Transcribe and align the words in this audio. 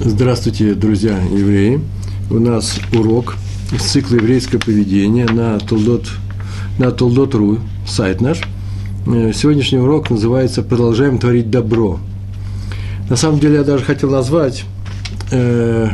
Здравствуйте, 0.00 0.74
друзья 0.74 1.16
евреи. 1.18 1.80
У 2.28 2.40
нас 2.40 2.80
урок 2.92 3.36
из 3.72 3.82
цикла 3.82 4.16
еврейское 4.16 4.58
поведение 4.58 5.26
на 5.26 5.60
Толдот, 5.60 6.08
на 6.78 6.90
Толдот.ру, 6.90 7.58
сайт 7.86 8.20
наш. 8.20 8.40
Э, 9.06 9.32
сегодняшний 9.32 9.78
урок 9.78 10.10
называется 10.10 10.62
«Продолжаем 10.62 11.18
творить 11.18 11.50
добро». 11.50 12.00
На 13.08 13.16
самом 13.16 13.38
деле 13.38 13.56
я 13.56 13.64
даже 13.64 13.84
хотел 13.84 14.10
назвать 14.10 14.64
э, 15.30 15.90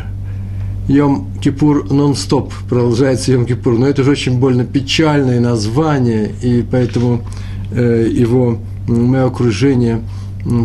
Йом 0.89 1.29
Кипур 1.43 1.93
нон-стоп, 1.93 2.55
продолжается 2.69 3.33
Йом 3.33 3.45
Кипур, 3.45 3.79
но 3.79 3.87
это 3.87 4.05
же 4.05 4.13
очень 4.13 4.39
больно 4.39 4.65
печальное 4.65 5.41
название, 5.41 6.33
и 6.41 6.63
поэтому 6.63 7.27
э, 7.73 8.09
его 8.11 8.59
мое 8.87 9.27
окружение 9.27 10.01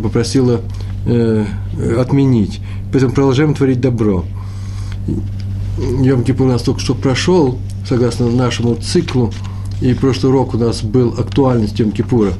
попросило 0.01 0.61
отменить. 1.97 2.61
Поэтому 2.93 3.11
продолжаем 3.11 3.55
творить 3.55 3.81
добро. 3.81 4.23
Йом 5.79 6.23
Кипур 6.23 6.45
у 6.45 6.49
нас 6.51 6.61
только 6.61 6.79
что 6.79 6.93
прошел, 6.93 7.57
согласно 7.89 8.29
нашему 8.29 8.75
циклу, 8.75 9.33
и 9.81 9.95
прошлый 9.95 10.31
урок 10.31 10.53
у 10.53 10.59
нас 10.59 10.83
был 10.83 11.15
актуальность 11.17 11.79
Йом 11.79 11.91
Кипура. 11.91 12.33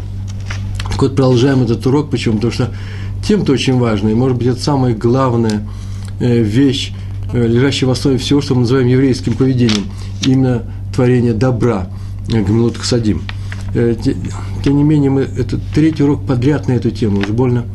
Так 0.83 1.01
вот, 1.01 1.15
продолжаем 1.15 1.63
этот 1.63 1.83
урок, 1.87 2.11
почему? 2.11 2.35
Потому 2.35 2.53
что 2.53 2.69
тем-то 3.27 3.51
очень 3.51 3.79
важно, 3.79 4.09
и, 4.09 4.13
может 4.13 4.37
быть, 4.37 4.45
это 4.45 4.61
самая 4.61 4.93
главная 4.93 5.67
э, 6.19 6.43
вещь, 6.43 6.93
э, 7.33 7.47
лежащая 7.47 7.87
в 7.87 7.91
основе 7.91 8.19
всего, 8.19 8.39
что 8.39 8.53
мы 8.53 8.61
называем 8.61 8.87
еврейским 8.87 9.33
поведением, 9.33 9.85
именно 10.23 10.63
творение 10.95 11.33
добра, 11.33 11.87
э, 12.31 12.43
Гамилут 12.43 12.77
Хасадим. 12.77 13.23
Тем 13.73 14.77
не 14.77 14.83
менее, 14.83 15.09
мы, 15.09 15.21
это 15.21 15.59
третий 15.73 16.03
урок 16.03 16.27
подряд 16.27 16.67
на 16.67 16.73
эту 16.73 16.91
тему, 16.91 17.21
уже 17.21 17.33
больно 17.33 17.65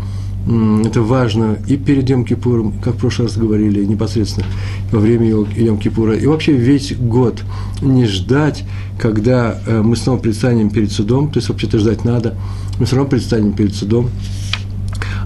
это 0.84 1.02
важно 1.02 1.58
и 1.66 1.76
перед 1.76 2.08
Йом 2.08 2.24
Кипуром, 2.24 2.72
как 2.80 2.94
в 2.94 2.98
прошлый 2.98 3.28
раз 3.28 3.36
говорили, 3.36 3.84
непосредственно 3.84 4.46
во 4.90 4.98
время 4.98 5.28
Йом 5.28 5.78
Кипура, 5.78 6.16
и 6.16 6.26
вообще 6.26 6.52
весь 6.52 6.94
год 6.96 7.42
не 7.82 8.06
ждать, 8.06 8.64
когда 8.98 9.60
мы 9.66 9.94
снова 9.96 10.18
предстанем 10.18 10.70
перед 10.70 10.90
судом, 10.90 11.30
то 11.30 11.38
есть 11.38 11.48
вообще-то 11.48 11.78
ждать 11.78 12.04
надо, 12.04 12.34
мы 12.78 12.86
все 12.86 12.96
равно 12.96 13.10
предстанем 13.10 13.52
перед 13.52 13.74
судом, 13.74 14.10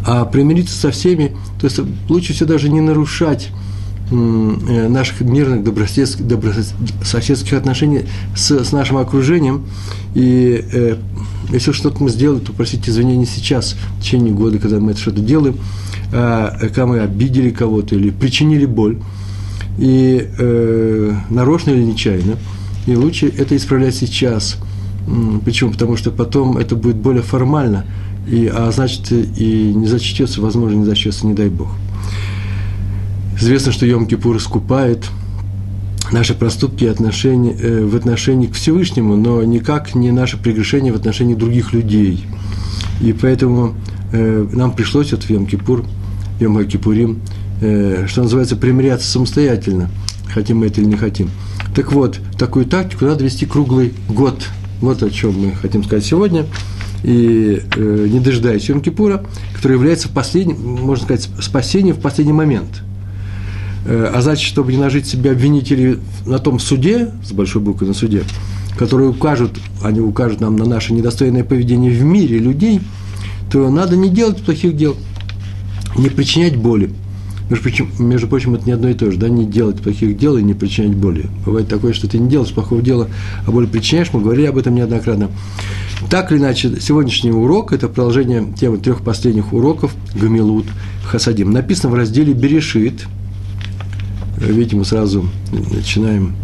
а 0.05 0.25
примириться 0.25 0.77
со 0.77 0.91
всеми, 0.91 1.37
то 1.61 1.67
есть 1.67 1.79
лучше 2.09 2.33
всего 2.33 2.49
даже 2.49 2.69
не 2.69 2.81
нарушать 2.81 3.51
э, 3.51 3.62
наших 4.13 5.21
мирных 5.23 5.65
добрососедских, 5.65 6.27
добрососедских 6.27 7.55
отношений 7.55 8.03
с, 8.37 8.65
с 8.65 8.73
нашим 8.73 8.99
окружением. 8.99 9.65
И 10.15 10.65
э, 10.73 10.97
если 11.51 11.73
что-то 11.73 12.03
мы 12.03 12.11
сделали, 12.11 12.41
то 12.41 12.53
просить 12.53 12.89
извинения 12.89 13.27
сейчас, 13.27 13.77
в 13.99 14.03
течение 14.03 14.33
года, 14.33 14.59
когда 14.59 14.81
мы 14.81 14.93
это 14.93 15.01
что-то 15.01 15.21
делаем, 15.21 15.57
э, 16.13 16.51
когда 16.61 16.87
мы 16.87 17.01
обидели 17.01 17.51
кого-то 17.51 17.95
или 17.95 18.11
причинили 18.11 18.67
боль, 18.67 18.99
и 19.79 20.29
э, 20.39 21.15
нарочно 21.31 21.71
или 21.71 21.83
нечаянно. 21.83 22.37
И 22.87 22.95
лучше 22.95 23.27
это 23.27 23.57
исправлять 23.57 23.95
сейчас. 23.95 24.59
Почему? 25.45 25.73
Потому 25.73 25.97
что 25.97 26.11
потом 26.11 26.59
это 26.59 26.77
будет 26.77 26.97
более 26.97 27.23
формально– 27.23 27.87
и, 28.27 28.51
а 28.53 28.71
значит, 28.71 29.11
и 29.11 29.73
не 29.75 29.87
зачтется, 29.87 30.41
возможно, 30.41 30.77
не 30.77 30.85
зачтется, 30.85 31.27
не 31.27 31.35
дай 31.35 31.49
Бог. 31.49 31.69
Известно, 33.39 33.73
что 33.73 33.87
Йом-Кипур 33.87 34.37
искупает 34.37 35.09
наши 36.11 36.35
проступки 36.35 36.85
э, 36.85 37.85
в 37.85 37.97
отношении 37.97 38.47
к 38.47 38.55
Всевышнему, 38.55 39.17
но 39.17 39.43
никак 39.43 39.95
не 39.95 40.11
наши 40.11 40.37
прегрешения 40.37 40.93
в 40.93 40.97
отношении 40.97 41.35
других 41.35 41.73
людей. 41.73 42.25
И 43.01 43.13
поэтому 43.13 43.75
э, 44.13 44.47
нам 44.53 44.73
пришлось 44.73 45.13
вот 45.13 45.25
в 45.25 45.31
Йом-Кипур, 45.31 45.85
Йом-Кипурим, 46.41 47.19
э, 47.61 48.07
что 48.09 48.23
называется, 48.23 48.57
примиряться 48.57 49.11
самостоятельно, 49.11 49.91
хотим 50.33 50.59
мы 50.59 50.67
это 50.67 50.81
или 50.81 50.89
не 50.89 50.97
хотим. 50.97 51.31
Так 51.75 51.93
вот, 51.93 52.21
такую 52.39 52.67
тактику 52.67 53.07
надо 53.07 53.25
вести 53.25 53.47
круглый 53.47 53.95
год. 54.09 54.47
Вот 54.81 55.03
о 55.03 55.11
чем 55.11 55.39
мы 55.39 55.53
хотим 55.53 55.85
сказать 55.85 56.05
сегодня– 56.05 56.47
и 57.03 57.63
э, 57.77 58.07
не 58.09 58.21
дожидаясь 58.21 58.69
Йом-Кипура, 58.69 59.27
который 59.55 59.73
является 59.73 60.09
последним, 60.09 60.61
можно 60.63 61.05
сказать, 61.05 61.29
спасением 61.41 61.97
в 61.97 62.01
последний 62.01 62.33
момент. 62.33 62.83
Э, 63.85 64.11
а 64.15 64.21
значит, 64.23 64.47
чтобы 64.47 64.73
не 64.73 64.79
нажить 64.79 65.07
себе 65.07 65.33
обвинителей 65.33 65.99
на 66.27 66.39
том 66.39 66.59
суде, 66.59 67.11
с 67.25 67.33
большой 67.33 67.63
буквы 67.63 67.87
на 67.87 67.95
суде, 67.95 68.23
которые 68.79 69.11
укажут, 69.11 69.59
они 69.83 70.01
укажут 70.01 70.41
нам 70.41 70.57
на 70.57 70.65
наше 70.65 70.93
недостойное 70.93 71.45
поведение 71.45 71.91
в 71.91 72.03
мире 72.03 72.39
людей, 72.39 72.81
то 73.51 73.69
надо 73.71 73.97
не 73.97 74.09
делать 74.09 74.43
плохих 74.43 74.77
дел, 74.77 74.97
не 75.97 76.09
причинять 76.09 76.57
боли. 76.57 76.91
Между 77.51 77.65
прочим, 77.65 77.91
между 77.99 78.29
прочим, 78.29 78.55
это 78.55 78.65
не 78.65 78.73
одно 78.73 78.89
и 78.89 78.95
то 78.95 79.11
же, 79.11 79.19
да, 79.19 79.29
не 79.29 79.45
делать 79.45 79.83
плохих 79.83 80.17
дел 80.17 80.39
и 80.39 80.43
не 80.43 80.55
причинять 80.55 80.95
боли. 80.95 81.27
Бывает 81.45 81.69
такое, 81.69 81.93
что 81.93 82.09
ты 82.09 82.19
не 82.19 82.31
делаешь 82.31 82.53
плохого 82.53 82.81
дела, 82.81 83.09
а 83.47 83.51
боль 83.51 83.67
причиняешь, 83.67 84.09
мы 84.13 84.23
говорили 84.23 84.47
об 84.47 84.57
этом 84.57 84.75
неоднократно. 84.75 85.29
Так 86.09 86.33
или 86.33 86.39
иначе, 86.39 86.81
сегодняшний 86.81 87.31
урок– 87.31 87.73
это 87.75 87.89
продолжение 87.89 88.47
темы 88.59 88.79
трех 88.79 89.03
последних 89.03 89.53
уроков 89.53 89.95
Гамилут 90.15 90.65
Хасадим. 91.05 91.51
Написано 91.51 91.93
в 91.93 91.95
разделе 91.95 92.33
Берешит. 92.33 93.03
Видите, 94.39 94.77
мы 94.77 94.85
сразу 94.85 95.29
начинаем 95.51 96.35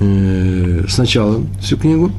э, 0.00 0.84
сначала 0.88 1.42
всю 1.60 1.76
книгу, 1.76 2.10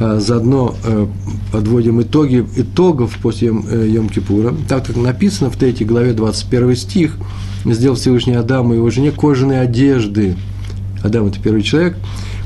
а 0.00 0.20
заодно 0.20 0.74
э, 0.84 1.06
подводим 1.52 2.00
итоги 2.00 2.46
итогов 2.56 3.18
после 3.20 3.48
э, 3.48 3.52
Йом-Кипура. 3.52 4.56
Так 4.68 4.86
как 4.86 4.96
написано 4.96 5.50
в 5.50 5.56
третьей 5.56 5.86
главе 5.86 6.12
21 6.12 6.76
стих, 6.76 7.16
сделал 7.64 7.96
Всевышний 7.96 8.34
Адаму 8.34 8.74
и 8.74 8.76
его 8.76 8.90
жене 8.90 9.10
кожаные 9.10 9.60
одежды. 9.60 10.36
Адам– 11.02 11.26
это 11.26 11.40
первый 11.40 11.62
человек, 11.62 11.96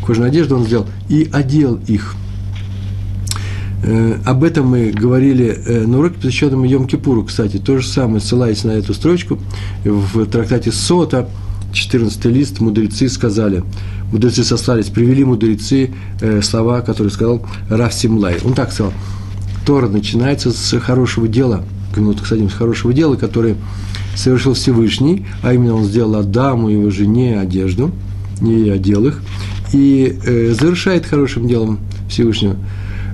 кожаные 0.04 0.28
одежды 0.28 0.54
он 0.54 0.64
сделал, 0.64 0.86
и 1.08 1.28
одел 1.32 1.78
их– 1.86 2.14
Э, 3.82 4.18
об 4.24 4.42
этом 4.42 4.68
мы 4.68 4.90
говорили 4.90 5.46
э, 5.64 5.86
на 5.86 5.98
уроке, 5.98 6.16
посвященном 6.16 6.64
Йом-Кипуру, 6.64 7.24
кстати. 7.24 7.58
То 7.58 7.78
же 7.78 7.86
самое, 7.86 8.20
ссылаясь 8.20 8.64
на 8.64 8.72
эту 8.72 8.94
строчку, 8.94 9.38
в 9.84 10.26
трактате 10.26 10.72
Сота, 10.72 11.28
14 11.76 12.24
лист, 12.26 12.60
мудрецы 12.60 13.08
сказали, 13.08 13.62
мудрецы 14.10 14.44
сослались, 14.44 14.86
привели 14.86 15.24
мудрецы 15.24 15.90
э, 16.20 16.42
слова, 16.42 16.80
которые 16.80 17.12
сказал 17.12 17.46
Раф 17.68 17.94
Симлай. 17.94 18.36
Он 18.44 18.54
так 18.54 18.72
сказал, 18.72 18.92
Тора 19.64 19.88
начинается 19.88 20.52
с 20.52 20.78
хорошего 20.80 21.28
дела, 21.28 21.64
минуту, 21.96 22.22
кстати, 22.22 22.46
с 22.46 22.52
хорошего 22.52 22.92
дела, 22.92 23.16
которое 23.16 23.56
совершил 24.14 24.54
Всевышний, 24.54 25.26
а 25.42 25.52
именно 25.52 25.74
он 25.74 25.84
сделал 25.84 26.16
Адаму 26.16 26.68
его 26.68 26.90
жене 26.90 27.38
одежду, 27.38 27.90
и 28.40 28.68
одел 28.70 29.06
их, 29.06 29.22
и 29.72 30.18
э, 30.24 30.54
завершает 30.58 31.06
хорошим 31.06 31.46
делом 31.46 31.78
Всевышнего– 32.08 32.56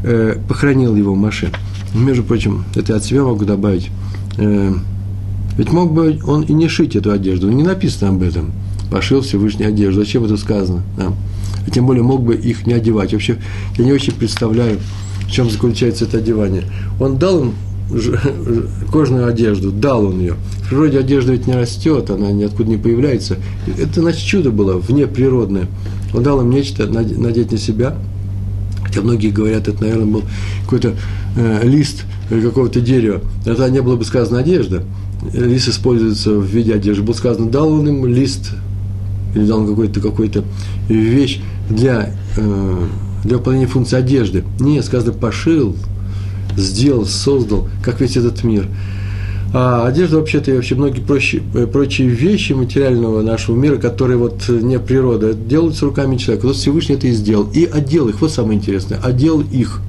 э, 0.03 0.37
похоронил 0.49 0.95
его 0.97 1.15
Маше. 1.15 1.51
Между 1.95 2.23
прочим, 2.23 2.65
это 2.75 2.93
я 2.93 2.97
от 2.97 3.05
себя 3.05 3.23
могу 3.23 3.45
добавить. 3.45 3.91
Э, 4.39 4.73
ведь 5.57 5.73
мог 5.73 5.93
бы 5.93 6.19
он 6.27 6.43
и 6.43 6.53
не 6.53 6.69
шить 6.69 6.97
эту 6.97 7.11
одежду, 7.11 7.51
не 7.51 7.63
написано 7.63 8.11
об 8.11 8.23
этом. 8.23 8.53
Пошил 8.91 9.23
Всевышний 9.23 9.65
одежду. 9.65 10.01
Зачем 10.01 10.25
это 10.25 10.37
сказано? 10.37 10.83
Да. 10.97 11.13
А 11.67 11.71
тем 11.71 11.87
более 11.87 12.03
мог 12.03 12.23
бы 12.23 12.35
их 12.35 12.67
не 12.67 12.75
одевать. 12.75 13.13
Вообще, 13.13 13.39
я 13.79 13.85
не 13.85 13.93
очень 13.93 14.13
представляю, 14.13 14.79
в 15.27 15.31
чем 15.31 15.51
заключается 15.51 16.05
это 16.05 16.19
одевание. 16.19 16.65
Он 17.01 17.17
дал 17.19 17.41
им 17.41 17.55
кожную 18.91 19.27
одежду, 19.27 19.71
дал 19.71 20.07
он 20.07 20.21
ее. 20.21 20.35
В 20.65 20.69
природе 20.69 20.99
одежда 20.99 21.33
ведь 21.33 21.47
не 21.47 21.55
растет, 21.55 22.11
она 22.11 22.33
ниоткуда 22.33 22.71
не 22.71 22.77
появляется. 22.79 23.37
Это, 23.79 24.01
значит, 24.01 24.23
чудо 24.23 24.51
было, 24.51 24.79
внеприродное. 24.79 25.69
Он 26.15 26.23
дал 26.23 26.41
им 26.41 26.51
нечто 26.51 26.87
надеть 26.87 27.53
на 27.53 27.59
себя– 27.59 27.97
Хотя 28.93 29.05
многие 29.05 29.31
говорят, 29.31 29.69
это, 29.69 29.81
наверное, 29.81 30.05
был 30.05 30.23
какой-то 30.65 30.95
э, 31.35 31.61
лист 31.67 32.05
какого-то 32.29 32.83
дерева. 32.83 33.23
Это 33.47 33.71
не 33.71 33.81
было 33.81 33.97
бы 33.97 34.05
сказано 34.05 34.41
одежда. 34.41 34.83
Лист 35.33 35.69
используется 35.69 36.33
в 36.33 36.45
виде 36.45 36.75
одежды. 36.75 37.03
Было 37.03 37.15
сказано, 37.15 37.51
дал 37.51 37.73
он 37.73 37.89
им 37.89 38.07
лист 38.07 38.53
или 39.35 39.47
дал 39.47 39.61
он 39.61 39.69
какую-то 39.69 40.01
какую 40.01 40.31
вещь 40.89 41.41
для, 41.69 42.15
э, 42.37 42.87
для 43.25 43.37
выполнения 43.37 43.67
функции 43.67 43.97
одежды. 43.97 44.45
Не, 44.61 44.83
сказано, 44.83 45.13
пошил, 45.13 45.77
сделал, 46.57 47.07
создал, 47.07 47.69
как 47.83 48.01
весь 48.01 48.17
этот 48.17 48.45
мир– 48.45 48.67
а 49.55 49.87
одежда 49.87 50.17
вообще-то 50.17 50.51
и 50.51 50.55
вообще 50.55 50.75
многие 50.75 51.01
прочие, 51.01 51.43
э, 51.55 51.67
прочие 51.67 52.09
вещи 52.09 52.55
материального 52.55 53.21
нашего 53.21 53.55
мира, 53.55 53.77
которые 53.77 54.17
вот 54.17 54.49
не 54.49 54.79
природа, 54.79 55.35
делаются 55.35 55.85
руками 55.85 56.17
человека. 56.17 56.47
Вот 56.47 56.57
Всевышний 56.57 56.95
это 56.95 57.07
и 57.07 57.13
сделал. 57.13 57.49
И 57.53 57.67
одел 57.67 58.09
их, 58.09 58.23
вот 58.23 58.31
самое 58.31 58.59
интересное, 58.59 58.99
одел 58.99 59.41
их. 59.41 59.81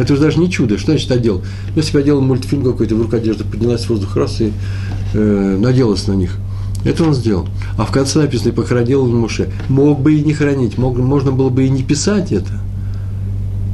Это 0.00 0.14
же 0.14 0.20
даже 0.22 0.38
не 0.40 0.50
чудо. 0.50 0.78
Что 0.78 0.92
значит 0.92 1.12
одел? 1.12 1.42
Ну, 1.68 1.76
если 1.76 1.92
бы 1.92 1.98
одел 1.98 2.22
мультфильм 2.22 2.64
какой-то, 2.64 2.94
вдруг 2.94 3.12
одежда 3.12 3.44
поднялась 3.44 3.84
в 3.84 3.90
воздух 3.90 4.16
раз 4.16 4.40
и 4.40 4.50
э, 5.12 5.56
наделась 5.60 6.06
на 6.06 6.14
них. 6.14 6.38
Это 6.86 7.04
он 7.04 7.12
сделал. 7.12 7.46
А 7.76 7.84
в 7.84 7.90
конце 7.90 8.18
написано, 8.18 8.48
и 8.48 8.52
похоронил 8.52 9.02
он 9.02 9.14
Муше. 9.14 9.50
Мог 9.68 10.00
бы 10.00 10.14
и 10.14 10.24
не 10.24 10.32
хранить, 10.32 10.78
мог, 10.78 10.96
можно 10.96 11.32
было 11.32 11.50
бы 11.50 11.66
и 11.66 11.68
не 11.68 11.82
писать 11.82 12.32
это. 12.32 12.50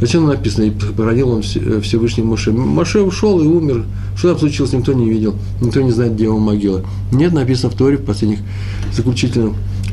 Зачем 0.01 0.27
написано, 0.27 0.65
и 0.65 0.71
похоронил 0.71 1.31
он 1.31 1.43
Всевышний 1.43 2.25
Моше. 2.25 2.51
Моше 2.51 3.03
ушел 3.03 3.41
и 3.41 3.47
умер. 3.47 3.85
Что 4.17 4.31
там 4.31 4.41
случилось, 4.41 4.73
никто 4.73 4.95
не 4.95 5.09
видел. 5.09 5.37
Никто 5.61 5.81
не 5.81 5.93
знает, 5.93 6.15
где 6.15 6.25
его 6.25 6.41
могила. 6.41 6.83
Нет, 7.13 7.35
написано 7.35 7.71
в 7.71 7.77
Торе 7.77 7.99
в 7.99 8.05
последних 8.05 8.41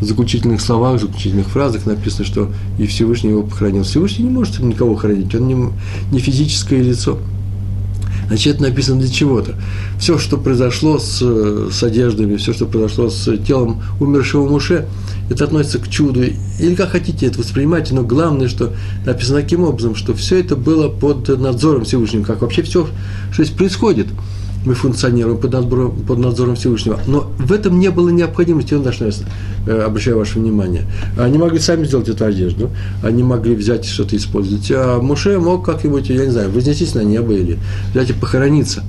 заключительных, 0.05 0.33
заключительных 0.33 0.61
словах, 0.61 0.99
заключительных 0.99 1.47
фразах 1.47 1.85
написано, 1.85 2.25
что 2.25 2.51
и 2.77 2.87
Всевышний 2.87 3.31
его 3.31 3.43
похоронил. 3.43 3.83
Всевышний 3.83 4.25
не 4.25 4.31
может 4.31 4.59
никого 4.59 4.95
хоронить, 4.95 5.33
он 5.35 5.47
не, 5.47 5.55
не 6.11 6.19
физическое 6.19 6.81
лицо. 6.81 7.17
Значит, 8.27 8.55
это 8.55 8.63
написано 8.63 9.01
для 9.01 9.09
чего-то. 9.09 9.55
Все, 9.99 10.17
что 10.17 10.37
произошло 10.37 10.97
с, 10.97 11.19
с 11.19 11.83
одеждами, 11.83 12.37
все, 12.37 12.53
что 12.53 12.65
произошло 12.65 13.09
с 13.09 13.37
телом 13.37 13.83
умершего 13.99 14.47
Муше, 14.47 14.87
это 15.29 15.43
относится 15.43 15.79
к 15.79 15.89
чуду. 15.89 16.23
Или 16.23 16.75
как 16.75 16.91
хотите 16.91 17.27
это 17.27 17.39
воспринимайте, 17.39 17.93
но 17.93 18.03
главное, 18.03 18.47
что 18.47 18.73
написано 19.05 19.41
таким 19.41 19.63
образом, 19.63 19.95
что 19.95 20.13
все 20.13 20.39
это 20.39 20.55
было 20.55 20.87
под 20.87 21.27
надзором 21.37 21.83
Всевышнего, 21.83 22.23
как 22.23 22.41
вообще 22.41 22.61
все, 22.63 22.87
что 23.31 23.43
здесь 23.43 23.55
происходит– 23.55 24.07
мы 24.65 24.73
функционируем 24.73 25.37
под 25.37 25.51
надзором, 25.51 25.91
под 25.91 26.17
надзором 26.19 26.55
Всевышнего. 26.55 26.99
Но 27.07 27.31
в 27.37 27.51
этом 27.51 27.79
не 27.79 27.91
было 27.91 28.09
необходимости, 28.09 28.73
он 28.73 28.83
я 28.83 29.11
э, 29.67 29.81
обращаю 29.81 30.17
ваше 30.17 30.39
внимание. 30.39 30.85
Они 31.17 31.37
могли 31.37 31.59
сами 31.59 31.85
сделать 31.85 32.09
эту 32.09 32.25
одежду, 32.25 32.71
они 33.01 33.23
могли 33.23 33.55
взять 33.55 33.85
что-то 33.85 34.15
использовать. 34.15 34.71
А 34.71 35.01
Муше 35.01 35.39
мог 35.39 35.65
как-нибудь, 35.65 36.09
я 36.09 36.25
не 36.25 36.31
знаю, 36.31 36.51
вознестись 36.51 36.95
на 36.95 37.03
небо 37.03 37.33
или 37.33 37.57
взять 37.91 38.11
и 38.11 38.13
похорониться. 38.13 38.83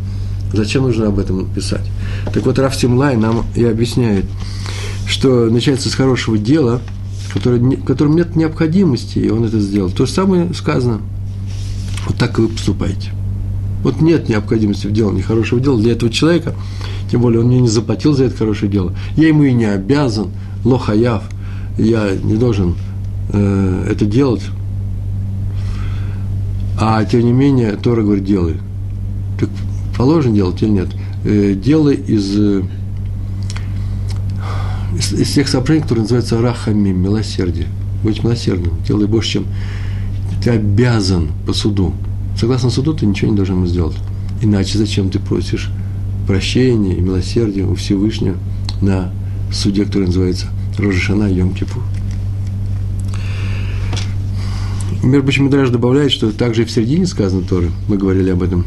Зачем 0.53 0.85
нужно 0.85 1.09
об 1.09 1.19
этом 1.19 1.53
писать? 1.53 1.85
Так 2.33 2.47
вот, 2.47 2.59
Раф 2.59 2.77
Симлай 2.77 3.17
нам 3.17 3.45
и 3.57 3.65
объясняет, 3.65 4.25
что 5.09 5.51
начинается 5.51 5.89
с 5.89 5.95
хорошего 5.95 6.39
дела, 6.39 6.81
которое, 7.33 7.59
в 7.59 7.85
котором 7.85 8.15
нет 8.15 8.37
необходимости, 8.37 9.19
и 9.19 9.31
он 9.31 9.45
это 9.45 9.59
сделал. 9.59 9.91
То 9.91 10.07
же 10.07 10.13
самое 10.13 10.55
сказано. 10.55 11.01
Вот 12.07 12.17
так 12.17 12.39
и 12.39 12.43
вы 12.43 12.49
поступаете. 12.49 13.11
Вот 13.85 14.01
нет 14.01 14.31
необходимости 14.31 14.87
в 14.87 14.93
делании 14.93 15.21
хорошего 15.21 15.61
дела 15.61 15.79
для 15.79 15.93
этого 15.93 16.11
человека, 16.11 16.55
тем 17.11 17.21
более 17.21 17.41
он 17.41 17.49
мне 17.49 17.61
не 17.61 17.69
заплатил 17.69 18.15
за 18.15 18.25
это 18.25 18.37
хорошее 18.37 18.73
дело. 18.73 18.95
Я 19.15 19.29
ему 19.29 19.45
и 19.45 19.53
не 19.53 19.67
обязан, 19.67 20.31
лохаяв, 20.65 21.23
я 21.77 22.13
не 22.23 22.37
должен 22.37 22.77
э, 23.29 23.87
это 23.91 24.07
делать. 24.07 24.43
А 26.81 27.05
тем 27.05 27.21
не 27.21 27.33
менее, 27.33 27.73
Тора 27.73 28.03
говорит, 28.03 28.25
делай. 28.25 28.57
Так 29.39 29.51
положено 29.97 30.35
делать 30.35 30.63
или 30.63 30.71
нет? 30.71 30.89
Э, 31.25 31.53
делай 31.55 31.97
из, 31.97 32.39
э, 32.39 32.63
из, 34.97 35.13
из 35.13 35.31
тех 35.31 35.47
соображений, 35.47 35.83
которые 35.83 36.03
называются 36.05 36.41
рахами, 36.41 36.89
милосердие. 36.91 37.67
Будь 38.03 38.25
милосердным, 38.25 38.73
делай 38.89 39.07
больше, 39.07 39.33
чем 39.33 39.47
ты 40.43 40.51
обязан 40.53 41.33
по 41.47 41.53
суду. 41.53 41.93
Согласно 42.37 42.71
суду, 42.71 42.95
ты 42.95 43.07
ничего 43.07 43.31
не 43.31 43.37
должен 43.37 43.57
ему 43.57 43.67
сделать. 43.67 43.97
Иначе 44.43 44.79
зачем 44.79 45.09
ты 45.11 45.19
просишь 45.19 45.71
прощения 46.27 46.97
и 46.97 47.01
милосердия 47.01 47.65
у 47.65 47.75
Всевышнего 47.75 48.37
на 48.81 49.13
суде, 49.53 49.85
который 49.85 50.07
называется 50.07 50.49
Рожешана 50.79 51.31
Йом 51.31 51.55
Кипур. 51.55 51.83
Мир 55.03 55.23
Бачмидраж 55.23 55.71
добавляет, 55.71 56.11
что 56.11 56.33
также 56.33 56.63
и 56.63 56.65
в 56.65 56.71
середине 56.71 57.07
сказано 57.07 57.43
тоже, 57.43 57.71
мы 57.89 57.99
говорили 57.99 58.31
об 58.31 58.43
этом, 58.43 58.65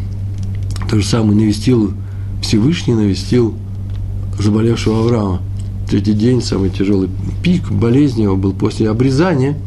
то 0.89 0.99
же 0.99 1.05
самое 1.05 1.37
навестил 1.37 1.93
Всевышний, 2.41 2.93
навестил 2.93 3.55
заболевшего 4.39 4.99
Авраама. 4.99 5.41
Третий 5.89 6.13
день, 6.13 6.41
самый 6.41 6.69
тяжелый 6.69 7.09
пик 7.43 7.71
болезни 7.71 8.23
его 8.23 8.35
был 8.35 8.53
после 8.53 8.89
обрезания, 8.89 9.57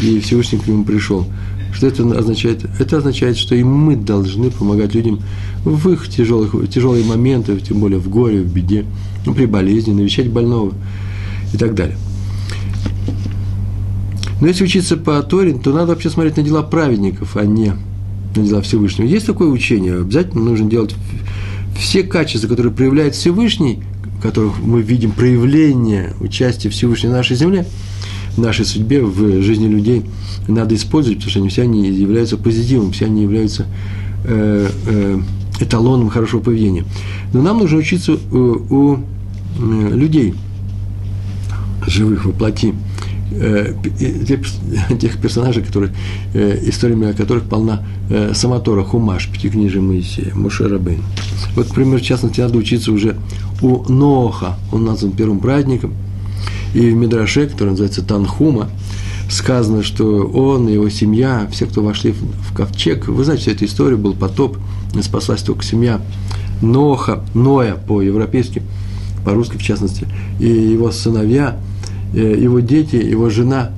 и 0.00 0.18
Всевышний 0.20 0.58
к 0.58 0.66
нему 0.66 0.84
пришел– 0.84 1.26
что 1.74 1.88
это 1.88 2.04
означает? 2.16 2.64
Это 2.78 2.98
означает, 2.98 3.36
что 3.36 3.56
и 3.56 3.64
мы 3.64 3.96
должны 3.96 4.50
помогать 4.50 4.94
людям 4.94 5.20
в 5.64 5.90
их 5.90 6.08
тяжелых, 6.08 6.70
тяжелые 6.70 7.04
моменты, 7.04 7.58
тем 7.58 7.80
более 7.80 7.98
в 7.98 8.08
горе, 8.08 8.42
в 8.42 8.52
беде, 8.52 8.84
ну, 9.26 9.34
при 9.34 9.46
болезни, 9.46 9.92
навещать 9.92 10.30
больного 10.30 10.72
и 11.52 11.56
так 11.56 11.74
далее. 11.74 11.96
Но 14.40 14.46
если 14.46 14.64
учиться 14.64 14.96
по 14.96 15.20
Торе, 15.22 15.54
то 15.54 15.72
надо 15.72 15.88
вообще 15.88 16.10
смотреть 16.10 16.36
на 16.36 16.44
дела 16.44 16.62
праведников, 16.62 17.36
а 17.36 17.44
не 17.44 17.72
на 18.36 18.42
дела 18.44 18.62
Всевышнего. 18.62 19.06
Есть 19.06 19.26
такое 19.26 19.48
учение, 19.48 19.96
обязательно 19.96 20.44
нужно 20.44 20.70
делать 20.70 20.94
все 21.76 22.04
качества, 22.04 22.46
которые 22.46 22.72
проявляет 22.72 23.16
Всевышний, 23.16 23.82
которых 24.22 24.60
мы 24.60 24.80
видим 24.80 25.10
проявление 25.10 26.14
участия 26.20 26.68
Всевышнего 26.68 27.10
в 27.10 27.14
нашей 27.14 27.34
земле– 27.36 27.66
нашей 28.36 28.64
судьбе, 28.64 29.02
в 29.02 29.42
жизни 29.42 29.66
людей 29.66 30.04
надо 30.48 30.74
использовать, 30.74 31.18
потому 31.18 31.30
что 31.30 31.40
они 31.40 31.48
все 31.48 31.62
они 31.62 31.88
являются 31.88 32.36
позитивом, 32.36 32.92
все 32.92 33.06
они 33.06 33.22
являются 33.22 33.66
э, 34.24 34.68
э, 34.86 35.20
эталоном 35.60 36.08
хорошего 36.08 36.40
поведения. 36.40 36.84
Но 37.32 37.42
нам 37.42 37.58
нужно 37.58 37.78
учиться 37.78 38.12
у, 38.12 38.36
у 38.36 38.96
э, 38.96 39.90
людей, 39.94 40.34
живых 41.86 42.24
воплоти, 42.24 42.74
э, 43.32 43.74
тех, 44.26 44.40
тех 45.00 45.18
персонажей, 45.20 45.62
которые, 45.62 45.92
э, 46.34 46.58
историями 46.68 47.10
о 47.10 47.14
которых 47.14 47.44
полна 47.44 47.82
э, 48.10 48.32
Самотора, 48.34 48.82
Хумаш, 48.82 49.28
Пятикнижие 49.28 49.82
Моисея, 49.82 50.34
Мушерабейн. 50.34 51.02
Вот, 51.54 51.68
например, 51.68 52.00
в 52.00 52.02
частности, 52.02 52.40
надо 52.40 52.58
учиться 52.58 52.90
уже 52.92 53.16
у 53.62 53.90
Ноха, 53.90 54.58
он 54.72 54.84
назван 54.84 55.12
первым 55.12 55.38
праздником– 55.38 55.94
и 56.74 56.90
в 56.90 56.94
Мидраше, 56.94 57.46
который 57.46 57.70
называется 57.70 58.04
Танхума, 58.04 58.68
сказано, 59.30 59.82
что 59.82 60.26
он 60.26 60.68
и 60.68 60.74
его 60.74 60.88
семья, 60.90 61.48
все, 61.50 61.66
кто 61.66 61.82
вошли 61.82 62.12
в 62.12 62.54
ковчег, 62.54 63.08
вы 63.08 63.24
знаете 63.24 63.42
всю 63.42 63.52
эту 63.52 63.64
историю, 63.64 63.98
был 63.98 64.14
потоп, 64.14 64.58
спаслась 65.02 65.42
только 65.42 65.64
семья 65.64 66.00
Ноха, 66.60 67.24
Ноя 67.34 67.74
по-европейски, 67.74 68.62
по-русски 69.24 69.56
в 69.56 69.62
частности, 69.62 70.06
и 70.38 70.46
его 70.46 70.90
сыновья, 70.90 71.58
э, 72.12 72.36
его 72.38 72.60
дети, 72.60 72.96
его 72.96 73.30
жена. 73.30 73.70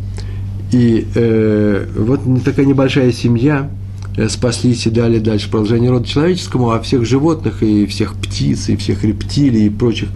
И 0.72 1.06
э, 1.14 1.86
вот 1.96 2.20
такая 2.44 2.66
небольшая 2.66 3.12
семья 3.12 3.70
э, 4.16 4.28
спаслись 4.28 4.86
и 4.86 4.90
дали 4.90 5.18
дальше 5.18 5.50
продолжение 5.50 5.90
рода 5.90 6.06
человеческому, 6.06 6.70
а 6.70 6.80
всех 6.80 7.06
животных 7.06 7.62
и 7.62 7.86
всех 7.86 8.14
птиц, 8.14 8.68
и 8.68 8.76
всех 8.76 9.04
рептилий 9.04 9.66
и 9.66 9.70
прочих 9.70 10.08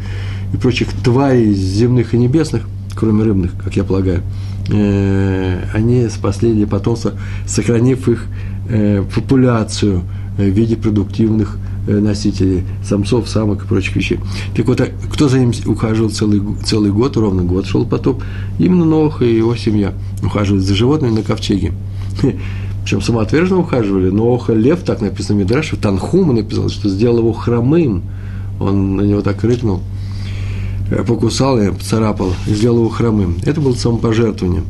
и 0.52 0.56
прочих 0.56 0.88
тварей 1.04 1.52
земных 1.52 2.14
и 2.14 2.18
небесных, 2.18 2.62
кроме 2.94 3.24
рыбных, 3.24 3.52
как 3.62 3.76
я 3.76 3.84
полагаю, 3.84 4.22
э, 4.68 5.64
они 5.72 6.08
спасли 6.08 6.52
для 6.52 6.66
потомства, 6.66 7.12
сохранив 7.46 8.08
их 8.08 8.26
э, 8.68 9.04
популяцию 9.14 10.02
в 10.36 10.42
виде 10.42 10.76
продуктивных 10.76 11.56
э, 11.86 11.98
носителей, 11.98 12.64
самцов, 12.84 13.28
самок 13.28 13.64
и 13.64 13.66
прочих 13.66 13.96
вещей. 13.96 14.18
Так 14.56 14.66
вот, 14.66 14.80
а 14.80 14.88
кто 15.12 15.28
за 15.28 15.38
ним 15.38 15.52
ухаживал 15.66 16.10
целый, 16.10 16.42
целый 16.64 16.90
год, 16.90 17.16
ровно 17.16 17.42
год 17.42 17.66
шел 17.66 17.86
потоп? 17.86 18.22
Именно 18.58 18.84
Нох 18.84 19.22
и 19.22 19.36
его 19.36 19.54
семья 19.56 19.94
ухаживали 20.22 20.60
за 20.60 20.74
животными 20.74 21.12
на 21.12 21.22
ковчеге. 21.22 21.72
Причем 22.82 23.02
самоотверженно 23.02 23.60
ухаживали. 23.60 24.08
Ноха 24.10 24.52
Лев, 24.54 24.80
так 24.80 25.00
написано 25.02 25.38
в 25.38 25.42
Мидраше, 25.42 25.76
Танхума 25.76 26.32
написал, 26.32 26.70
что 26.70 26.88
сделал 26.88 27.18
его 27.18 27.32
хромым. 27.32 28.02
Он 28.58 28.96
на 28.96 29.02
него 29.02 29.20
так 29.20 29.44
рыкнул– 29.44 29.80
Э, 29.90 29.98
покусал 31.06 31.58
и 31.58 31.70
поцарапал, 31.70 32.32
и 32.46 32.54
сделал 32.54 32.78
его 32.78 32.88
хромым. 32.88 33.36
Это 33.44 33.60
было 33.60 33.74
самопожертвование. 33.74 34.62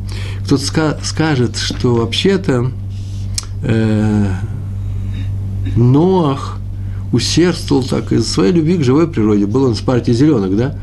Кто-то 0.45 0.63
ска- 0.63 0.97
скажет, 1.03 1.57
что 1.57 1.95
вообще-то 1.95 2.71
э, 3.63 4.31
Ноах 5.75 6.57
усердствовал 7.11 7.83
так 7.83 8.11
из 8.11 8.27
своей 8.27 8.53
любви 8.53 8.77
к 8.77 8.83
живой 8.83 9.07
природе. 9.07 9.45
Был 9.45 9.63
он 9.63 9.75
с 9.75 9.81
партии 9.81 10.11
зеленых, 10.11 10.55
да? 10.55 10.75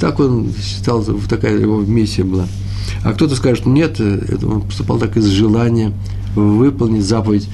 Так 0.00 0.20
он 0.20 0.52
считал, 0.60 1.04
такая 1.28 1.58
его 1.58 1.80
миссия 1.80 2.24
была. 2.24 2.46
А 3.02 3.12
кто-то 3.12 3.34
скажет, 3.36 3.66
нет, 3.66 4.00
это 4.00 4.46
он 4.46 4.62
поступал 4.62 4.98
так 4.98 5.16
из 5.16 5.26
желания 5.26 5.92
выполнить 6.34 7.04
заповедь 7.04 7.48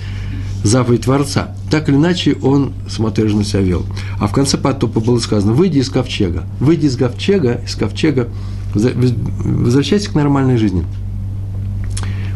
заповедь 0.62 1.02
Творца. 1.02 1.55
Так 1.71 1.88
или 1.88 1.97
иначе, 1.97 2.37
он 2.43 2.73
смотрежно 2.88 3.45
себя 3.45 3.61
вел. 3.61 3.87
А 4.19 4.26
в 4.26 4.33
конце 4.33 4.59
потопа 4.59 5.00
было 5.00 5.19
сказано, 5.19 5.52
выйди 5.52 5.79
из 5.79 5.90
ковчега, 5.90 6.45
выйди 6.59 6.87
из 6.87 6.97
ковчега, 6.97 7.61
из 7.67 7.75
ковчега, 7.75 8.29
возвращайся 8.75 10.11
к 10.11 10.14
нормальной 10.14 10.57
жизни. 10.57 10.85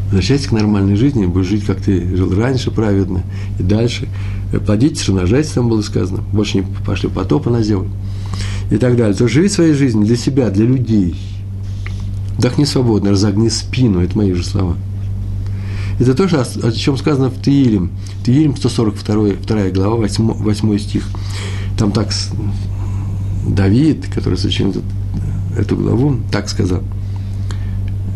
Возвращайся 0.07 0.49
к 0.49 0.53
нормальной 0.53 0.97
жизни, 0.97 1.27
будешь 1.27 1.49
жить, 1.49 1.65
как 1.65 1.81
ты 1.81 2.17
жил 2.17 2.35
раньше, 2.35 2.71
праведно, 2.71 3.23
и 3.59 3.63
дальше. 3.63 4.09
Плодитесь, 4.65 5.09
размножайтесь, 5.09 5.51
там 5.51 5.69
было 5.69 5.83
сказано. 5.83 6.23
Больше 6.33 6.59
не 6.59 6.67
пошли 6.87 7.09
потопа 7.09 7.51
на 7.51 7.63
землю. 7.63 7.91
И 8.71 8.77
так 8.77 8.97
далее. 8.97 9.15
То 9.17 9.27
живи 9.27 9.49
своей 9.49 9.73
жизнью 9.75 10.07
для 10.07 10.17
себя, 10.17 10.51
для 10.51 10.67
людей. 10.67 11.17
Вдохни 12.39 12.65
свободно, 12.65 13.11
разогни 13.11 13.49
спину. 13.49 14.01
Это 14.01 14.17
мои 14.17 14.33
же 14.33 14.45
слова. 14.45 14.77
Это 16.01 16.15
тоже 16.15 16.41
о, 16.41 16.73
чем 16.73 16.97
сказано 16.97 17.31
в 17.31 17.41
Таилим. 17.41 17.91
Таилим 18.25 18.57
142 18.57 19.35
2 19.47 19.71
глава, 19.71 19.97
8, 19.97 20.33
8 20.33 20.79
стих. 20.79 21.09
Там 21.79 21.93
так 21.93 22.13
Давид, 23.47 24.07
который 24.13 24.39
сочинил 24.39 24.71
эту, 24.71 24.83
эту 25.57 25.77
главу, 25.77 26.17
так 26.33 26.49
сказал. 26.49 26.83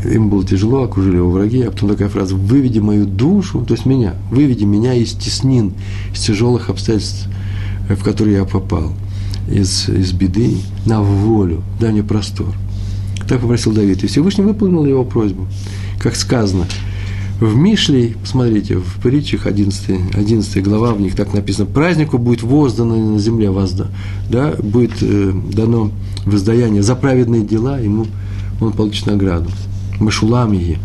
им 0.05 0.29
было 0.29 0.45
тяжело, 0.45 0.83
окружили 0.83 1.17
его 1.17 1.31
враги, 1.31 1.63
а 1.63 1.71
потом 1.71 1.91
такая 1.91 2.09
фраза 2.09 2.35
«выведи 2.35 2.79
мою 2.79 3.07
душу», 3.07 3.65
то 3.65 3.75
есть 3.75 3.87
меня, 3.87 4.15
«выведи 4.31 4.65
меня 4.65 4.95
из 4.95 5.13
теснин, 5.13 5.75
из 6.15 6.21
тяжелых 6.21 6.71
обстоятельств, 6.71 7.29
в 7.89 8.03
которые 8.03 8.39
я 8.39 8.45
попал, 8.45 8.93
из, 9.51 9.89
из 9.89 10.13
беды 10.13 10.57
на 10.87 11.03
волю, 11.03 11.63
дай 11.81 11.93
мне 11.93 12.03
простор». 12.03 12.55
Так 13.29 13.41
попросил 13.41 13.73
Давид, 13.73 14.03
и 14.03 14.07
Всевышний 14.07 14.45
выполнил 14.45 14.87
его 14.87 15.05
просьбу. 15.05 15.47
Как 16.01 16.17
сказано, 16.17 16.67
в 17.41 17.55
Мишле, 17.55 18.17
посмотрите, 18.21 18.77
в 18.77 19.01
притчах 19.01 19.47
11, 19.47 20.15
11 20.15 20.63
глава, 20.65 20.93
в 20.93 21.01
них 21.01 21.15
так 21.15 21.33
написано, 21.33 21.67
празднику 21.67 22.19
будет 22.19 22.43
воздано 22.43 22.97
на 22.97 23.19
земле 23.19 23.51
возда, 23.51 23.87
да, 24.29 24.55
будет 24.61 25.03
э, 25.03 25.33
дано 25.53 25.93
воздаяние 26.25 26.83
за 26.83 26.97
праведные 26.97 27.43
дела, 27.43 27.79
ему 27.79 28.07
он 28.61 28.73
получит 28.73 29.07
награду. 29.07 29.51
Машулам 30.01 30.53
ей. 30.53 30.79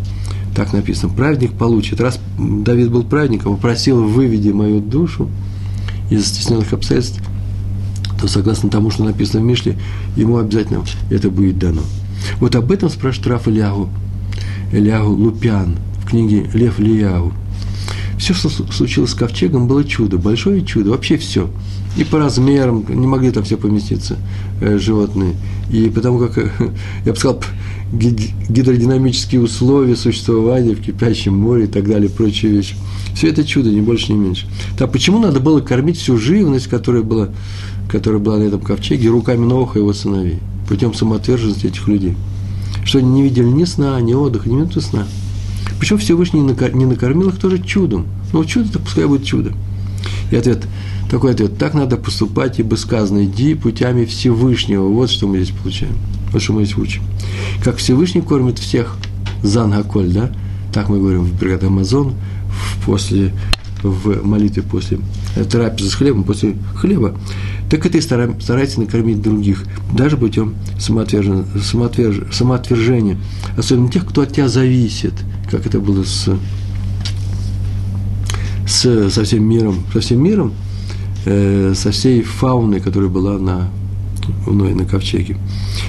Так 0.54 0.72
написано. 0.72 1.12
Праведник 1.12 1.52
получит. 1.54 2.00
Раз 2.00 2.20
Давид 2.38 2.90
был 2.90 3.02
праведником, 3.02 3.56
попросил 3.56 4.04
выведи 4.04 4.50
мою 4.50 4.80
душу 4.80 5.28
из 6.10 6.26
стесненных 6.26 6.72
обстоятельств, 6.72 7.20
то 8.20 8.28
согласно 8.28 8.70
тому, 8.70 8.90
что 8.90 9.02
написано 9.02 9.42
в 9.42 9.44
Мишле, 9.44 9.76
ему 10.16 10.38
обязательно 10.38 10.84
это 11.10 11.30
будет 11.30 11.58
дано. 11.58 11.82
Вот 12.38 12.54
об 12.54 12.70
этом 12.70 12.88
спрашивает 12.88 13.26
Раф 13.26 13.48
Ильягу, 13.48 13.88
Ильягу 14.72 15.10
Лупян 15.10 15.76
книге 16.04 16.48
Лев 16.52 16.80
Ильягу. 16.80 17.32
Все, 18.18 18.32
что 18.32 18.48
случилось 18.48 19.10
с 19.10 19.14
ковчегом, 19.14 19.66
было 19.66 19.84
чудо, 19.84 20.18
большое 20.18 20.64
чудо, 20.64 20.90
вообще 20.90 21.16
все. 21.16 21.50
И 21.96 22.04
по 22.04 22.18
размерам, 22.18 22.84
не 22.88 23.06
могли 23.06 23.30
там 23.30 23.44
все 23.44 23.56
поместиться 23.56 24.16
э, 24.60 24.78
животные. 24.78 25.34
И 25.70 25.88
потому 25.90 26.18
как, 26.18 26.36
я 27.04 27.12
бы 27.12 27.16
сказал, 27.18 27.40
гидродинамические 27.92 29.40
условия 29.40 29.96
существования 29.96 30.74
в 30.74 30.80
кипящем 30.80 31.36
море 31.36 31.64
и 31.64 31.68
так 31.68 31.88
далее, 31.88 32.10
прочие 32.10 32.52
вещи. 32.52 32.76
Все 33.14 33.28
это 33.28 33.44
чудо, 33.44 33.70
ни 33.70 33.80
больше, 33.80 34.12
ни 34.12 34.16
меньше. 34.16 34.46
Так 34.76 34.90
почему 34.90 35.20
надо 35.20 35.38
было 35.38 35.60
кормить 35.60 35.98
всю 35.98 36.16
живность, 36.16 36.66
которая 36.66 37.02
была, 37.02 37.28
которая 37.88 38.20
была 38.20 38.38
на 38.38 38.44
этом 38.44 38.60
ковчеге, 38.60 39.08
руками 39.08 39.44
Ноха 39.44 39.78
и 39.78 39.82
его 39.82 39.92
сыновей, 39.92 40.40
путем 40.68 40.94
самоотверженности 40.94 41.66
этих 41.66 41.86
людей? 41.86 42.16
Что 42.84 42.98
они 42.98 43.10
не 43.10 43.22
видели 43.22 43.46
ни 43.46 43.64
сна, 43.64 44.00
ни 44.00 44.14
отдыха, 44.14 44.48
ни 44.48 44.54
минуты 44.54 44.80
сна. 44.80 45.06
Почему 45.78 45.98
Всевышний 45.98 46.40
не 46.40 46.86
накормил 46.86 47.28
их 47.28 47.38
тоже 47.38 47.58
чудом? 47.58 48.06
Ну, 48.32 48.44
чудо-то 48.44 48.78
пускай 48.78 49.06
будет 49.06 49.24
чудо. 49.24 49.52
И 50.30 50.36
ответ, 50.36 50.66
такой 51.10 51.32
ответ, 51.32 51.58
так 51.58 51.74
надо 51.74 51.96
поступать, 51.96 52.58
ибо 52.58 52.76
сказано, 52.76 53.24
иди 53.24 53.54
путями 53.54 54.04
Всевышнего. 54.04 54.88
Вот 54.88 55.10
что 55.10 55.28
мы 55.28 55.42
здесь 55.42 55.54
получаем. 55.56 55.94
Вот 56.32 56.42
что 56.42 56.52
мы 56.52 56.64
здесь 56.64 56.76
учим. 56.76 57.02
Как 57.62 57.76
Всевышний 57.76 58.22
кормит 58.22 58.58
всех, 58.58 58.96
Зангаколь, 59.42 60.08
да? 60.08 60.30
Так 60.72 60.88
мы 60.88 60.98
говорим 60.98 61.22
в 61.22 61.38
бригаде 61.38 61.66
Амазон, 61.66 62.14
после, 62.84 63.32
в 63.82 64.26
молитве 64.26 64.62
после 64.62 64.98
трапезы 65.50 65.90
с 65.90 65.94
хлебом, 65.94 66.24
после 66.24 66.56
хлеба. 66.74 67.16
Так 67.70 67.86
и 67.86 68.00
старайтесь 68.00 68.76
накормить 68.76 69.22
других, 69.22 69.64
даже 69.92 70.16
путем 70.16 70.54
самоотвержения, 70.78 71.44
самоотвержения, 72.30 73.18
особенно 73.56 73.90
тех, 73.90 74.06
кто 74.06 74.22
от 74.22 74.32
тебя 74.32 74.48
зависит, 74.48 75.14
как 75.50 75.66
это 75.66 75.80
было 75.80 76.04
с, 76.04 76.28
с, 78.66 79.10
со 79.10 79.24
всем 79.24 79.44
миром, 79.44 79.84
со 79.92 80.00
всем 80.00 80.22
миром, 80.22 80.52
э, 81.26 81.72
со 81.74 81.90
всей 81.90 82.22
фауной, 82.22 82.80
которая 82.80 83.10
была 83.10 83.38
на 83.38 83.70
у 84.46 84.52
Ноя 84.52 84.74
на 84.74 84.84
ковчеге. 84.84 85.36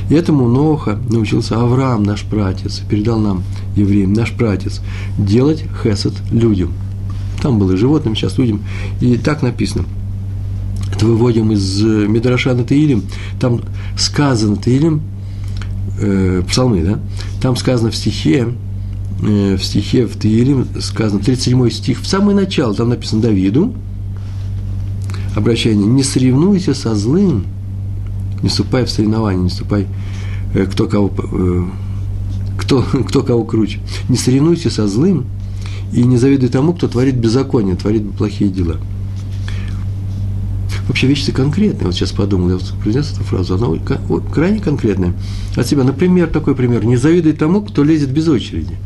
И 0.10 0.14
этому 0.14 0.48
Ноха 0.48 1.00
научился 1.10 1.60
Авраам, 1.60 2.04
наш 2.04 2.24
братец, 2.24 2.82
передал 2.90 3.20
нам, 3.20 3.44
евреям, 3.76 4.14
наш 4.14 4.32
братец, 4.34 4.82
делать 5.18 5.64
хесед 5.84 6.14
людям. 6.32 6.74
Там 7.42 7.60
было 7.60 7.78
животным, 7.78 8.16
сейчас 8.16 8.38
людям. 8.38 8.62
И 9.02 9.18
так 9.18 9.42
написано. 9.42 9.86
Это 10.94 11.06
выводим 11.06 11.52
из 11.52 11.84
э, 11.84 12.08
Медраша 12.08 12.54
на 12.54 12.64
Таилим. 12.64 13.04
Там 13.40 13.62
сказано 13.98 14.56
Таилим, 14.56 15.02
э, 16.00 16.42
псалмы, 16.48 16.82
да? 16.82 17.00
Там 17.42 17.56
сказано 17.56 17.92
в 17.92 17.96
стихе, 17.96 18.48
в 19.20 19.60
стихе 19.60 20.06
в 20.06 20.18
Таилим 20.18 20.68
сказано, 20.80 21.22
37 21.22 21.70
стих, 21.70 22.02
в 22.02 22.08
самое 22.08 22.36
начало, 22.36 22.74
там 22.74 22.90
написано 22.90 23.22
Давиду, 23.22 23.74
обращение, 25.36 25.88
не 25.88 26.04
соревнуйся 26.04 26.74
со 26.74 26.96
злым, 26.96 27.46
не 28.42 28.50
вступай 28.50 28.86
в 28.86 28.90
соревнования, 28.90 29.44
не 29.44 29.50
вступай, 29.50 29.88
э, 30.54 30.66
кто 30.66 30.88
кого, 30.88 31.12
э, 31.18 31.66
кто, 32.58 32.82
кто 33.08 33.24
кого 33.24 33.44
круче. 33.44 33.80
Не 34.10 34.18
соревнуйся 34.18 34.70
со 34.70 34.88
злым 34.88 35.26
и 35.92 36.04
не 36.04 36.18
завидуй 36.18 36.50
тому, 36.50 36.74
кто 36.74 36.88
творит 36.88 37.16
беззаконие, 37.16 37.76
творит 37.76 38.12
плохие 38.18 38.50
дела. 38.50 38.78
Вообще 40.88 41.08
вещи 41.08 41.32
конкретные. 41.32 41.88
Вот 41.88 41.96
сейчас 41.96 42.12
подумал, 42.12 42.52
я 42.52 42.58
произнес 42.82 43.12
эту 43.12 43.24
фразу, 43.24 43.56
она 43.56 43.68
крайне 44.32 44.60
конкретная. 44.60 45.14
От 45.56 45.66
себя, 45.66 45.84
например, 45.84 46.28
такой 46.28 46.56
пример. 46.56 46.86
Не 46.86 46.96
завидуй 46.96 47.34
тому, 47.34 47.62
кто 47.62 47.84
лезет 47.84 48.12
без 48.12 48.28
очереди. 48.28 48.78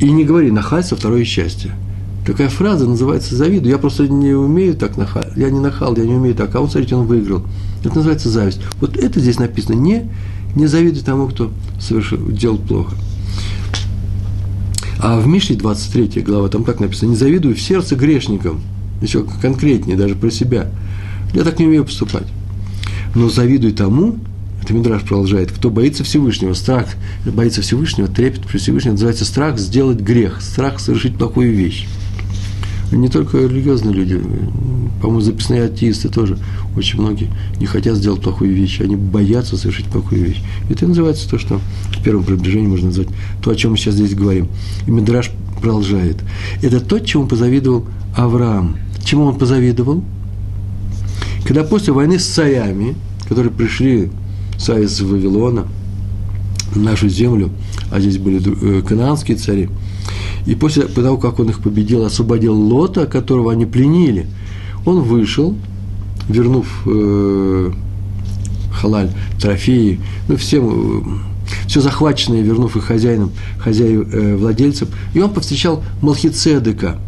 И 0.00 0.10
не 0.10 0.24
говори, 0.24 0.50
нахальство 0.50 0.96
второе 0.96 1.24
счастье. 1.24 1.72
Такая 2.26 2.48
фраза 2.48 2.86
называется 2.86 3.36
«завидую». 3.36 3.70
Я 3.70 3.78
просто 3.78 4.08
не 4.08 4.32
умею 4.32 4.74
так 4.74 4.96
нахал. 4.96 5.24
Я 5.36 5.50
не 5.50 5.60
нахал, 5.60 5.94
я 5.96 6.04
не 6.04 6.14
умею 6.14 6.34
так. 6.34 6.54
А 6.54 6.60
он, 6.60 6.70
смотрите, 6.70 6.94
он 6.94 7.06
выиграл. 7.06 7.44
Это 7.84 7.96
называется 7.96 8.30
зависть. 8.30 8.60
Вот 8.80 8.96
это 8.96 9.20
здесь 9.20 9.38
написано. 9.38 9.74
Не, 9.74 10.10
не 10.56 10.66
завидуй 10.66 11.02
тому, 11.02 11.28
кто 11.28 11.52
совершил, 11.78 12.18
делал 12.30 12.56
плохо. 12.56 12.94
А 15.00 15.20
в 15.20 15.26
Мишле 15.26 15.56
23 15.56 16.22
глава, 16.22 16.48
там 16.48 16.64
так 16.64 16.80
написано, 16.80 17.10
не 17.10 17.16
завидуй 17.16 17.52
в 17.52 17.60
сердце 17.60 17.94
грешникам. 17.94 18.60
Еще 19.02 19.24
конкретнее, 19.42 19.98
даже 19.98 20.14
про 20.14 20.30
себя. 20.30 20.68
Я 21.34 21.44
так 21.44 21.58
не 21.58 21.66
умею 21.66 21.84
поступать. 21.84 22.26
Но 23.14 23.28
завидуй 23.28 23.72
тому, 23.72 24.16
это 24.64 24.74
Мидраш 24.74 25.02
продолжает, 25.02 25.52
кто 25.52 25.70
боится 25.70 26.04
Всевышнего, 26.04 26.54
страх, 26.54 26.86
боится 27.26 27.62
Всевышнего, 27.62 28.08
трепет 28.08 28.46
при 28.46 28.58
Всевышнем, 28.58 28.92
называется 28.92 29.24
страх 29.24 29.58
сделать 29.58 30.00
грех, 30.00 30.40
страх 30.40 30.80
совершить 30.80 31.16
плохую 31.16 31.54
вещь 31.54 31.86
не 32.96 33.08
только 33.08 33.38
религиозные 33.38 33.94
люди, 33.94 34.20
по-моему, 35.00 35.20
записные 35.20 35.64
атеисты 35.64 36.08
тоже, 36.08 36.38
очень 36.76 37.00
многие 37.00 37.30
не 37.58 37.66
хотят 37.66 37.96
сделать 37.96 38.20
плохую 38.20 38.52
вещь, 38.52 38.80
они 38.80 38.96
боятся 38.96 39.56
совершить 39.56 39.86
плохую 39.86 40.24
вещь. 40.24 40.42
Это 40.70 40.86
называется 40.86 41.28
то, 41.28 41.38
что 41.38 41.60
в 41.90 42.02
первом 42.02 42.24
приближении 42.24 42.66
можно 42.66 42.86
назвать, 42.86 43.08
то, 43.42 43.50
о 43.50 43.54
чем 43.54 43.72
мы 43.72 43.76
сейчас 43.76 43.94
здесь 43.94 44.14
говорим. 44.14 44.48
И 44.86 44.90
Мидраш 44.90 45.30
продолжает. 45.60 46.18
Это 46.62 46.80
то, 46.80 46.98
чему 46.98 47.26
позавидовал 47.26 47.86
Авраам. 48.16 48.76
Чему 49.04 49.24
он 49.24 49.36
позавидовал? 49.36 50.02
Когда 51.44 51.64
после 51.64 51.92
войны 51.92 52.18
с 52.18 52.26
царями, 52.26 52.94
которые 53.28 53.52
пришли 53.52 54.10
царь 54.64 54.84
из 54.84 55.00
Вавилона, 55.00 55.66
нашу 56.74 57.08
землю, 57.08 57.50
а 57.90 58.00
здесь 58.00 58.18
были 58.18 58.40
э, 58.40 58.82
канаанские 58.82 59.36
цари– 59.36 59.68
и 60.46 60.54
после 60.54 60.84
того, 60.84 61.16
как 61.16 61.38
он 61.38 61.48
их 61.48 61.60
победил, 61.60 62.04
освободил 62.04 62.54
Лота, 62.54 63.06
которого 63.06 63.52
они 63.52 63.64
пленили, 63.64 64.26
он 64.84 65.00
вышел, 65.00 65.54
вернув 66.28 66.66
э, 66.86 67.72
халаль, 68.72 69.10
трофеи, 69.40 70.00
ну, 70.28 70.36
всем, 70.36 70.68
э, 70.68 71.66
все 71.66 71.80
захваченное, 71.80 72.42
вернув 72.42 72.76
их 72.76 72.84
хозяинам, 72.84 73.32
хозяев, 73.58 74.06
э, 74.12 74.36
владельцам, 74.36 74.88
и 75.14 75.20
он 75.20 75.30
повстречал 75.30 75.82
Малхицедека. 76.02 76.98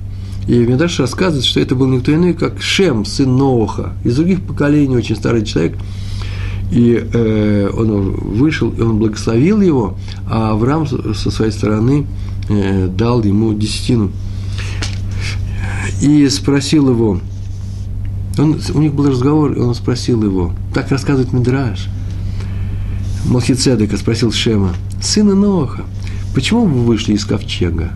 И 0.49 0.55
Медаш 0.55 1.01
рассказывает, 1.01 1.45
что 1.45 1.61
это 1.61 1.75
был 1.75 1.89
никто 1.89 2.15
иной, 2.15 2.33
как 2.33 2.63
Шем, 2.63 3.05
сын 3.05 3.37
Ноха, 3.37 3.95
из 4.05 4.17
других 4.17 4.41
поколений, 4.43 4.97
очень 4.97 5.17
старый 5.17 5.45
человек. 5.45 5.77
И 6.71 7.01
э, 7.13 7.71
он 7.77 8.13
вышел, 8.13 8.71
и 8.71 8.81
он 8.81 8.99
благословил 8.99 9.61
его, 9.61 9.97
а 10.29 10.51
Авраам 10.51 10.87
со 10.87 11.31
своей 11.31 11.53
стороны– 11.53 12.07
Э, 12.49 12.87
дал 12.87 13.25
ему 13.25 13.55
десятину. 13.55 14.13
И 16.01 16.29
спросил 16.29 16.91
его, 16.91 17.21
он, 18.39 18.61
у 18.75 18.81
них 18.81 18.95
был 18.95 19.11
разговор, 19.11 19.53
и 19.53 19.59
он 19.59 19.75
спросил 19.75 20.23
его, 20.23 20.53
так 20.73 20.91
рассказывает 20.91 21.33
Мидраш, 21.33 21.89
Малхицедека 23.25 23.97
спросил 23.97 24.31
Шема, 24.31 24.75
сына 25.03 25.35
Ноха, 25.35 25.85
почему 26.35 26.67
вы 26.67 26.83
вышли 26.83 27.15
из 27.15 27.25
ковчега? 27.25 27.91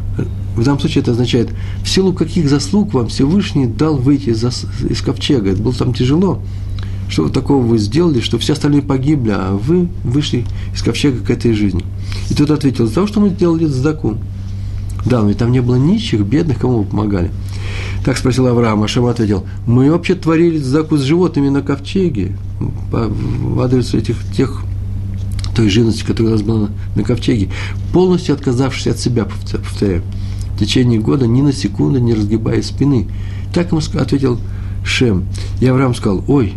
В 0.56 0.64
данном 0.64 0.80
случае 0.80 1.02
это 1.02 1.12
означает, 1.12 1.50
в 1.84 1.88
силу 1.88 2.12
каких 2.12 2.48
заслуг 2.48 2.92
вам 2.92 3.06
Всевышний 3.08 3.66
дал 3.66 3.96
выйти 3.96 4.30
из 4.30 5.02
ковчега? 5.02 5.50
Это 5.52 5.62
было 5.62 5.74
там 5.74 5.94
тяжело. 5.94 6.42
Что 7.10 7.24
вот 7.24 7.32
такого 7.32 7.60
вы 7.60 7.78
сделали, 7.78 8.20
что 8.20 8.38
все 8.38 8.52
остальные 8.52 8.82
погибли, 8.82 9.32
а 9.32 9.52
вы 9.52 9.88
вышли 10.04 10.46
из 10.72 10.80
ковчега 10.80 11.24
к 11.24 11.30
этой 11.30 11.52
жизни? 11.52 11.84
И 12.30 12.34
тот 12.34 12.50
ответил, 12.50 12.84
из-за 12.84 12.94
того, 12.94 13.06
что 13.08 13.20
мы 13.20 13.30
сделали 13.30 13.66
сдаку. 13.66 14.16
Да, 15.04 15.20
но 15.20 15.28
ведь 15.28 15.38
там 15.38 15.50
не 15.50 15.60
было 15.60 15.74
нищих, 15.74 16.20
бедных, 16.20 16.58
кому 16.58 16.78
вы 16.78 16.84
помогали. 16.84 17.32
Так 18.04 18.16
спросил 18.16 18.46
Авраам, 18.46 18.82
Ашем 18.84 19.06
ответил, 19.06 19.44
мы 19.66 19.90
вообще 19.90 20.14
творили 20.14 20.58
заку 20.58 20.96
с 20.96 21.02
животными 21.02 21.48
на 21.48 21.62
ковчеге, 21.62 22.36
в 22.60 23.60
адрес 23.60 23.92
этих 23.94 24.16
тех 24.36 24.62
той 25.56 25.68
живности, 25.68 26.04
которая 26.04 26.34
у 26.34 26.36
нас 26.36 26.42
была 26.42 26.68
на 26.94 27.02
ковчеге, 27.02 27.48
полностью 27.92 28.34
отказавшись 28.34 28.86
от 28.86 28.98
себя, 28.98 29.24
повторяю, 29.24 30.02
в 30.54 30.60
течение 30.60 31.00
года 31.00 31.26
ни 31.26 31.42
на 31.42 31.52
секунду 31.52 31.98
не 31.98 32.14
разгибая 32.14 32.62
спины. 32.62 33.08
Так 33.52 33.72
ему 33.72 33.80
ответил 34.00 34.38
Шем. 34.84 35.24
И 35.60 35.66
Авраам 35.66 35.94
сказал, 35.94 36.22
ой, 36.28 36.54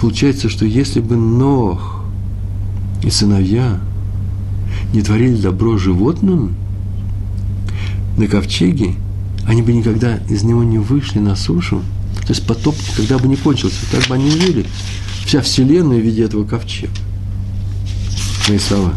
получается, 0.00 0.48
что 0.48 0.64
если 0.64 1.00
бы 1.00 1.16
Нох 1.16 2.02
и 3.02 3.10
сыновья 3.10 3.78
не 4.92 5.02
творили 5.02 5.36
добро 5.36 5.76
животным 5.76 6.54
на 8.16 8.26
ковчеге, 8.26 8.94
они 9.46 9.62
бы 9.62 9.72
никогда 9.72 10.16
из 10.28 10.42
него 10.42 10.64
не 10.64 10.78
вышли 10.78 11.18
на 11.18 11.36
сушу. 11.36 11.82
То 12.22 12.28
есть 12.30 12.46
потоп 12.46 12.74
никогда 12.92 13.18
бы 13.18 13.28
не 13.28 13.36
кончился. 13.36 13.78
Так 13.90 14.06
бы 14.08 14.14
они 14.14 14.30
жили. 14.30 14.66
Вся 15.26 15.42
вселенная 15.42 15.98
в 15.98 16.02
виде 16.02 16.24
этого 16.24 16.44
ковчега. 16.44 16.92
Мои 18.48 18.58
слова. 18.58 18.94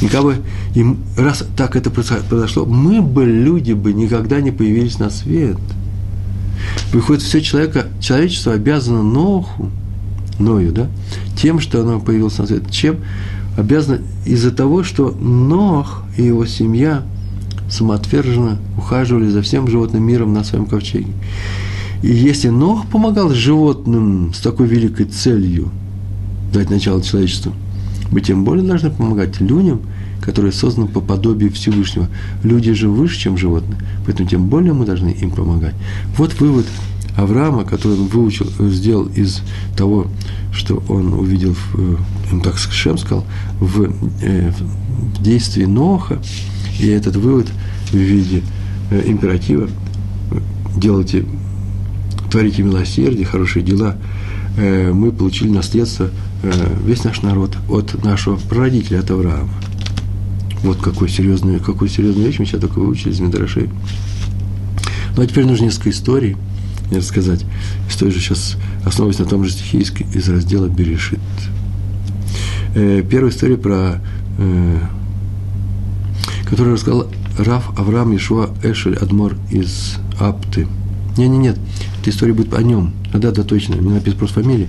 Никого, 0.00 0.34
и 0.74 0.84
раз 1.16 1.44
так 1.56 1.76
это 1.76 1.90
произошло, 1.90 2.64
мы 2.64 3.02
бы, 3.02 3.26
люди 3.26 3.72
бы, 3.72 3.92
никогда 3.92 4.40
не 4.40 4.50
появились 4.50 4.98
на 4.98 5.10
свет. 5.10 5.58
Выходит, 6.92 7.22
все 7.22 7.42
человека, 7.42 7.86
человечество 8.00 8.54
обязано 8.54 9.02
Ноху, 9.02 9.70
Ною, 10.40 10.72
да, 10.72 10.88
тем, 11.36 11.60
что 11.60 11.80
оно 11.80 12.00
появилось 12.00 12.38
на 12.38 12.46
свет. 12.46 12.70
Чем? 12.70 12.96
Обязано 13.56 14.00
из-за 14.24 14.50
того, 14.50 14.82
что 14.82 15.10
Нох 15.10 16.02
и 16.16 16.22
его 16.22 16.46
семья 16.46 17.02
самоотверженно 17.68 18.58
ухаживали 18.76 19.28
за 19.28 19.42
всем 19.42 19.68
животным 19.68 20.02
миром 20.02 20.32
на 20.32 20.44
своем 20.44 20.66
ковчеге. 20.66 21.12
И 22.02 22.08
если 22.08 22.48
Нох 22.48 22.86
помогал 22.86 23.30
животным 23.30 24.32
с 24.34 24.40
такой 24.40 24.66
великой 24.66 25.06
целью 25.06 25.70
дать 26.52 26.70
начало 26.70 27.02
человечеству, 27.02 27.52
мы 28.10 28.20
тем 28.20 28.44
более 28.44 28.66
должны 28.66 28.90
помогать 28.90 29.40
людям, 29.40 29.82
которые 30.20 30.52
созданы 30.52 30.86
по 30.86 31.00
подобию 31.00 31.52
Всевышнего. 31.52 32.08
Люди 32.42 32.72
же 32.72 32.88
выше, 32.88 33.18
чем 33.18 33.36
животные, 33.36 33.78
поэтому 34.04 34.28
тем 34.28 34.46
более 34.46 34.72
мы 34.72 34.84
должны 34.84 35.10
им 35.10 35.30
помогать. 35.30 35.74
Вот 36.16 36.38
вывод 36.40 36.66
Авраама, 37.16 37.64
который 37.64 37.98
он 37.98 38.06
выучил, 38.06 38.46
сделал 38.70 39.06
из 39.06 39.42
того, 39.76 40.06
что 40.52 40.82
он 40.88 41.12
увидел, 41.14 41.54
в, 41.54 41.98
он 42.32 42.40
так 42.40 42.56
Шем 42.56 42.98
сказал, 42.98 43.24
в, 43.60 43.92
э, 44.22 44.50
в 44.50 45.22
действии 45.22 45.64
Ноха, 45.64 46.20
и 46.78 46.88
этот 46.88 47.16
вывод 47.16 47.48
в 47.90 47.96
виде 47.96 48.42
э, 48.90 49.02
императива 49.06 49.68
делайте, 50.76 51.24
творите 52.30 52.62
милосердие, 52.62 53.24
хорошие 53.24 53.64
дела, 53.64 53.96
э, 54.56 54.92
мы 54.92 55.12
получили 55.12 55.50
наследство, 55.50 56.10
весь 56.86 57.04
наш 57.04 57.20
народ 57.20 57.54
от 57.68 58.02
нашего 58.02 58.36
прародителя, 58.36 59.00
от 59.00 59.10
Авраама. 59.10 59.50
Вот 60.62 60.78
какой 60.78 61.10
серьезную, 61.10 61.60
какую 61.60 61.90
серьезную 61.90 62.26
вещь 62.26 62.38
мы 62.38 62.46
сейчас 62.46 62.62
только 62.62 62.78
выучили 62.78 63.10
из 63.10 63.20
Медрашей. 63.20 63.68
Ну, 65.16 65.22
а 65.22 65.26
теперь 65.26 65.44
нужно 65.44 65.64
несколько 65.64 65.90
историй– 65.90 66.36
мне 66.90 67.00
рассказать. 67.00 67.44
История 67.88 68.12
же 68.12 68.20
сейчас 68.20 68.56
основываясь 68.84 69.18
на 69.18 69.26
том 69.26 69.44
же 69.44 69.50
стихе 69.50 69.78
из, 69.78 69.92
из 70.14 70.28
раздела 70.28 70.68
Берешит. 70.68 71.20
Э, 72.74 73.02
первая 73.08 73.32
история 73.32 73.56
про, 73.56 74.00
э, 74.38 74.78
которую 76.44 76.74
рассказал 76.74 77.06
Раф 77.38 77.70
Авраам 77.78 78.14
Ишуа 78.14 78.50
Эшель 78.62 78.96
Адмор 78.96 79.36
из 79.50 79.96
Апты. 80.18 80.66
Не, 81.16 81.28
не, 81.28 81.38
нет, 81.38 81.58
эта 82.00 82.10
история 82.10 82.32
будет 82.32 82.54
о 82.54 82.62
нем. 82.62 82.92
А, 83.12 83.18
да, 83.18 83.30
да, 83.30 83.42
точно, 83.42 83.74
не 83.74 83.90
написано 83.90 84.18
просто 84.18 84.42
фамилия. 84.42 84.68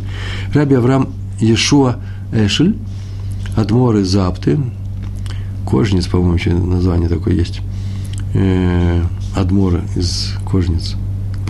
Раби 0.53 0.75
Авраам 0.75 1.09
Ешуа 1.39 1.99
Эшель, 2.31 2.77
Адмор 3.55 3.97
из 3.97 4.15
Апты, 4.15 4.59
Кожниц, 5.65 6.07
по-моему, 6.07 6.35
еще 6.35 6.53
название 6.53 7.07
такое 7.07 7.35
есть. 7.35 7.61
Э, 8.33 9.03
Адмора 9.35 9.81
из 9.95 10.33
Кожниц 10.49 10.95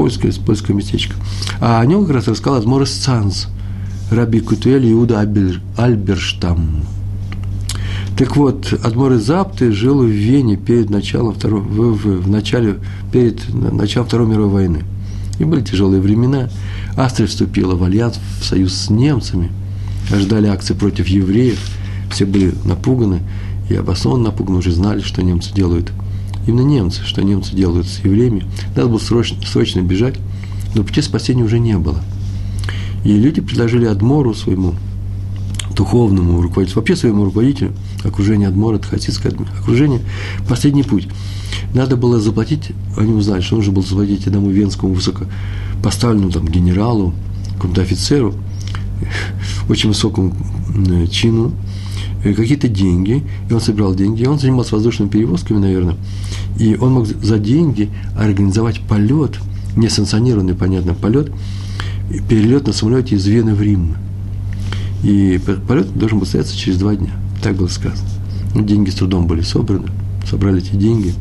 польское, 0.01 0.33
польское 0.43 0.75
местечко. 0.75 1.13
А 1.59 1.79
о 1.79 1.85
нем 1.85 2.05
как 2.05 2.15
раз 2.15 2.27
рассказал 2.27 2.57
Адмор 2.57 2.87
Цанс, 2.87 3.49
Раби 4.09 4.39
Кутуэль 4.39 4.91
Иуда 4.91 5.19
Альбер, 5.19 5.61
Альберштам. 5.77 6.81
Так 8.17 8.35
вот, 8.35 8.73
Адмор 8.83 9.13
из 9.13 9.29
Апты 9.29 9.71
жил 9.71 10.01
в 10.01 10.09
Вене 10.09 10.57
перед 10.57 10.89
началом 10.89 11.35
второго, 11.35 11.61
в, 11.61 11.97
в, 11.97 12.23
в 12.23 12.27
начале, 12.27 12.79
перед 13.11 13.47
началом 13.53 14.07
Второй 14.07 14.27
мировой 14.27 14.49
войны. 14.49 14.83
И 15.37 15.43
были 15.43 15.61
тяжелые 15.61 16.01
времена. 16.01 16.49
Австрия 16.97 17.27
вступила 17.27 17.75
в 17.75 17.83
альянс, 17.83 18.19
в 18.39 18.45
союз 18.45 18.73
с 18.73 18.89
немцами. 18.89 19.51
Ожидали 20.11 20.47
акции 20.47 20.73
против 20.73 21.09
евреев. 21.09 21.59
Все 22.09 22.25
были 22.25 22.55
напуганы 22.65 23.19
и 23.69 23.75
обоснованно 23.75 24.25
напуганы, 24.25 24.57
уже 24.57 24.71
знали, 24.71 25.01
что 25.01 25.21
немцы 25.21 25.53
делают– 25.53 25.91
именно 26.47 26.61
немцы, 26.61 27.03
что 27.03 27.21
немцы 27.23 27.55
делают 27.55 27.87
с 27.87 27.99
евреями. 27.99 28.45
Надо 28.75 28.89
было 28.89 28.97
срочно, 28.97 29.37
срочно 29.45 29.81
бежать, 29.81 30.15
но 30.75 30.83
пути 30.83 31.01
спасения 31.01 31.43
уже 31.43 31.59
не 31.59 31.77
было. 31.77 32.01
И 33.03 33.13
люди 33.13 33.41
предложили 33.41 33.85
Адмору 33.85 34.33
своему 34.33 34.75
духовному 35.75 36.41
руководителю, 36.41 36.77
вообще 36.77 36.95
своему 36.95 37.25
руководителю, 37.25 37.73
окружение 38.03 38.47
Адмора, 38.47 38.75
это 38.75 38.87
хасидское 38.87 39.33
окружение, 39.59 40.01
последний 40.47 40.83
путь. 40.83 41.07
Надо 41.73 41.95
было 41.95 42.19
заплатить, 42.19 42.71
они 42.97 43.13
узнали, 43.13 43.41
что 43.41 43.55
нужно 43.55 43.71
было 43.71 43.83
заплатить 43.83 44.27
одному 44.27 44.49
венскому 44.49 44.93
высокопоставленному 44.93 46.31
там, 46.31 46.47
генералу, 46.47 47.13
какому-то 47.55 47.81
офицеру, 47.81 48.35
очень 49.69 49.89
высокому 49.89 50.35
чину, 51.09 51.53
Э, 51.53 51.90
какие-то 52.23 52.67
деньги, 52.67 53.23
и 53.49 53.53
он 53.53 53.61
собирал 53.61 53.95
деньги, 53.95 54.23
и 54.23 54.27
он 54.27 54.39
занимался 54.39 54.75
воздушными 54.75 55.09
перевозками, 55.09 55.57
наверное, 55.57 55.95
и 56.57 56.75
он 56.75 56.93
мог 56.93 57.07
за 57.07 57.39
деньги 57.39 57.89
организовать 58.15 58.79
полет, 58.81 59.39
несанкционированный, 59.75 60.53
понятно, 60.53 60.93
полет, 60.93 61.31
перелет 62.29 62.67
на 62.67 62.73
самолете 62.73 63.15
из 63.15 63.25
Вены 63.25 63.55
в 63.55 63.61
Рим. 63.61 63.95
И 65.03 65.39
полет 65.67 65.97
должен 65.97 66.19
был 66.19 66.25
состояться 66.25 66.55
через 66.55 66.77
два 66.77 66.95
дня, 66.95 67.11
так 67.41 67.55
было 67.55 67.67
сказано. 67.67 68.07
Ну, 68.53 68.63
деньги 68.63 68.89
с 68.89 68.95
трудом 68.95 69.25
были 69.25 69.41
собраны, 69.41 69.87
собрали 70.29 70.59
эти 70.59 70.75
деньги. 70.75 71.13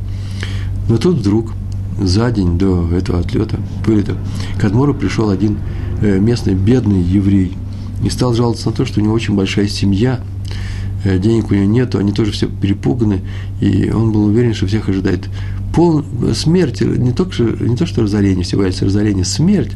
Но 0.89 0.99
тут 0.99 1.19
вдруг, 1.19 1.53
за 1.99 2.31
день 2.31 2.59
до 2.59 2.91
этого 2.93 3.21
отлета, 3.21 3.57
вылета, 3.87 4.17
к 4.59 4.65
Адмору 4.65 4.93
пришел 4.93 5.31
один 5.31 5.59
э, 6.03 6.19
местный 6.19 6.55
бедный 6.55 7.01
еврей 7.01 7.57
и 8.05 8.11
стал 8.11 8.35
жаловаться 8.35 8.69
на 8.69 8.75
то, 8.75 8.85
что 8.85 9.01
у 9.01 9.03
него 9.03 9.15
очень 9.15 9.35
большая 9.35 9.69
семья– 9.69 10.21
Э, 10.31 10.80
денег 11.05 11.51
у 11.51 11.55
него 11.55 11.65
нету, 11.67 11.99
они 11.99 12.13
тоже 12.13 12.33
все 12.33 12.49
перепуганы, 12.49 13.21
и 13.61 13.91
он 13.91 14.13
был 14.13 14.25
уверен, 14.27 14.55
что 14.55 14.67
всех 14.67 14.89
ожидает 14.89 15.29
пол, 15.75 16.05
смерть, 16.35 16.81
не, 16.81 17.13
только, 17.13 17.43
не 17.43 17.77
то, 17.77 17.87
что 17.87 18.03
разорение, 18.03 18.45
всего 18.45 18.65
есть 18.65 18.83
разорение, 18.83 19.25
смерть, 19.25 19.73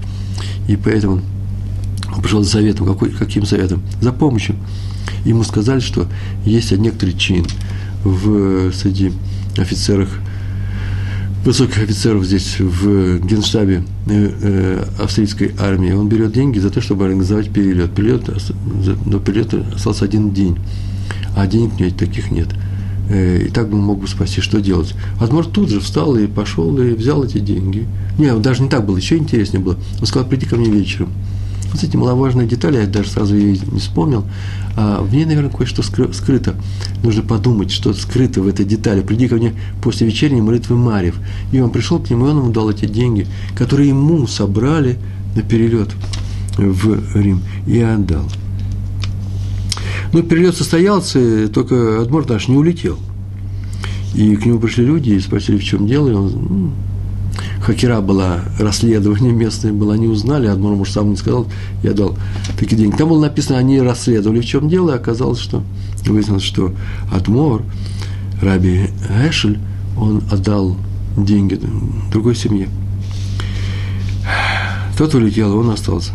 и 0.68 0.76
поэтому 0.76 1.20
он 2.14 2.22
пришел 2.22 2.42
за 2.42 2.50
советом, 2.50 2.86
какой, 2.86 3.10
каким 3.10 3.44
советом? 3.46 3.82
За 4.00 4.12
помощью. 4.12 4.56
Ему 5.24 5.42
сказали, 5.42 5.80
что 5.80 6.06
есть 6.44 6.72
некоторый 6.72 7.12
чин 7.12 7.44
в, 8.04 8.72
среди 8.72 9.12
офицерах, 9.56 10.08
высоких 11.44 11.82
офицеров 11.82 12.24
здесь 12.24 12.58
в 12.58 13.18
генштабе 13.26 13.84
э, 14.06 14.30
э, 14.42 14.84
австрийской 14.98 15.52
армии. 15.58 15.92
Он 15.92 16.08
берет 16.08 16.32
деньги 16.32 16.58
за 16.58 16.70
то, 16.70 16.80
чтобы 16.80 17.04
организовать 17.04 17.50
перелет. 17.50 17.94
Перелет, 17.94 18.24
до 19.06 19.18
перелета 19.18 19.64
остался 19.74 20.04
один 20.04 20.32
день 20.32 20.58
а 21.34 21.46
денег 21.46 21.78
него 21.78 21.90
таких 21.90 22.30
нет. 22.30 22.48
Э, 23.08 23.44
и 23.46 23.50
так 23.50 23.68
бы 23.68 23.76
мог 23.76 24.00
бы 24.00 24.08
спасти, 24.08 24.40
что 24.40 24.60
делать? 24.60 24.94
Адмор 25.20 25.46
тут 25.46 25.68
же 25.68 25.80
встал 25.80 26.16
и 26.16 26.26
пошел 26.26 26.76
и 26.78 26.94
взял 26.94 27.22
эти 27.24 27.38
деньги. 27.38 27.86
Не, 28.18 28.34
даже 28.38 28.62
не 28.62 28.68
так 28.68 28.86
было, 28.86 28.96
еще 28.96 29.16
интереснее 29.16 29.62
было. 29.62 29.76
Он 30.00 30.06
сказал, 30.06 30.28
приди 30.28 30.46
ко 30.46 30.56
мне 30.56 30.70
вечером. 30.70 31.10
Вот 31.72 31.82
эти 31.82 31.96
маловажные 31.96 32.46
детали, 32.46 32.78
я 32.78 32.86
даже 32.86 33.08
сразу 33.08 33.34
ее 33.34 33.58
не 33.72 33.80
вспомнил. 33.80 34.24
А 34.76 35.02
в 35.02 35.12
ней, 35.12 35.24
наверное, 35.24 35.50
кое-что 35.50 35.82
скрыто. 35.82 36.54
Нужно 37.02 37.22
подумать, 37.22 37.72
что 37.72 37.92
скрыто 37.94 38.42
в 38.42 38.46
этой 38.46 38.64
детали. 38.64 39.02
Приди 39.02 39.26
ко 39.26 39.34
мне 39.34 39.54
после 39.82 40.06
вечерней 40.06 40.40
молитвы 40.40 40.76
Марьев. 40.76 41.16
И 41.50 41.58
он 41.58 41.70
пришел 41.70 41.98
к 41.98 42.08
нему, 42.10 42.26
и 42.26 42.30
он 42.30 42.38
ему 42.38 42.52
дал 42.52 42.70
эти 42.70 42.86
деньги, 42.86 43.26
которые 43.56 43.88
ему 43.88 44.26
собрали 44.28 44.98
на 45.34 45.42
перелет 45.42 45.90
в 46.56 47.16
Рим, 47.16 47.42
и 47.66 47.80
отдал. 47.80 48.24
Ну, 50.14 50.22
перелет 50.22 50.56
состоялся, 50.56 51.48
только 51.48 52.00
Адмор 52.00 52.24
наш 52.28 52.46
не 52.46 52.56
улетел. 52.56 52.96
И 54.14 54.36
к 54.36 54.46
нему 54.46 54.60
пришли 54.60 54.84
люди 54.84 55.10
и 55.10 55.18
спросили, 55.18 55.58
в 55.58 55.64
чем 55.64 55.88
дело. 55.88 56.08
И 56.08 56.12
он, 56.12 56.30
ну, 56.30 56.70
хакера 57.60 58.00
была, 58.00 58.44
расследование 58.60 59.32
местное 59.32 59.72
было, 59.72 59.94
они 59.94 60.06
узнали, 60.06 60.46
Адмор, 60.46 60.76
может, 60.76 60.94
сам 60.94 61.10
не 61.10 61.16
сказал, 61.16 61.48
я 61.82 61.94
дал 61.94 62.16
такие 62.56 62.76
деньги. 62.76 62.94
Там 62.94 63.08
было 63.08 63.22
написано, 63.22 63.58
они 63.58 63.80
расследовали, 63.80 64.40
в 64.40 64.46
чем 64.46 64.68
дело, 64.68 64.92
и 64.92 64.94
оказалось, 64.94 65.40
что 65.40 65.64
выяснилось, 66.06 66.44
что 66.44 66.72
Адмор, 67.12 67.64
Раби 68.40 68.90
Эшель, 69.28 69.58
он 69.98 70.22
отдал 70.30 70.76
деньги 71.16 71.58
другой 72.12 72.36
семье. 72.36 72.68
Тот 74.96 75.12
улетел, 75.16 75.58
он 75.58 75.70
остался. 75.70 76.12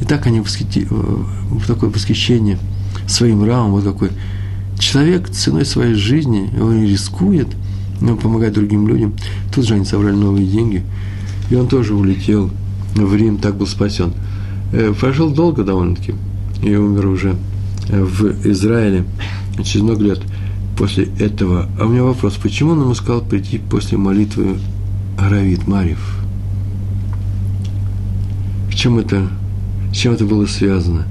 И 0.00 0.04
так 0.04 0.26
они 0.26 0.40
восхити, 0.40 0.88
в 0.90 1.64
такое 1.68 1.90
восхищение– 1.90 2.58
своим 3.06 3.44
рамом, 3.44 3.72
вот 3.72 3.84
какой 3.84 4.10
человек 4.78 5.28
ценой 5.30 5.64
своей 5.64 5.94
жизни, 5.94 6.50
он 6.60 6.82
рискует, 6.82 7.48
но 8.00 8.16
помогает 8.16 8.54
другим 8.54 8.86
людям. 8.88 9.14
Тут 9.54 9.66
же 9.66 9.74
они 9.74 9.84
собрали 9.84 10.14
новые 10.14 10.46
деньги, 10.46 10.82
и 11.50 11.54
он 11.54 11.68
тоже 11.68 11.94
улетел 11.94 12.50
в 12.94 13.14
Рим, 13.14 13.38
так 13.38 13.56
был 13.56 13.66
спасен. 13.66 14.12
Э, 14.72 14.92
прожил 14.98 15.30
долго 15.30 15.64
довольно-таки, 15.64 16.14
и 16.62 16.74
умер 16.74 17.06
уже 17.06 17.36
в 17.88 18.48
Израиле 18.50 19.04
через 19.62 19.82
много 19.82 20.04
лет 20.04 20.20
после 20.76 21.08
этого. 21.18 21.68
А 21.78 21.86
у 21.86 21.88
меня 21.88 22.02
вопрос, 22.02 22.34
почему 22.34 22.72
он 22.72 22.82
ему 22.82 22.94
сказал 22.94 23.22
прийти 23.22 23.58
после 23.58 23.96
молитвы 23.96 24.58
Аравит 25.18 25.66
Марьев? 25.66 26.18
В 28.70 28.74
чем 28.74 28.98
это, 28.98 29.28
с 29.92 29.96
чем 29.96 30.12
это 30.12 30.24
было 30.24 30.46
связано? 30.46 31.06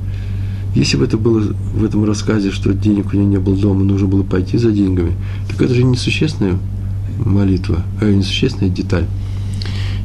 Если 0.75 0.97
бы 0.97 1.05
это 1.05 1.17
было 1.17 1.39
в 1.73 1.85
этом 1.85 2.03
рассказе, 2.03 2.51
что 2.51 2.73
денег 2.73 3.13
у 3.13 3.15
него 3.15 3.27
не 3.29 3.37
было 3.39 3.55
дома, 3.55 3.83
нужно 3.83 4.07
было 4.07 4.23
пойти 4.23 4.57
за 4.57 4.71
деньгами, 4.71 5.13
так 5.49 5.61
это 5.61 5.73
же 5.73 5.83
несущественная 5.83 6.57
молитва, 7.17 7.83
а 8.01 8.11
несущественная 8.11 8.69
деталь. 8.69 9.05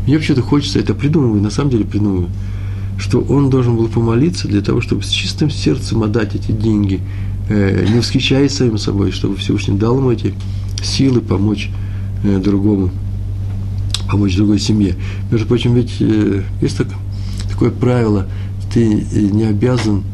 Мне 0.07 0.15
вообще-то 0.17 0.43
хочется, 0.43 0.79
это 0.79 0.95
придумываю, 0.95 1.43
на 1.43 1.51
самом 1.51 1.71
деле 1.71 1.85
придумываю, 1.85 2.29
что 2.99 3.21
он 3.21 3.51
должен 3.51 3.77
был 3.77 3.89
помолиться 3.89 4.47
для 4.47 4.61
того, 4.61 4.81
чтобы 4.81 5.03
с 5.03 5.09
чистым 5.09 5.51
сердцем 5.51 6.05
отдать 6.05 6.37
эти 6.37 6.53
деньги, 6.53 7.01
э, 7.49 7.87
не 7.91 7.99
восхищаясь 7.99 8.53
самим 8.53 8.79
собой, 8.79 9.11
чтобы 9.11 9.37
Всевышний 9.37 9.77
дал 9.77 9.99
ему 9.99 10.13
эти 10.13 10.35
силы 10.85 11.21
помочь 11.21 11.69
э, 12.23 12.39
другому, 12.39 12.91
помочь 14.09 14.37
другой 14.37 14.61
семье. 14.61 14.95
Между 15.33 15.49
прочим, 15.49 15.75
ведь 15.75 15.97
э, 15.99 16.43
есть 16.63 16.77
так, 16.77 16.87
такое 17.51 17.71
правило, 17.71 18.29
ты 18.73 18.85
не 18.87 19.45
обязан 19.45 20.05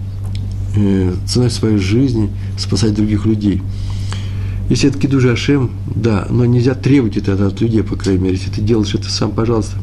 ценой 1.27 1.51
своей 1.51 1.79
жизни 1.79 2.31
спасать 2.59 2.95
других 2.95 3.27
людей. 3.27 3.63
Если 4.69 4.89
это 4.89 4.99
кидуж 4.99 5.25
Ашем, 5.27 5.71
да, 5.95 6.27
но 6.29 6.45
нельзя 6.45 6.75
требовать 6.75 7.17
это 7.17 7.47
от 7.47 7.61
людей, 7.61 7.83
по 7.83 7.97
крайней 7.97 8.23
мере. 8.23 8.37
Если 8.37 8.51
ты 8.51 8.61
делаешь 8.61 8.95
это 8.95 9.09
сам, 9.09 9.31
пожалуйста, 9.31 9.77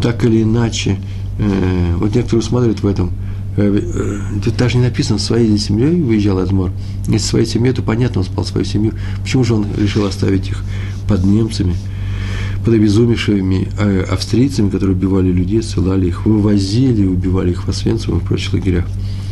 так 0.00 0.24
или 0.24 0.42
иначе. 0.42 0.98
Э, 1.38 1.96
вот 1.96 2.14
некоторые 2.14 2.42
смотрят 2.42 2.80
в 2.80 2.86
этом. 2.86 3.10
Э, 3.56 3.76
э, 3.76 4.20
тут 4.44 4.56
даже 4.56 4.76
не 4.76 4.84
написано, 4.84 5.18
своей 5.18 5.58
семьей 5.58 6.00
выезжал 6.02 6.38
Адмор. 6.38 6.70
Если 7.08 7.26
своей 7.26 7.46
семьей, 7.46 7.74
то 7.74 7.82
понятно, 7.82 8.20
он 8.20 8.26
спал 8.26 8.44
свою 8.44 8.64
семью. 8.64 8.92
Почему 9.22 9.42
же 9.42 9.54
он 9.54 9.66
решил 9.76 10.06
оставить 10.06 10.48
их 10.48 10.62
под 11.08 11.24
немцами, 11.24 11.74
под 12.66 12.74
обезумевшими 12.74 13.68
э, 13.78 14.02
австрийцами, 14.10 14.70
которые 14.70 14.96
убивали 14.96 15.30
людей, 15.30 15.62
ссылали 15.62 16.08
их, 16.08 16.26
вывозили, 16.26 17.06
убивали 17.06 17.52
их 17.52 17.64
в 17.64 17.68
Освенцим 17.68 18.16
и 18.16 18.20
в 18.20 18.24
прочих 18.24 18.54
лагерях? 18.54 18.86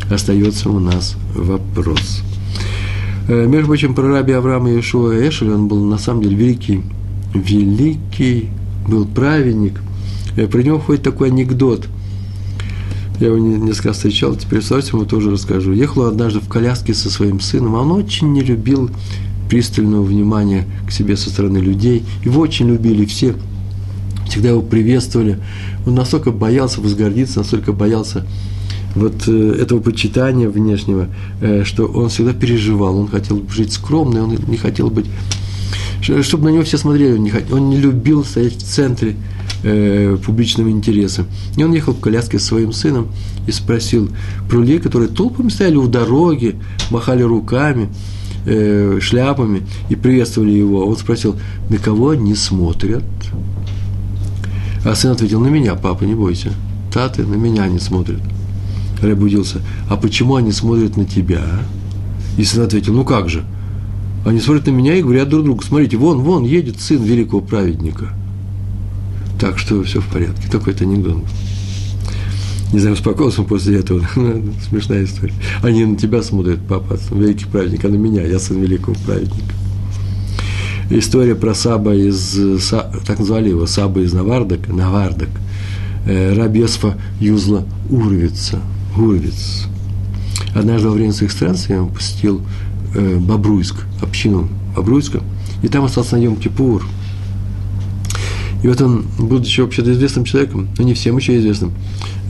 остается 0.08 0.70
у 0.70 0.78
нас 0.78 1.16
вопрос. 1.34 2.22
Э, 3.26 3.46
между 3.46 3.66
прочим, 3.66 3.96
про 3.96 4.06
раби 4.08 4.32
Авраама 4.32 4.70
Иешуа 4.70 5.28
Эшель, 5.28 5.50
он 5.50 5.66
был 5.66 5.84
на 5.84 5.98
самом 5.98 6.22
деле 6.22 6.36
великий, 6.36 6.82
великий, 7.34 8.50
был 8.86 9.04
праведник. 9.04 9.80
Э, 10.36 10.46
про 10.46 10.62
него 10.62 10.78
ходит 10.78 11.02
такой 11.02 11.30
анекдот. 11.30 11.88
Я 13.18 13.28
его 13.28 13.38
несколько 13.38 13.94
встречал, 13.94 14.36
теперь 14.36 14.62
с 14.62 14.70
ему 14.92 15.06
тоже 15.06 15.32
расскажу. 15.32 15.72
Ехал 15.72 16.04
однажды 16.04 16.38
в 16.38 16.48
коляске 16.48 16.94
со 16.94 17.10
своим 17.10 17.40
сыном, 17.40 17.74
а 17.74 17.80
он 17.80 17.90
очень 17.90 18.32
не 18.32 18.42
любил 18.42 18.90
пристального 19.54 20.02
внимания 20.02 20.66
к 20.84 20.90
себе 20.90 21.16
со 21.16 21.30
стороны 21.30 21.58
людей. 21.58 22.02
Его 22.24 22.40
очень 22.40 22.66
любили 22.66 23.04
все, 23.04 23.36
всегда 24.28 24.48
его 24.48 24.62
приветствовали. 24.62 25.38
Он 25.86 25.94
настолько 25.94 26.32
боялся 26.32 26.80
возгордиться, 26.80 27.38
настолько 27.38 27.72
боялся 27.72 28.26
вот 28.96 29.28
э, 29.28 29.58
этого 29.60 29.78
почитания 29.78 30.48
внешнего, 30.48 31.06
э, 31.40 31.62
что 31.62 31.84
он 31.84 32.08
всегда 32.08 32.32
переживал, 32.32 32.98
он 32.98 33.06
хотел 33.06 33.44
жить 33.48 33.72
скромно, 33.72 34.24
он 34.24 34.36
не 34.48 34.56
хотел 34.56 34.90
быть, 34.90 35.06
чтобы 36.00 36.46
на 36.46 36.48
него 36.48 36.64
все 36.64 36.76
смотрели, 36.76 37.12
он 37.12 37.22
не, 37.22 37.32
он 37.52 37.70
не 37.70 37.76
любил 37.76 38.24
стоять 38.24 38.56
в 38.56 38.62
центре 38.62 39.14
э, 39.62 40.18
публичного 40.26 40.68
интереса. 40.68 41.26
И 41.56 41.62
он 41.62 41.72
ехал 41.72 41.92
в 41.92 42.00
коляске 42.00 42.40
с 42.40 42.44
своим 42.44 42.72
сыном 42.72 43.06
и 43.46 43.52
спросил 43.52 44.10
про 44.50 44.58
людей, 44.58 44.80
которые 44.80 45.10
толпами 45.10 45.48
стояли 45.48 45.76
у 45.76 45.86
дороги, 45.86 46.56
махали 46.90 47.22
руками, 47.22 47.88
э, 48.46 48.98
шляпами 49.00 49.62
и 49.88 49.96
приветствовали 49.96 50.52
его. 50.52 50.86
Он 50.86 50.96
спросил, 50.96 51.36
на 51.68 51.78
кого 51.78 52.10
они 52.10 52.34
смотрят? 52.34 53.04
А 54.84 54.94
сын 54.94 55.12
ответил, 55.12 55.40
на 55.40 55.48
меня, 55.48 55.74
папа, 55.74 56.04
не 56.04 56.14
бойся. 56.14 56.52
Таты, 56.92 57.24
на 57.24 57.34
меня 57.34 57.64
они 57.64 57.78
смотрят. 57.78 58.20
Рэб 59.00 59.22
удивился, 59.22 59.60
а 59.88 59.96
почему 59.96 60.36
они 60.36 60.52
смотрят 60.52 60.96
на 60.96 61.04
тебя? 61.04 61.42
И 62.36 62.44
сын 62.44 62.62
ответил, 62.62 62.94
ну 62.94 63.04
как 63.04 63.28
же? 63.28 63.44
Они 64.24 64.40
смотрят 64.40 64.66
на 64.66 64.70
меня 64.70 64.94
и 64.94 65.02
говорят 65.02 65.28
друг 65.28 65.44
другу, 65.44 65.62
смотрите, 65.62 65.96
вон, 65.96 66.20
вон 66.20 66.44
едет 66.44 66.80
сын 66.80 67.02
великого 67.02 67.40
праведника. 67.40 68.08
Так 69.38 69.58
что 69.58 69.82
все 69.82 70.00
в 70.00 70.06
порядке. 70.06 70.48
Такой-то 70.50 70.84
анекдот. 70.84 71.24
Не 72.74 72.80
знаю, 72.80 72.94
успокоился 72.94 73.42
он 73.42 73.46
после 73.46 73.78
этого. 73.78 74.00
Смешная 74.68 75.04
история. 75.04 75.32
Они 75.62 75.84
на 75.84 75.96
тебя 75.96 76.24
смотрят, 76.24 76.58
папа, 76.68 76.98
великий 77.12 77.44
праведник, 77.44 77.84
а 77.84 77.88
на 77.88 77.94
меня, 77.94 78.26
я 78.26 78.40
сын 78.40 78.60
великого 78.60 78.96
праведника. 79.06 79.54
История 80.90 81.36
про 81.36 81.54
Саба 81.54 81.94
из, 81.94 82.36
так 83.06 83.20
назвали 83.20 83.50
его, 83.50 83.66
Саба 83.66 84.00
из 84.00 84.12
Навардок, 84.12 84.66
Навардок, 84.66 85.28
э, 86.04 86.34
Рабьесфа 86.34 86.98
Юзла 87.20 87.64
Урвица– 87.88 88.58
Гуровец. 88.96 89.66
Однажды 90.52 90.88
во 90.88 90.94
время 90.94 91.12
своих 91.12 91.30
странствий 91.30 91.76
я 91.76 91.84
посетил 91.84 92.42
э, 92.96 93.18
Бобруйск, 93.18 93.84
общину 94.02 94.48
Бобруйска, 94.74 95.20
и 95.62 95.68
там 95.68 95.84
остался 95.84 96.16
на 96.16 96.22
Йом 96.24 96.34
Кипур. 96.34 96.84
И 98.64 98.66
вот 98.66 98.80
он, 98.80 99.04
будучи 99.18 99.60
вообще-то 99.60 99.92
известным 99.92 100.24
человеком, 100.24 100.70
ну 100.78 100.84
не 100.84 100.94
всем 100.94 101.18
еще 101.18 101.36
известным, 101.38 101.72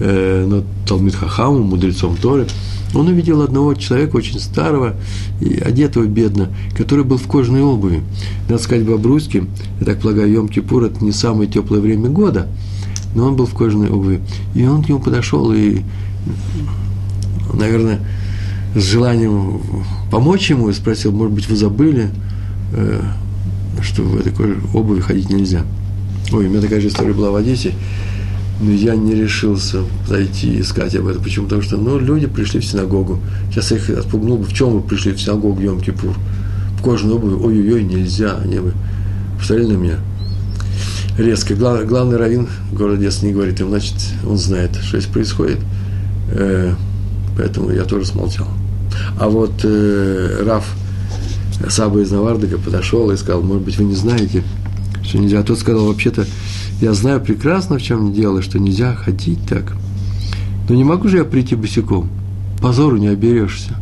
э, 0.00 0.44
но 0.44 0.64
Талмит 0.84 1.14
Хахаму, 1.14 1.62
мудрецом 1.62 2.16
Торы, 2.16 2.48
он 2.92 3.06
увидел 3.06 3.40
одного 3.40 3.74
человека 3.74 4.16
очень 4.16 4.40
старого 4.40 4.96
и 5.40 5.60
одетого 5.60 6.06
бедно, 6.06 6.48
который 6.76 7.04
был 7.04 7.18
в 7.18 7.28
кожаной 7.28 7.62
обуви. 7.62 8.02
Надо 8.48 8.60
сказать, 8.60 8.82
в 8.82 8.90
Бобруйске, 8.90 9.44
я 9.78 9.86
так 9.86 10.00
полагаю, 10.00 10.32
Йом 10.32 10.48
Кипур– 10.48 10.82
это 10.86 11.04
не 11.04 11.12
самое 11.12 11.48
теплое 11.48 11.78
время 11.78 12.08
года, 12.08 12.48
но 13.14 13.28
он 13.28 13.36
был 13.36 13.46
в 13.46 13.54
кожаной 13.54 13.90
обуви. 13.90 14.20
И 14.56 14.66
он 14.66 14.82
к 14.82 14.88
нему 14.88 14.98
подошел 14.98 15.52
и 15.52 15.82
наверное, 17.52 18.00
с 18.74 18.82
желанием 18.82 19.60
помочь 20.10 20.50
ему 20.50 20.72
спросил, 20.72 21.12
может 21.12 21.32
быть, 21.32 21.48
вы 21.48 21.54
забыли, 21.54 22.10
э, 22.72 23.02
что 23.82 24.02
в 24.02 24.16
этой 24.16 24.32
обуви 24.72 25.00
ходить 25.00 25.30
нельзя. 25.30 25.62
Ой, 26.32 26.46
у 26.46 26.50
меня 26.50 26.60
такая 26.60 26.80
же 26.80 26.88
история 26.88 27.12
была 27.12 27.30
в 27.30 27.36
Одессе, 27.36 27.72
но 28.60 28.70
я 28.70 28.96
не 28.96 29.14
решился 29.14 29.82
зайти 30.08 30.60
искать 30.60 30.94
об 30.96 31.06
этом. 31.06 31.22
Почему? 31.22 31.44
Потому 31.44 31.62
что, 31.62 31.76
ну, 31.76 31.98
люди 31.98 32.26
пришли 32.26 32.60
в 32.60 32.64
синагогу. 32.64 33.20
Сейчас 33.50 33.70
я 33.70 33.76
их 33.76 33.90
отпугнул 33.90 34.38
бы, 34.38 34.44
в 34.44 34.52
чем 34.52 34.70
вы 34.70 34.80
пришли 34.80 35.12
в 35.12 35.20
синагогу 35.20 35.60
Йом 35.60 35.80
Кипур? 35.80 36.14
В 36.78 36.82
кожаной 36.82 37.14
обуви, 37.14 37.34
ой-ой-ой, 37.34 37.84
нельзя. 37.84 38.36
Они 38.42 38.58
бы 38.58 38.72
посмотрели 39.38 39.72
на 39.72 39.76
меня 39.76 39.98
резко. 41.18 41.54
Главный, 41.54 41.86
главный 41.86 42.16
раввин 42.16 42.48
города 42.72 42.98
Одессы 42.98 43.26
не 43.26 43.32
говорит 43.32 43.60
им, 43.60 43.68
значит, 43.68 43.94
он 44.26 44.38
знает, 44.38 44.74
что 44.76 44.98
здесь 44.98 45.10
происходит– 45.10 45.58
Э, 46.34 46.74
поэтому 47.36 47.70
я 47.70 47.84
тоже 47.84 48.06
смолчал. 48.06 48.46
А 49.18 49.28
вот 49.28 49.52
э, 49.64 50.42
Раф 50.44 50.64
Саба 51.68 52.00
из 52.00 52.10
Навардыка 52.10 52.58
подошел 52.58 53.10
и 53.10 53.16
сказал, 53.16 53.42
может 53.42 53.62
быть, 53.62 53.76
вы 53.78 53.84
не 53.84 53.94
знаете, 53.94 54.42
что 55.04 55.18
нельзя. 55.18 55.40
А 55.40 55.42
тот 55.42 55.58
сказал, 55.58 55.86
вообще-то, 55.86 56.26
я 56.80 56.92
знаю 56.94 57.20
прекрасно, 57.20 57.78
в 57.78 57.82
чем 57.82 58.12
дело, 58.12 58.42
что 58.42 58.58
нельзя 58.58 58.94
ходить 58.94 59.38
так. 59.48 59.76
Но 60.68 60.74
не 60.74 60.84
могу 60.84 61.08
же 61.08 61.18
я 61.18 61.24
прийти 61.24 61.54
босиком. 61.54 62.08
Позору 62.60 62.96
не 62.96 63.08
оберешься. 63.08 63.76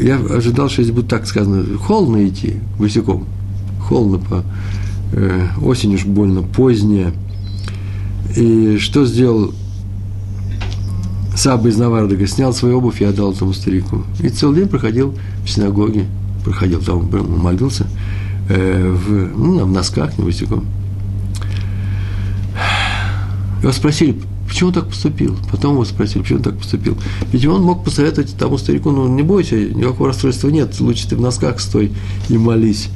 Я 0.00 0.16
ожидал, 0.16 0.68
что 0.68 0.82
здесь 0.82 0.94
будет 0.94 1.08
так 1.08 1.26
сказано, 1.26 1.64
холодно 1.78 2.26
идти 2.26 2.56
босиком. 2.78 3.24
Холодно 3.80 4.18
по 4.18 4.44
э, 5.12 5.46
осень 5.62 5.94
уж 5.94 6.04
больно 6.04 6.42
поздняя. 6.42 7.12
И 8.36 8.78
что 8.78 9.06
сделал 9.06 9.54
Саба 11.36 11.68
из 11.68 11.76
Навардага 11.76 12.26
снял 12.26 12.52
свою 12.52 12.78
обувь 12.78 13.02
и 13.02 13.04
отдал 13.04 13.32
этому 13.32 13.52
старику. 13.52 14.02
И 14.20 14.30
целый 14.30 14.60
день 14.60 14.68
проходил 14.68 15.14
в 15.44 15.50
синагоге, 15.50 16.06
проходил 16.42 16.80
там, 16.80 17.08
молился 17.40 17.86
э, 18.48 18.90
в, 18.90 19.36
ну, 19.36 19.64
в 19.64 19.72
носках, 19.72 20.16
не 20.18 20.24
босиком. 20.24 20.66
Его 23.62 23.72
спросили, 23.72 24.20
почему 24.46 24.68
он 24.68 24.74
так 24.74 24.88
поступил? 24.88 25.36
Потом 25.50 25.74
его 25.74 25.84
спросили, 25.84 26.22
почему 26.22 26.38
он 26.38 26.44
так 26.44 26.58
поступил. 26.58 26.96
Ведь 27.32 27.46
он 27.46 27.62
мог 27.62 27.84
посоветовать 27.84 28.36
тому 28.36 28.58
старику, 28.58 28.90
ну, 28.90 29.08
не 29.08 29.22
бойся, 29.22 29.56
никакого 29.56 30.08
расстройства 30.08 30.48
нет, 30.48 30.78
лучше 30.80 31.08
ты 31.08 31.16
в 31.16 31.20
носках 31.20 31.60
стой 31.60 31.92
и 32.28 32.38
молись. 32.38 32.88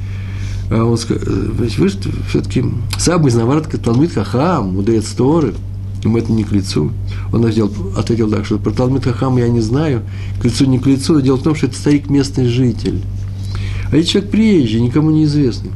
А 0.69 0.83
он 0.83 0.97
сказал, 0.97 1.23
вы 1.27 1.67
все-таки 1.67 2.63
Саба 2.97 3.27
из 3.27 3.35
Навардага, 3.35 3.77
Талмит 3.77 4.13
Хахам, 4.13 4.75
мудрец 4.75 5.09
Торы– 5.09 5.53
ему 6.03 6.17
это 6.17 6.31
не 6.31 6.43
к 6.43 6.51
лицу. 6.51 6.91
Он 7.31 7.45
ответил, 7.45 7.71
ответил 7.97 8.29
так, 8.29 8.45
что 8.45 8.57
про 8.57 8.71
Талмит 8.71 9.03
Хахам 9.03 9.37
я 9.37 9.47
не 9.47 9.61
знаю, 9.61 10.01
к 10.41 10.45
лицу 10.45 10.65
не 10.65 10.79
к 10.79 10.85
лицу, 10.85 11.21
дело 11.21 11.37
в 11.37 11.43
том, 11.43 11.55
что 11.55 11.67
это 11.67 11.75
старик 11.75 12.09
местный 12.09 12.47
житель. 12.47 13.01
А 13.91 13.97
это 13.97 14.07
человек 14.07 14.31
приезжий, 14.31 14.81
никому 14.81 15.11
не 15.11 15.25
известный. 15.25 15.71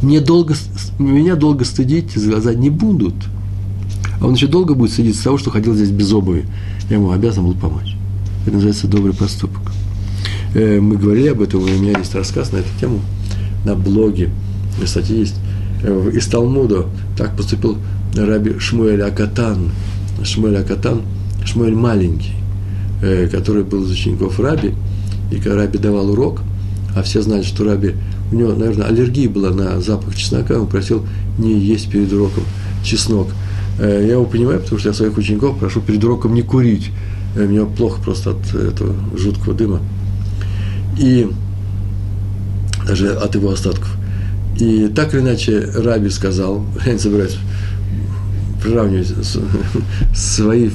Мне 0.00 0.20
долго, 0.20 0.54
меня 0.98 1.34
долго 1.34 1.64
стыдить 1.64 2.16
из 2.16 2.28
глаза 2.28 2.54
не 2.54 2.70
будут. 2.70 3.14
А 4.20 4.26
он 4.26 4.34
еще 4.34 4.46
долго 4.46 4.74
будет 4.74 4.92
стыдиться 4.92 5.24
того, 5.24 5.38
что 5.38 5.50
ходил 5.50 5.74
здесь 5.74 5.90
без 5.90 6.12
обуви. 6.12 6.44
Я 6.88 6.96
ему 6.96 7.10
обязан 7.10 7.44
был 7.44 7.54
помочь. 7.54 7.96
Это 8.42 8.52
называется 8.54 8.86
добрый 8.86 9.14
поступок. 9.14 9.62
Э, 10.54 10.78
мы 10.80 10.96
говорили 10.96 11.28
об 11.28 11.40
этом, 11.40 11.62
у 11.62 11.66
меня 11.66 11.98
есть 11.98 12.14
рассказ 12.14 12.52
на 12.52 12.58
эту 12.58 12.68
тему 12.78 13.00
на 13.64 13.74
блоге. 13.74 14.30
Кстати, 14.82 15.12
есть 15.12 15.36
э, 15.82 16.10
из 16.14 16.26
Талмуда. 16.26 16.86
Так 17.16 17.36
поступил 17.36 17.78
раби 18.14 18.58
Шмуэль 18.58 19.02
Акатан. 19.02 19.70
Шмуэль 20.22 20.58
Акатан, 20.58 21.02
Шмуэль 21.44 21.74
маленький, 21.74 22.34
э, 23.02 23.26
который 23.28 23.64
был 23.64 23.84
из 23.84 23.90
учеников 23.90 24.38
раби. 24.38 24.74
И 25.32 25.36
когда 25.36 25.56
раби 25.56 25.78
давал 25.78 26.10
урок, 26.10 26.42
а 26.94 27.02
все 27.02 27.22
знали, 27.22 27.42
что 27.42 27.64
раби, 27.64 27.94
у 28.32 28.36
него, 28.36 28.52
наверное, 28.52 28.86
аллергия 28.86 29.28
была 29.28 29.50
на 29.50 29.80
запах 29.80 30.14
чеснока, 30.14 30.58
он 30.58 30.66
просил 30.66 31.06
не 31.38 31.58
есть 31.58 31.90
перед 31.90 32.12
уроком 32.12 32.44
чеснок. 32.84 33.28
Я 33.78 34.12
его 34.12 34.24
понимаю, 34.24 34.60
потому 34.60 34.78
что 34.78 34.90
я 34.90 34.94
своих 34.94 35.16
учеников 35.18 35.58
прошу 35.58 35.80
перед 35.80 36.02
уроком 36.04 36.34
не 36.34 36.42
курить. 36.42 36.90
Мне 37.34 37.64
плохо 37.64 38.00
просто 38.00 38.30
от 38.30 38.54
этого 38.54 38.94
жуткого 39.16 39.54
дыма 39.54 39.80
и 40.98 41.28
даже 42.86 43.12
от 43.14 43.34
его 43.34 43.50
остатков. 43.50 43.88
И 44.58 44.88
так 44.94 45.14
или 45.14 45.20
иначе 45.20 45.68
Раби 45.74 46.10
сказал, 46.10 46.64
я 46.86 46.92
не 46.92 46.98
собираюсь 46.98 47.36
приравнивать 48.62 49.12
свои 50.14 50.70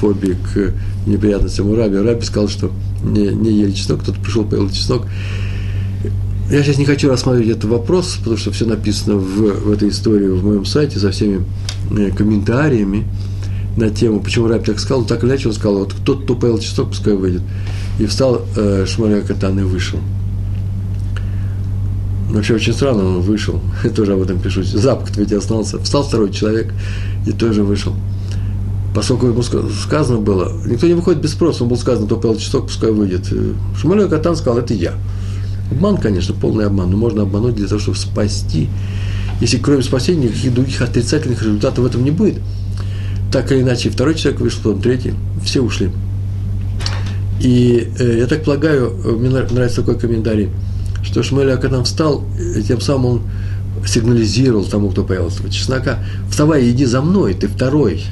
фобии 0.00 0.36
к 0.54 0.72
неприятностям 1.06 1.68
у 1.68 1.76
Раби. 1.76 1.98
Раби 1.98 2.24
сказал, 2.24 2.48
что 2.48 2.70
не, 3.02 3.28
не 3.28 3.52
ели 3.52 3.72
чеснок, 3.72 4.02
кто-то 4.02 4.20
пришел, 4.20 4.44
поел 4.44 4.70
чеснок. 4.70 5.06
Я 6.50 6.62
сейчас 6.62 6.78
не 6.78 6.86
хочу 6.86 7.10
рассматривать 7.10 7.50
этот 7.58 7.64
вопрос, 7.64 8.16
потому 8.18 8.38
что 8.38 8.50
все 8.52 8.64
написано 8.64 9.16
в, 9.16 9.66
в 9.66 9.70
этой 9.70 9.90
истории 9.90 10.28
в 10.28 10.42
моем 10.42 10.64
сайте 10.64 10.98
со 10.98 11.10
всеми 11.10 11.44
э, 11.90 12.10
комментариями 12.10 13.06
на 13.76 13.90
тему, 13.90 14.20
почему 14.20 14.48
Раби 14.48 14.64
так 14.64 14.80
сказал. 14.80 15.04
Так 15.04 15.24
иначе 15.24 15.48
он 15.48 15.54
сказал, 15.54 15.80
вот 15.80 15.92
кто-то, 15.92 16.34
кто 16.34 16.58
чеснок, 16.58 16.88
пускай 16.88 17.12
выйдет. 17.12 17.42
И 17.98 18.06
встал 18.06 18.46
э, 18.56 18.86
Шмаля 18.86 19.20
Катан 19.20 19.58
и 19.60 19.62
вышел. 19.62 19.98
Вообще 22.30 22.54
очень 22.54 22.72
странно, 22.72 23.04
он 23.04 23.20
вышел. 23.20 23.60
Я 23.84 23.90
тоже 23.90 24.14
об 24.14 24.22
этом 24.22 24.40
пишу. 24.40 24.62
Запах 24.62 25.14
ведь 25.18 25.32
остался. 25.32 25.78
Встал 25.80 26.02
второй 26.02 26.32
человек 26.32 26.72
и 27.26 27.32
тоже 27.32 27.62
вышел. 27.62 27.94
Поскольку 28.94 29.26
ему 29.26 29.42
сказано 29.42 30.18
было, 30.18 30.50
никто 30.64 30.86
не 30.86 30.94
выходит 30.94 31.20
без 31.20 31.32
спроса, 31.32 31.64
он 31.64 31.68
был 31.68 31.76
сказано, 31.76 32.06
кто 32.06 32.16
поел 32.16 32.36
часок, 32.36 32.68
пускай 32.68 32.90
выйдет. 32.90 33.30
Шмаля 33.78 34.08
Катан 34.08 34.34
сказал, 34.34 34.58
это 34.58 34.72
я. 34.72 34.94
Обман, 35.70 35.98
конечно, 35.98 36.34
полный 36.34 36.66
обман, 36.66 36.90
но 36.90 36.96
можно 36.96 37.22
обмануть 37.22 37.56
для 37.56 37.68
того, 37.68 37.80
чтобы 37.80 37.96
спасти. 37.96 38.68
Если 39.40 39.58
кроме 39.58 39.82
спасения 39.82 40.28
никаких 40.28 40.54
других 40.54 40.80
отрицательных 40.80 41.42
результатов 41.42 41.80
в 41.80 41.86
этом 41.86 42.04
не 42.04 42.10
будет, 42.10 42.40
так 43.30 43.52
или 43.52 43.60
иначе, 43.60 43.90
второй 43.90 44.14
человек 44.14 44.40
вышел, 44.40 44.60
потом 44.62 44.80
третий, 44.80 45.14
все 45.44 45.60
ушли. 45.60 45.90
И 47.40 47.92
э, 47.98 48.18
я 48.18 48.26
так 48.26 48.44
полагаю, 48.44 48.90
э, 49.04 49.10
мне 49.12 49.28
нравится 49.28 49.82
такой 49.82 49.98
комментарий, 49.98 50.48
что 51.04 51.22
Шмель 51.22 51.52
Акадам 51.52 51.84
встал, 51.84 52.24
и 52.56 52.62
тем 52.62 52.80
самым 52.80 53.06
он 53.06 53.22
сигнализировал 53.86 54.64
тому, 54.64 54.90
кто 54.90 55.04
появился 55.04 55.48
чеснока, 55.50 55.98
вставай, 56.30 56.68
иди 56.70 56.84
за 56.84 57.00
мной, 57.00 57.34
ты 57.34 57.46
второй, 57.46 58.02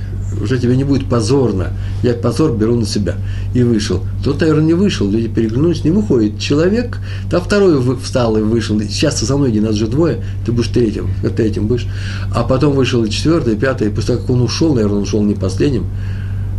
уже 0.41 0.59
тебе 0.59 0.77
не 0.77 0.85
будет 0.85 1.09
позорно, 1.09 1.73
я 2.03 2.15
позор 2.15 2.57
беру 2.57 2.77
на 2.77 2.87
себя. 2.87 3.17
И 3.55 3.62
вышел. 3.62 4.03
Тот, 4.25 4.41
наверное, 4.41 4.65
не 4.65 4.75
вышел, 4.75 5.09
люди 5.09 5.29
переглянулись, 5.29 5.85
не 5.85 5.91
выходит 5.91 6.39
человек, 6.39 6.99
там 7.31 7.43
второй 7.43 7.81
встал 7.99 8.37
и 8.37 8.43
вышел, 8.43 8.81
сейчас 8.81 9.21
за 9.21 9.37
мной 9.37 9.51
иди, 9.51 9.61
нас 9.61 9.75
же 9.77 9.87
двое, 9.87 10.23
ты 10.45 10.53
будешь 10.53 10.69
третьим, 10.69 11.09
третьим 11.37 11.67
будешь. 11.67 11.87
А 12.35 12.43
потом 12.43 12.75
вышел 12.75 13.05
и 13.05 13.11
четвертый, 13.11 13.55
и 13.55 13.57
пятый, 13.57 13.89
и 13.89 13.91
после 13.91 14.15
того, 14.15 14.21
как 14.21 14.31
он 14.31 14.43
ушел, 14.43 14.75
наверное, 14.75 14.99
он 14.99 15.03
ушел 15.05 15.23
не 15.23 15.35
последним, 15.35 15.87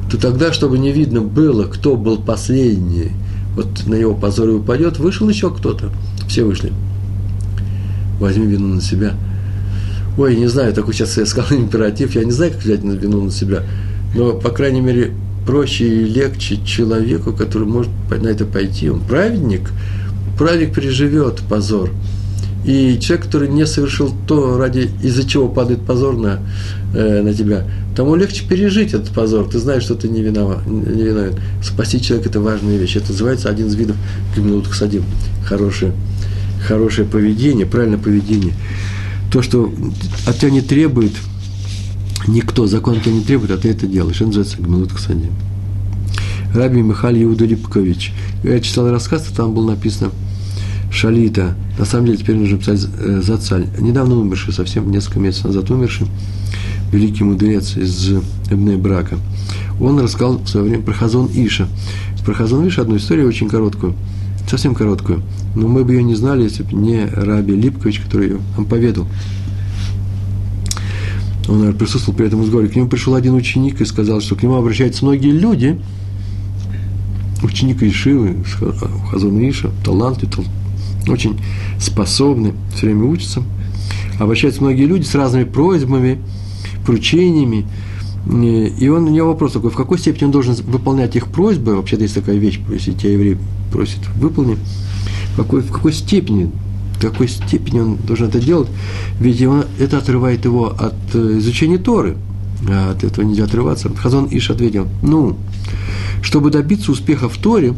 то 0.10 0.17
тогда, 0.17 0.53
чтобы 0.53 0.77
не 0.77 0.91
видно 0.91 1.21
было, 1.21 1.65
кто 1.65 1.95
был 1.95 2.17
последний, 2.17 3.12
вот 3.56 3.88
на 3.88 3.95
его 3.95 4.13
позоре 4.13 4.53
упадет, 4.53 4.99
вышел 4.99 5.27
еще 5.27 5.49
кто-то. 5.49 5.89
Все 6.27 6.43
вышли. 6.43 6.71
Возьми 8.19 8.45
вину 8.45 8.75
на 8.75 8.82
себя. 8.82 9.15
Ой, 10.17 10.36
не 10.36 10.47
знаю, 10.47 10.73
такой 10.73 10.93
сейчас 10.93 11.15
я 11.17 11.25
сказал 11.25 11.51
императив, 11.58 12.15
я 12.15 12.23
не 12.23 12.32
знаю, 12.32 12.51
как 12.51 12.63
взять 12.63 12.82
вину 12.82 13.23
на 13.23 13.32
себя. 13.32 13.63
Но, 14.15 14.34
по 14.34 14.49
крайней 14.49 14.82
мере, 14.82 15.13
проще 15.45 15.88
и 15.88 16.06
легче 16.06 16.60
человеку, 16.65 17.34
который 17.34 17.67
может 17.67 17.91
на 18.10 18.27
это 18.27 18.45
пойти. 18.45 18.89
Он 18.89 18.99
праведник, 18.99 19.71
праведник 20.38 20.73
переживет 20.73 21.41
позор. 21.47 21.91
И 22.65 22.97
человек, 22.99 23.27
который 23.27 23.47
не 23.47 23.65
совершил 23.65 24.12
то, 24.27 24.58
ради 24.58 24.89
из-за 25.01 25.25
чего 25.25 25.47
падает 25.47 25.82
позор 25.86 26.17
на, 26.17 26.39
э, 26.93 27.21
на 27.21 27.34
тебя, 27.34 27.65
тому 27.95 28.15
легче 28.15 28.43
пережить 28.43 28.93
этот 28.93 29.10
позор. 29.12 29.47
Ты 29.47 29.60
знаешь, 29.60 29.84
что 29.84 29.95
ты 29.95 30.10
не, 30.10 30.21
виноват, 30.21 30.65
не 30.65 31.03
виновен. 31.03 31.36
Спасти 31.63 32.01
человека– 32.01 32.30
это 32.32 32.41
важная 32.41 32.77
вещь. 32.77 32.97
Это 32.97 33.12
называется 33.12 33.49
один 33.49 33.67
из 33.67 33.75
видов 33.75 33.95
криминутых 34.34 34.73
садим. 34.73 35.03
Хорошее, 35.45 35.93
хорошее 36.67 37.08
поведение, 37.08 37.65
правильное 37.65 37.99
поведение. 37.99 38.53
То, 39.38 39.43
что 39.43 39.71
от 40.26 40.39
тебя 40.39 40.50
не 40.50 40.62
требует 40.62 41.12
никто, 42.28 42.65
закон 42.65 43.00
тебя 43.00 43.12
не 43.12 43.21
требует, 43.21 43.52
а 43.52 43.58
ты 43.58 43.69
это 43.69 43.86
делаешь. 43.86 44.15
Это 44.15 44.26
называется 44.26 44.58
гмилут 44.58 44.91
ксадим. 44.91 45.30
Раби 46.56 46.82
Михаил 46.82 47.30
Иуда 47.30 47.45
Липкович. 47.45 48.13
Я 48.43 48.60
читал 48.62 48.89
рассказ, 48.89 49.28
там 49.38 49.54
было 49.54 49.76
написано 49.76 50.10
Шалита. 50.91 51.56
На 51.78 51.86
самом 51.86 52.08
деле 52.08 52.17
теперь 52.17 52.36
нужно 52.36 52.58
писать 52.58 52.88
э, 52.97 53.21
Зацаль. 53.23 53.67
Недавно 53.80 54.15
умерший, 54.15 54.54
совсем 54.54 54.89
несколько 54.89 55.19
месяцев 55.19 55.45
назад 55.45 55.69
умерший 55.69 56.08
великий 56.91 57.23
мудрец 57.23 57.78
из 57.78 58.10
Эбне 58.50 58.76
Брака, 58.76 59.19
он 59.80 60.00
рассказал 60.00 60.39
в 60.39 60.47
свое 60.47 60.65
время 60.67 60.84
про 60.84 60.93
Хазон 60.93 61.30
Иша. 61.32 61.67
Про 62.26 62.34
Хазон 62.34 62.67
Иша 62.67 62.82
одну 62.82 62.97
историю 62.97 63.28
очень 63.28 63.50
короткую, 63.50 63.93
совсем 64.49 64.75
короткую, 64.75 65.21
но 65.55 65.67
мы 65.67 65.83
бы 65.83 65.93
ее 65.93 66.03
не 66.03 66.15
знали, 66.15 66.43
если 66.43 66.63
бы 66.63 66.73
не 66.73 67.05
Раби 67.05 67.55
Липкович, 67.55 67.99
который 67.99 68.29
ее 68.29 68.39
нам 68.55 68.65
поведал. 68.65 69.07
Он 71.47 71.60
наверное, 71.60 71.79
присутствовал 71.79 72.17
при 72.17 72.27
этом 72.27 72.41
разговоре. 72.41 72.67
К 72.67 72.75
нему 72.75 72.88
пришел 72.88 73.15
один 73.15 73.33
ученик 73.33 73.79
и 73.79 73.86
сказал, 73.86 74.19
что 74.19 74.36
к 74.36 74.43
нему 74.43 74.55
обращаются 74.55 75.05
многие 75.05 75.31
люди, 75.31 75.79
ученик 77.41 77.81
Ишивы, 77.83 78.43
Хазон 79.12 79.39
Иша, 79.49 79.71
талантливый, 79.86 80.45
очень 81.07 81.39
способный, 81.79 82.53
все 82.75 82.88
время 82.88 83.05
учится. 83.05 83.43
Обращаются 84.19 84.62
многие 84.62 84.86
люди 84.86 85.03
с 85.03 85.15
разными 85.15 85.45
просьбами– 85.45 86.19
поручениями. 86.88 87.65
И 88.30 88.89
он, 88.89 89.06
у 89.06 89.10
него 89.10 89.30
вопрос 89.30 89.53
такой, 89.53 89.69
в 89.69 89.75
какой 89.75 89.97
степени 89.97 90.25
он 90.25 90.32
должен 90.32 90.53
выполнять 90.56 91.15
их 91.15 91.27
просьбы, 91.27 91.75
вообще-то 91.75 92.03
есть 92.03 92.15
такая 92.15 92.36
вещь, 92.36 92.60
если 92.69 92.91
тебя 92.91 93.13
еврей 93.13 93.38
просит, 93.71 94.06
выполни, 94.17 94.58
в 95.34 95.38
какой, 95.38 95.62
в 95.62 95.71
какой 95.71 95.93
степени, 95.93 96.51
в 96.97 97.01
какой 97.01 97.30
степени 97.30 97.80
он 97.80 97.95
должен 97.95 98.27
это 98.27 98.39
делать, 98.39 98.67
ведь 99.21 99.41
он, 99.43 99.63
это 99.80 99.99
отрывает 99.99 100.43
его 100.43 100.67
от 100.67 100.95
э, 101.13 101.38
изучения 101.38 101.77
Торы, 101.77 102.17
а 102.69 102.91
от 102.91 103.06
этого 103.06 103.23
нельзя 103.23 103.45
отрываться. 103.45 103.89
Хазон 103.95 104.27
Иш 104.30 104.49
ответил, 104.49 104.88
ну, 105.01 105.38
чтобы 106.21 106.51
добиться 106.51 106.91
успеха 106.91 107.30
в 107.30 107.38
Торе, 107.38 107.75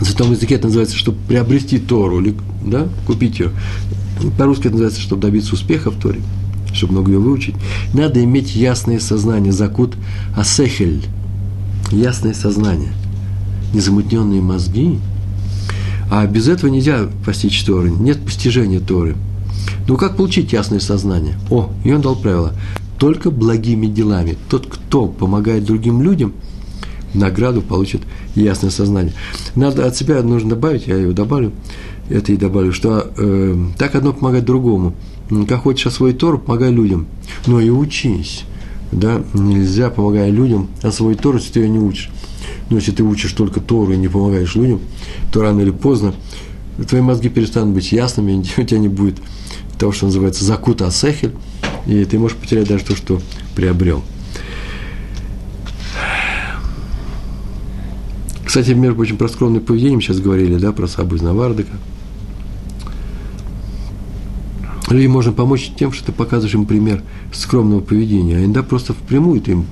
за 0.00 0.16
том 0.16 0.32
языке 0.32 0.56
это 0.56 0.66
называется, 0.66 0.96
чтобы 0.96 1.18
приобрести 1.28 1.78
Тору, 1.78 2.20
или, 2.20 2.34
да, 2.64 2.88
купить 3.06 3.38
ее. 3.38 3.50
По-русски 4.36 4.62
это 4.62 4.72
называется, 4.72 5.00
чтобы 5.00 5.22
добиться 5.22 5.54
успеха 5.54 5.92
в 5.92 6.00
Торе– 6.00 6.20
чтобы 6.74 6.94
много 6.94 7.12
ее 7.12 7.18
выучить, 7.18 7.54
надо 7.92 8.22
иметь 8.22 8.54
ясное 8.54 8.98
сознание, 8.98 9.52
закут 9.52 9.94
асехель, 10.36 11.04
ясное 11.90 12.34
сознание, 12.34 12.92
незамутненные 13.72 14.42
мозги. 14.42 14.98
А 16.10 16.26
без 16.26 16.48
этого 16.48 16.70
нельзя 16.70 17.08
постичь 17.24 17.64
Торы, 17.64 17.90
нет 17.90 18.22
постижения 18.24 18.80
Торы. 18.80 19.16
Ну 19.88 19.96
как 19.96 20.16
получить 20.16 20.52
ясное 20.52 20.80
сознание? 20.80 21.36
О, 21.50 21.70
и 21.84 21.92
он 21.92 22.02
дал 22.02 22.16
правило. 22.16 22.52
Только 22.98 23.30
благими 23.30 23.86
делами. 23.86 24.36
Тот, 24.48 24.66
кто 24.66 25.06
помогает 25.06 25.64
другим 25.64 26.02
людям, 26.02 26.32
награду 27.14 27.62
получит 27.62 28.02
ясное 28.34 28.70
сознание. 28.70 29.14
Надо 29.54 29.86
от 29.86 29.96
себя 29.96 30.22
нужно 30.22 30.50
добавить, 30.50 30.86
я 30.86 30.96
его 30.96 31.12
добавлю, 31.12 31.52
это 32.10 32.32
и 32.32 32.36
добавлю, 32.36 32.72
что 32.72 33.10
э, 33.16 33.56
так 33.78 33.94
одно 33.94 34.12
помогает 34.12 34.44
другому– 34.44 34.94
как 35.48 35.62
хочешь 35.62 35.86
освоить 35.86 36.18
Тору, 36.18 36.38
помогай 36.38 36.70
людям. 36.70 37.06
Но 37.46 37.60
и 37.60 37.70
учись. 37.70 38.44
Да? 38.92 39.22
Нельзя, 39.34 39.90
помогая 39.90 40.30
людям, 40.30 40.68
освоить 40.82 41.20
Тору, 41.20 41.38
если 41.38 41.52
ты 41.52 41.60
ее 41.60 41.68
не 41.68 41.78
учишь. 41.78 42.10
Но 42.70 42.76
если 42.76 42.92
ты 42.92 43.02
учишь 43.02 43.32
только 43.32 43.60
Тору 43.60 43.92
и 43.92 43.96
не 43.96 44.08
помогаешь 44.08 44.54
людям, 44.54 44.80
то 45.32 45.42
рано 45.42 45.60
или 45.60 45.70
поздно 45.70 46.14
твои 46.88 47.00
мозги 47.00 47.28
перестанут 47.28 47.74
быть 47.74 47.92
ясными, 47.92 48.44
у 48.56 48.62
тебя 48.62 48.78
не 48.78 48.88
будет 48.88 49.16
того, 49.78 49.92
что 49.92 50.06
называется 50.06 50.44
закута 50.44 50.86
асехель, 50.86 51.34
и 51.86 52.04
ты 52.04 52.18
можешь 52.18 52.36
потерять 52.36 52.68
даже 52.68 52.84
то, 52.84 52.96
что 52.96 53.20
приобрел. 53.54 54.02
Кстати, 58.44 58.70
между 58.70 58.94
прочим, 58.94 59.16
про 59.16 59.28
скромное 59.28 59.60
поведение 59.60 59.96
мы 59.96 60.02
сейчас 60.02 60.20
говорили, 60.20 60.56
да, 60.56 60.70
про 60.70 60.86
Сабу 60.86 61.16
из 61.16 61.22
Навардыка. 61.22 61.72
Людям 64.90 65.12
можно 65.12 65.32
помочь 65.32 65.72
тем, 65.78 65.92
что 65.92 66.06
ты 66.06 66.12
показываешь 66.12 66.54
им 66.54 66.66
пример 66.66 67.02
скромного 67.32 67.80
поведения, 67.80 68.36
а 68.36 68.40
иногда 68.40 68.62
просто 68.62 68.92
впрямую 68.92 69.40
ты 69.40 69.52
им, 69.52 69.66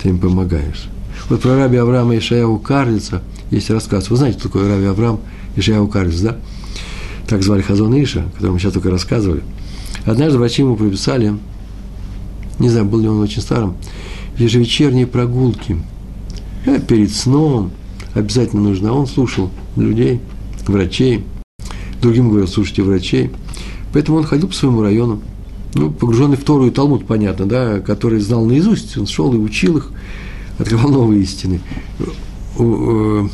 ты 0.00 0.10
им 0.10 0.18
помогаешь. 0.18 0.88
Вот 1.28 1.40
про 1.40 1.56
раби 1.56 1.78
Авраама 1.78 2.14
и 2.14 2.20
Шаяу 2.20 2.58
Карлица 2.58 3.22
есть 3.50 3.70
рассказ. 3.70 4.10
Вы 4.10 4.16
знаете, 4.16 4.38
что 4.38 4.48
такое 4.48 4.68
раби 4.68 4.84
Авраам 4.84 5.20
и 5.56 5.60
Шаяу 5.60 5.88
Карлиц, 5.88 6.20
да? 6.20 6.36
Так 7.26 7.42
звали 7.42 7.62
Хазон 7.62 7.94
Иша, 8.02 8.20
о 8.20 8.30
котором 8.30 8.54
мы 8.54 8.60
сейчас 8.60 8.74
только 8.74 8.90
рассказывали. 8.90 9.42
Однажды 10.04 10.38
врачи 10.38 10.62
ему 10.62 10.76
прописали, 10.76 11.34
не 12.58 12.68
знаю, 12.68 12.86
был 12.86 13.00
ли 13.00 13.08
он 13.08 13.20
очень 13.20 13.40
старым, 13.40 13.76
ежевечерние 14.36 15.06
прогулки. 15.06 15.78
А 16.66 16.78
перед 16.78 17.12
сном 17.12 17.70
обязательно 18.14 18.62
нужно. 18.62 18.90
А 18.90 18.92
он 18.92 19.06
слушал 19.06 19.50
людей, 19.76 20.20
врачей. 20.66 21.24
Другим 22.00 22.28
говорил, 22.28 22.48
слушайте 22.48 22.82
врачей. 22.82 23.30
Поэтому 23.92 24.18
он 24.18 24.24
ходил 24.24 24.48
по 24.48 24.54
своему 24.54 24.82
району, 24.82 25.20
ну, 25.74 25.90
погруженный 25.90 26.36
в 26.36 26.44
Тору 26.44 26.66
и 26.66 26.70
Талмуд, 26.70 27.06
понятно, 27.06 27.46
да, 27.46 27.80
который 27.80 28.20
знал 28.20 28.44
наизусть, 28.44 28.96
он 28.96 29.06
шел 29.06 29.32
и 29.32 29.38
учил 29.38 29.78
их, 29.78 29.90
открывал 30.58 30.90
новые 30.90 31.22
истины, 31.22 31.60
э, 32.58 33.28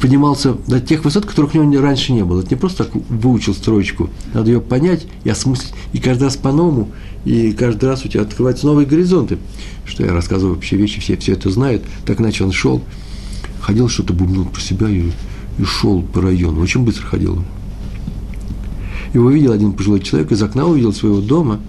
поднимался 0.00 0.54
до 0.66 0.80
тех 0.80 1.04
высот, 1.04 1.24
которых 1.24 1.54
у 1.54 1.62
него 1.62 1.82
раньше 1.82 2.12
не 2.12 2.24
было. 2.24 2.40
Это 2.40 2.50
не 2.50 2.56
просто 2.56 2.84
так 2.84 2.94
выучил 3.08 3.54
строчку, 3.54 4.10
надо 4.34 4.50
ее 4.50 4.60
понять 4.60 5.06
и 5.24 5.30
осмыслить, 5.30 5.72
и 5.94 5.98
каждый 5.98 6.24
раз 6.24 6.36
по-новому, 6.36 6.90
и 7.24 7.52
каждый 7.52 7.86
раз 7.86 8.04
у 8.04 8.08
тебя 8.08 8.22
открываются 8.22 8.66
новые 8.66 8.86
горизонты. 8.86 9.38
Что 9.86 10.04
я 10.04 10.12
рассказываю 10.12 10.56
вообще 10.56 10.76
вещи, 10.76 11.00
все 11.00 11.16
все 11.16 11.32
это 11.32 11.50
знают. 11.50 11.82
Так 12.04 12.20
иначе 12.20 12.44
он 12.44 12.52
шел, 12.52 12.82
ходил 13.60 13.88
что-то, 13.88 14.12
бубнил 14.12 14.44
про 14.44 14.60
себя 14.60 14.88
и, 14.88 15.10
и 15.58 15.64
шел 15.64 16.02
по 16.02 16.20
району. 16.20 16.60
Очень 16.60 16.84
быстро 16.84 17.06
ходил. 17.06 17.42
Его 19.14 19.30
видел 19.30 19.52
один 19.52 19.72
пожилой 19.72 20.00
человек, 20.00 20.32
из 20.32 20.42
окна 20.42 20.66
увидел 20.66 20.92
своего 20.92 21.20
дома. 21.20 21.60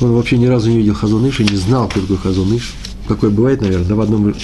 Он 0.00 0.12
вообще 0.12 0.36
ни 0.36 0.46
разу 0.46 0.70
не 0.70 0.78
видел 0.78 0.94
Хазуныша, 0.94 1.44
не 1.44 1.56
знал, 1.56 1.88
кто 1.88 2.00
такой 2.00 2.16
Хазуныш. 2.16 2.74
Какой 3.06 3.30
бывает, 3.30 3.60
наверное, 3.60 3.86
да, 3.86 3.94
в 3.94 4.00
одном 4.00 4.34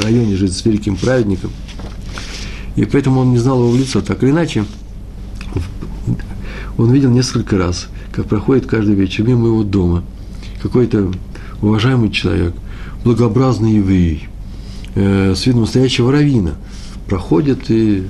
районе 0.00 0.36
жить 0.36 0.52
с 0.52 0.64
великим 0.64 0.96
праведником. 0.96 1.50
И 2.76 2.84
поэтому 2.84 3.20
он 3.20 3.32
не 3.32 3.38
знал 3.38 3.58
его 3.58 3.70
в 3.70 3.76
лицо. 3.76 4.00
Так 4.00 4.22
или 4.22 4.30
иначе, 4.30 4.64
он 6.78 6.92
видел 6.92 7.10
несколько 7.10 7.58
раз, 7.58 7.88
как 8.12 8.26
проходит 8.26 8.66
каждый 8.66 8.94
вечер 8.94 9.24
мимо 9.24 9.48
его 9.48 9.64
дома 9.64 10.04
какой-то 10.62 11.10
уважаемый 11.60 12.10
человек, 12.10 12.54
благообразный 13.04 13.72
еврей, 13.72 14.28
э, 14.94 15.34
с 15.34 15.44
видом 15.46 15.62
настоящего 15.62 16.12
равина, 16.12 16.54
проходит 17.08 17.70
и 17.70 18.04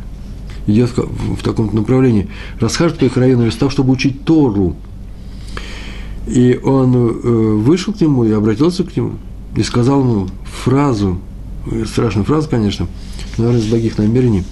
идет 0.66 0.90
в, 0.96 1.42
таком 1.42 1.74
направлении, 1.74 2.28
расскажет 2.60 2.98
по 2.98 3.04
их 3.04 3.16
району 3.16 3.46
листов, 3.46 3.72
чтобы 3.72 3.92
учить 3.92 4.24
Тору. 4.24 4.76
И 6.26 6.58
он 6.62 6.94
э, 6.94 7.08
вышел 7.10 7.92
к 7.92 8.00
нему 8.00 8.24
и 8.24 8.30
обратился 8.30 8.84
к 8.84 8.96
нему, 8.96 9.14
и 9.56 9.62
сказал 9.62 10.00
ему 10.00 10.28
фразу, 10.44 11.20
э, 11.70 11.84
страшную 11.84 12.24
фразу, 12.24 12.48
конечно, 12.48 12.86
наверное, 13.38 13.60
из 13.60 13.66
благих 13.66 13.98
намерений. 13.98 14.44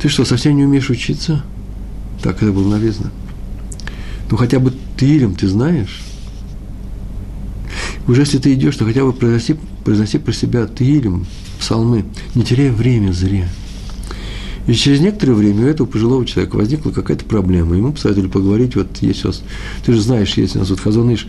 Ты 0.00 0.08
что, 0.08 0.24
совсем 0.24 0.56
не 0.56 0.64
умеешь 0.64 0.90
учиться? 0.90 1.44
Так 2.22 2.42
это 2.42 2.52
было 2.52 2.68
написано. 2.68 3.10
Ну, 4.30 4.36
хотя 4.36 4.58
бы 4.58 4.70
ты 4.70 4.78
Тилем 4.98 5.34
ты 5.34 5.46
знаешь? 5.48 6.02
Уже 8.08 8.22
если 8.22 8.38
ты 8.38 8.54
идешь, 8.54 8.76
то 8.76 8.84
хотя 8.84 9.04
бы 9.04 9.12
произноси, 9.12 9.56
произноси 9.84 10.18
про 10.18 10.32
себя 10.32 10.66
Тилем, 10.66 11.26
псалмы, 11.60 12.04
не 12.34 12.42
теряя 12.42 12.72
время 12.72 13.12
зря. 13.12 13.48
И 14.68 14.74
через 14.74 15.00
некоторое 15.00 15.32
время 15.32 15.64
у 15.64 15.68
этого 15.68 15.86
пожилого 15.86 16.26
человека 16.26 16.56
возникла 16.56 16.90
какая-то 16.90 17.24
проблема. 17.24 17.74
Ему 17.74 17.92
посоветовали 17.92 18.28
поговорить, 18.28 18.76
вот 18.76 18.98
есть 18.98 19.24
у 19.24 19.28
вас, 19.28 19.42
ты 19.84 19.94
же 19.94 20.00
знаешь, 20.02 20.34
есть 20.34 20.56
у 20.56 20.58
нас 20.58 20.68
вот 20.68 20.80
Хазаныш, 20.80 21.26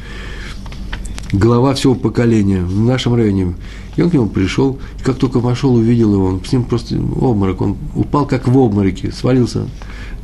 глава 1.31 1.73
всего 1.73 1.95
поколения 1.95 2.61
в 2.61 2.81
нашем 2.81 3.15
районе. 3.15 3.55
И 3.95 4.01
он 4.01 4.09
к 4.09 4.13
нему 4.13 4.27
пришел, 4.27 4.77
и 4.99 5.03
как 5.03 5.15
только 5.15 5.39
вошел, 5.39 5.73
увидел 5.73 6.15
его, 6.15 6.25
он 6.25 6.43
с 6.43 6.51
ним 6.51 6.65
просто 6.65 6.97
обморок, 6.97 7.61
он 7.61 7.77
упал 7.95 8.25
как 8.25 8.45
в 8.45 8.57
обмороке, 8.57 9.13
свалился 9.13 9.69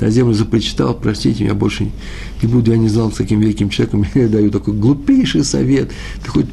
на 0.02 0.10
землю, 0.10 0.34
запричитал, 0.34 0.94
простите, 0.94 1.46
я 1.46 1.54
больше 1.54 1.90
не 2.42 2.50
буду, 2.50 2.72
я 2.72 2.78
не 2.78 2.90
знал, 2.90 3.14
с 3.14 3.16
таким 3.16 3.40
великим 3.40 3.70
человеком, 3.70 4.06
я 4.14 4.28
даю 4.28 4.52
такой 4.52 4.74
глупейший 4.74 5.46
совет. 5.46 5.90
Ты 6.22 6.30
хоть, 6.30 6.48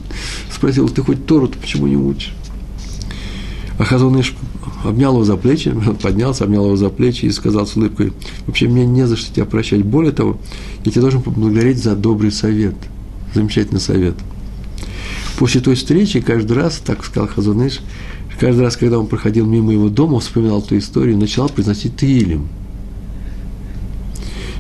спросил, 0.49 0.89
ты 0.89 1.03
хоть 1.03 1.27
Тору, 1.27 1.49
почему 1.49 1.89
не 1.89 1.97
учишь? 1.97 2.33
А 3.79 3.85
Хазуныш 3.85 4.37
обнял 4.85 5.13
его 5.13 5.25
за 5.25 5.37
плечи, 5.37 5.75
поднялся, 6.03 6.45
обнял 6.45 6.67
его 6.67 6.77
за 6.77 6.89
плечи 6.89 7.27
и 7.27 7.31
сказал 7.31 7.67
с 7.67 7.77
улыбкой, 7.77 8.13
вообще 8.47 8.69
мне 8.69 8.87
не 8.87 9.07
за 9.07 9.17
что 9.17 9.35
тебя 9.35 9.45
прощать. 9.45 9.85
Более 9.85 10.13
того, 10.13 10.39
я 10.85 10.91
тебя 10.91 11.03
должен 11.03 11.23
поблагодарить 11.23 11.83
за 11.83 11.95
добрый 11.95 12.33
совет, 12.33 12.75
замечательный 13.35 13.81
совет. 13.81 14.15
После 15.39 15.61
той 15.61 15.75
встречи 15.75 16.21
каждый 16.21 16.57
раз, 16.57 16.79
так 16.85 17.05
сказал 17.05 17.29
Хазуныш, 17.29 17.81
каждый 18.39 18.61
раз, 18.61 18.77
когда 18.77 18.99
он 18.99 19.07
проходил 19.07 19.47
мимо 19.47 19.73
его 19.73 19.89
дома, 19.89 20.21
вспоминал 20.21 20.61
эту 20.61 20.79
историю 20.79 21.15
и 21.15 21.19
начал 21.19 21.49
произносить 21.49 21.97
Тилим. 21.97 22.49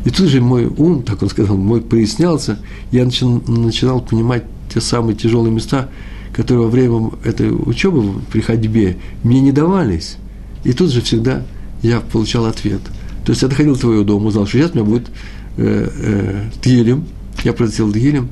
И 0.05 0.11
тут 0.11 0.29
же 0.29 0.41
мой 0.41 0.67
ум, 0.67 1.03
так 1.03 1.23
он 1.23 1.29
сказал, 1.29 1.57
мой 1.57 1.81
прояснялся, 1.81 2.59
я 2.91 3.05
начинал, 3.05 3.43
начинал 3.47 4.01
понимать 4.01 4.45
те 4.73 4.81
самые 4.81 5.17
тяжелые 5.17 5.53
места, 5.53 5.91
которые 6.33 6.65
во 6.65 6.71
время 6.71 7.11
этой 7.25 7.51
учебы 7.51 8.21
при 8.31 8.41
ходьбе 8.41 8.97
мне 9.23 9.41
не 9.41 9.53
давались. 9.53 10.17
И 10.65 10.73
тут 10.73 10.91
же 10.91 11.01
всегда 11.01 11.43
я 11.83 12.01
получал 12.01 12.47
ответ. 12.47 12.81
То 13.25 13.31
есть 13.31 13.43
я 13.43 13.49
доходил 13.49 13.75
до 13.75 13.81
твоего 13.81 14.05
дома, 14.05 14.27
узнал, 14.27 14.47
что 14.47 14.59
сейчас 14.59 14.73
у 14.73 14.75
меня 14.75 14.85
будет 14.85 15.09
э, 15.57 15.89
э, 15.95 16.51
тгелем, 16.61 17.07
я 17.45 17.53
произносил 17.53 17.93
тгелем, 17.93 18.29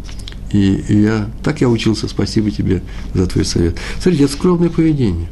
и, 0.52 0.82
и 0.88 1.02
я, 1.02 1.28
так 1.44 1.60
я 1.60 1.68
учился, 1.68 2.08
спасибо 2.08 2.50
тебе 2.50 2.82
за 3.14 3.26
твой 3.26 3.44
совет. 3.44 3.76
Смотрите, 4.00 4.24
это 4.24 4.32
скромное 4.32 4.68
поведение. 4.68 5.28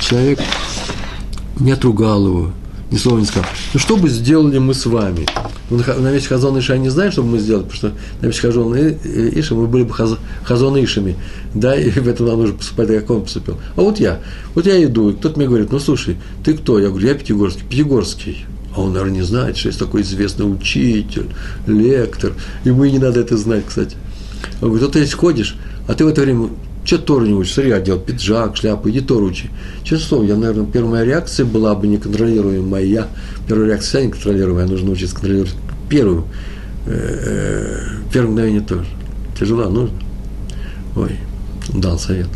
Человек 0.00 0.40
не 1.60 1.70
отругал 1.70 2.26
его, 2.26 2.52
ни 2.94 2.98
слова 2.98 3.18
не 3.18 3.26
сказал. 3.26 3.48
Ну, 3.72 3.80
что 3.80 3.96
бы 3.96 4.08
сделали 4.08 4.58
мы 4.58 4.72
с 4.72 4.86
вами? 4.86 5.26
Ну, 5.68 5.78
на 5.78 6.12
вещь 6.12 6.26
Хазон 6.26 6.58
Иша 6.60 6.74
я 6.74 6.78
не 6.78 6.90
знаю, 6.90 7.10
что 7.10 7.22
бы 7.22 7.30
мы 7.30 7.38
сделали, 7.40 7.64
потому 7.64 7.76
что 7.76 7.92
на 8.20 8.26
вещь 8.26 8.38
Хазон 8.38 8.76
Иша 8.76 9.54
мы 9.56 9.66
были 9.66 9.82
бы 9.82 9.92
Хазон 9.92 10.76
Ишами, 10.76 11.16
да, 11.54 11.74
и 11.74 11.90
в 11.90 12.08
этом 12.08 12.26
нам 12.26 12.38
нужно 12.38 12.54
поступать, 12.56 12.88
как 12.88 13.10
он 13.10 13.22
поступил. 13.22 13.58
А 13.74 13.80
вот 13.80 13.98
я, 13.98 14.20
вот 14.54 14.66
я 14.66 14.82
иду, 14.84 15.10
и 15.10 15.14
кто-то 15.14 15.36
мне 15.38 15.48
говорит, 15.48 15.72
ну, 15.72 15.80
слушай, 15.80 16.16
ты 16.44 16.54
кто? 16.54 16.78
Я 16.78 16.90
говорю, 16.90 17.08
я 17.08 17.14
Пятигорский. 17.14 17.64
Пятигорский. 17.68 18.46
А 18.76 18.80
он, 18.80 18.92
наверное, 18.92 19.16
не 19.16 19.22
знает, 19.22 19.56
что 19.56 19.68
есть 19.68 19.80
такой 19.80 20.02
известный 20.02 20.44
учитель, 20.44 21.26
лектор. 21.66 22.32
Ему 22.64 22.84
и 22.84 22.92
не 22.92 22.98
надо 22.98 23.20
это 23.20 23.36
знать, 23.36 23.64
кстати. 23.66 23.96
Он 24.60 24.68
говорит, 24.68 24.82
вот 24.84 24.92
ты 24.92 25.00
здесь 25.00 25.14
ходишь, 25.14 25.56
а 25.88 25.94
ты 25.94 26.04
в 26.04 26.08
это 26.08 26.20
время 26.22 26.48
что 26.84 26.98
Тору 26.98 27.24
не 27.26 27.32
учишь? 27.32 27.54
Смотри, 27.54 27.72
одел 27.72 27.98
пиджак, 27.98 28.56
шляпу, 28.56 28.90
иди 28.90 29.00
Тору 29.00 29.26
учи. 29.26 29.48
Честно 29.84 30.06
слово, 30.06 30.24
я, 30.24 30.36
наверное, 30.36 30.66
первая 30.66 30.90
моя 30.90 31.04
реакция 31.04 31.46
была 31.46 31.74
бы 31.74 31.86
неконтролируемая. 31.86 33.08
Первая 33.48 33.68
реакция 33.68 34.04
неконтролируемая, 34.04 34.66
нужно 34.66 34.90
учиться 34.90 35.14
контролировать 35.14 35.54
первую. 35.88 36.24
Э, 36.86 37.78
первое 38.12 38.30
мгновение 38.30 38.60
тоже. 38.60 38.86
Тяжело, 39.38 39.68
нужно. 39.70 39.96
Ой, 40.96 41.12
дал 41.72 41.98
совет. 41.98 42.28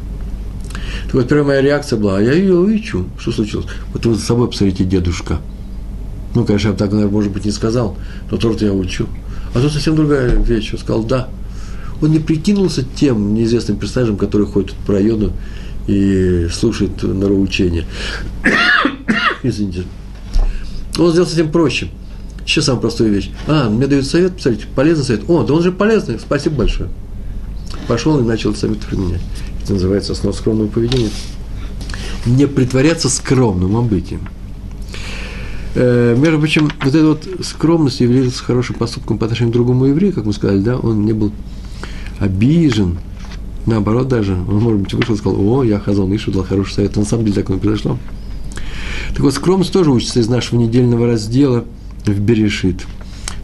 Так 1.05 1.15
вот, 1.15 1.29
первая 1.29 1.47
моя 1.47 1.61
реакция 1.61 1.99
была, 1.99 2.19
а 2.19 2.21
я 2.21 2.33
ее 2.33 2.55
учу. 2.55 3.07
Что 3.19 3.33
случилось? 3.33 3.67
Вот 3.93 4.05
вы 4.07 4.15
за 4.15 4.21
собой 4.21 4.49
посмотрите, 4.49 4.85
дедушка. 4.85 5.39
Ну, 6.35 6.45
конечно, 6.45 6.69
я 6.69 6.73
бы 6.73 6.79
так, 6.79 6.91
наверное, 6.91 7.13
может 7.13 7.33
быть, 7.33 7.45
не 7.45 7.51
сказал, 7.51 7.97
но 8.31 8.37
тоже 8.37 8.65
я 8.65 8.73
учу. 8.73 9.07
А 9.55 9.61
тут 9.61 9.73
совсем 9.73 9.97
другая 9.97 10.37
вещь. 10.37 10.73
Он 10.73 10.79
сказал, 10.79 11.05
да, 11.05 11.29
он 12.01 12.13
не 12.13 12.19
прикинулся 12.19 12.85
тем 12.97 13.35
неизвестным 13.35 13.79
персонажем, 13.79 14.17
который 14.17 14.47
ходит 14.47 14.75
по 14.87 14.93
району 14.93 15.33
и 15.87 16.49
слушает 16.53 17.03
норовоучение. 17.03 17.87
Извините. 19.43 19.85
Он 20.99 21.11
сделал 21.11 21.27
совсем 21.27 21.51
проще. 21.51 21.89
Еще 22.45 22.63
самая 22.63 22.81
простая 22.81 23.09
вещь. 23.09 23.31
А, 23.47 23.69
мне 23.69 23.87
дают 23.87 24.07
совет, 24.07 24.37
посмотрите, 24.37 24.67
полезный 24.75 25.05
совет. 25.05 25.23
О, 25.29 25.43
да 25.45 25.55
он 25.55 25.63
же 25.63 25.73
полезный, 25.73 26.19
спасибо 26.19 26.57
большое. 26.57 26.91
Пошел 27.87 28.19
и 28.19 28.23
начал 28.23 28.55
совет 28.55 28.79
применять. 28.79 29.21
Это 29.63 29.75
называется 29.75 30.13
основа 30.13 30.35
скромного 30.35 30.69
поведения. 30.69 31.11
Не 32.27 32.47
притворяться 32.47 33.09
скромным, 33.09 33.77
а 33.77 33.83
быть 33.83 34.13
им. 34.13 34.21
Э, 35.75 36.17
между 36.19 36.39
прочим, 36.39 36.71
вот 36.83 36.95
эта 36.95 37.07
вот 37.07 37.29
скромность 37.43 38.01
является 38.01 38.43
хорошим 38.43 38.77
поступком 38.77 39.19
по 39.19 39.27
отношению 39.27 39.53
к 39.53 39.55
другому 39.55 39.87
еврею, 39.87 40.13
как 40.13 40.25
мы 40.25 40.33
сказали, 40.33 40.61
да, 40.61 40.77
он 40.77 41.05
не 41.05 41.13
был 41.13 41.33
обижен, 42.19 42.99
наоборот 43.67 44.09
даже, 44.09 44.35
он, 44.35 44.61
может 44.61 44.81
быть, 44.81 44.95
вышел 44.95 45.15
и 45.15 45.19
сказал, 45.19 45.41
о, 45.41 45.63
я 45.63 45.79
Хазон 45.79 46.15
Ишу 46.15 46.33
дал 46.33 46.45
хороший 46.45 46.75
совет, 46.75 46.97
на 46.97 47.05
самом 47.05 47.25
деле 47.25 47.37
так 47.37 47.49
не 47.49 47.59
произошло. 47.59 47.99
Так 49.11 49.21
вот, 49.21 49.35
скромность 49.35 49.73
тоже 49.73 49.91
учится 49.91 50.21
из 50.21 50.29
нашего 50.29 50.59
недельного 50.59 51.07
раздела 51.07 51.65
в 52.05 52.21
Берешит. 52.21 52.87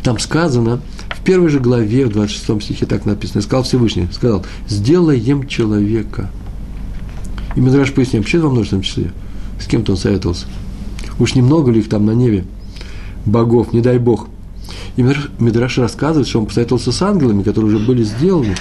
Там 0.02 0.18
сказано, 0.18 0.80
в 1.08 1.22
первой 1.24 1.48
же 1.48 1.60
главе, 1.60 2.06
в 2.06 2.10
26 2.10 2.62
стихе 2.62 2.86
так 2.86 3.06
написано, 3.06 3.40
сказал 3.40 3.64
Всевышний, 3.64 4.08
сказал, 4.12 4.44
сделаем 4.68 5.46
человека. 5.48 6.30
И 7.56 7.60
Мидраш 7.60 7.92
поясняет, 7.92 8.26
почему 8.26 8.44
во 8.44 8.50
множественном 8.50 8.82
числе? 8.82 9.12
С 9.60 9.66
кем-то 9.66 9.92
он 9.92 9.98
советовался. 9.98 10.46
Уж 11.18 11.34
немного 11.34 11.70
ли 11.70 11.80
их 11.80 11.88
там 11.88 12.04
на 12.04 12.10
небе? 12.10 12.44
Богов, 13.24 13.72
не 13.72 13.80
дай 13.80 13.98
Бог. 13.98 14.28
И 14.96 15.02
Мидраш 15.02 15.78
рассказывает, 15.78 16.28
что 16.28 16.40
он 16.40 16.46
посоветовался 16.46 16.92
с 16.92 17.02
ангелами, 17.02 17.42
которые 17.42 17.74
уже 17.74 17.84
были 17.84 18.02
сделаны. 18.04 18.54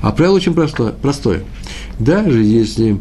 А 0.00 0.12
правило 0.12 0.36
очень 0.36 0.54
простое. 0.54 0.92
простое. 0.92 1.42
Даже 1.98 2.42
если 2.42 3.00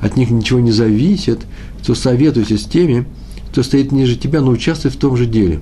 от 0.00 0.16
них 0.16 0.30
ничего 0.30 0.60
не 0.60 0.72
зависит, 0.72 1.40
то 1.84 1.94
советуйся 1.94 2.58
с 2.58 2.64
теми, 2.64 3.06
кто 3.50 3.62
стоит 3.62 3.92
ниже 3.92 4.16
тебя, 4.16 4.40
но 4.40 4.50
участвуй 4.50 4.90
в 4.90 4.96
том 4.96 5.16
же 5.16 5.26
деле. 5.26 5.60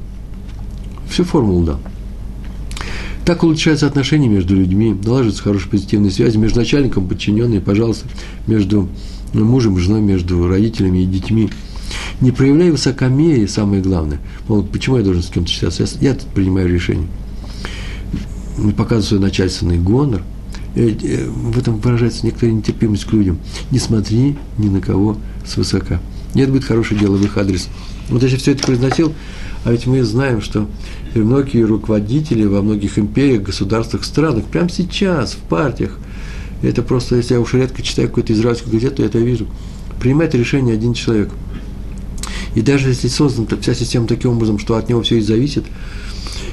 Всю 1.08 1.24
формулу 1.24 1.64
дал. 1.64 1.80
Так 3.24 3.42
улучшаются 3.42 3.86
отношения 3.86 4.28
между 4.28 4.54
людьми, 4.54 4.94
налаживаются 4.94 5.42
хорошие 5.42 5.70
позитивные 5.70 6.10
связи 6.10 6.36
между 6.36 6.60
начальником, 6.60 7.08
подчиненными, 7.08 7.58
пожалуйста, 7.58 8.06
между 8.46 8.88
мужем, 9.32 9.78
женой, 9.78 10.00
между 10.00 10.46
родителями 10.46 10.98
и 10.98 11.06
детьми. 11.06 11.50
Не 12.20 12.30
проявляй 12.30 12.70
высокомерие, 12.70 13.48
самое 13.48 13.82
главное. 13.82 14.20
Мол, 14.48 14.62
почему 14.62 14.96
я 14.96 15.04
должен 15.04 15.22
с 15.22 15.28
кем-то 15.28 15.50
считаться? 15.50 15.84
Я, 16.00 16.10
я 16.10 16.14
тут 16.14 16.28
принимаю 16.28 16.68
решение. 16.68 17.08
Показываю 18.76 19.02
свой 19.02 19.20
начальственный 19.20 19.78
гонор. 19.78 20.22
Э, 20.74 20.88
э, 20.88 21.28
в 21.28 21.58
этом 21.58 21.78
выражается 21.78 22.24
некоторая 22.24 22.54
нетерпимость 22.54 23.04
к 23.04 23.12
людям. 23.12 23.38
Не 23.70 23.78
смотри 23.78 24.36
ни 24.58 24.68
на 24.68 24.80
кого 24.80 25.16
свысока. 25.46 26.00
Нет, 26.34 26.50
будет 26.50 26.64
хорошее 26.64 27.00
дело 27.00 27.16
в 27.16 27.24
их 27.24 27.36
адрес. 27.38 27.68
Вот 28.08 28.22
если 28.22 28.36
все 28.36 28.52
это 28.52 28.64
произносил, 28.64 29.12
а 29.64 29.72
ведь 29.72 29.86
мы 29.86 30.02
знаем, 30.04 30.40
что 30.40 30.68
многие 31.14 31.62
руководители 31.62 32.44
во 32.44 32.62
многих 32.62 32.98
империях, 32.98 33.42
государствах, 33.42 34.04
странах, 34.04 34.44
прямо 34.44 34.68
сейчас, 34.68 35.32
в 35.32 35.38
партиях, 35.38 35.98
это 36.62 36.82
просто, 36.82 37.16
если 37.16 37.34
я 37.34 37.40
уж 37.40 37.54
редко 37.54 37.82
читаю 37.82 38.08
какую-то 38.08 38.32
израильскую 38.32 38.72
газету, 38.72 39.02
я 39.02 39.08
это 39.08 39.18
вижу, 39.18 39.46
принимает 40.00 40.34
решение 40.34 40.74
один 40.74 40.94
человек. 40.94 41.30
И 42.56 42.62
даже 42.62 42.88
если 42.88 43.06
создана 43.06 43.46
вся 43.60 43.74
система 43.74 44.08
таким 44.08 44.32
образом, 44.32 44.58
что 44.58 44.76
от 44.76 44.88
него 44.88 45.02
все 45.02 45.18
и 45.18 45.20
зависит, 45.20 45.64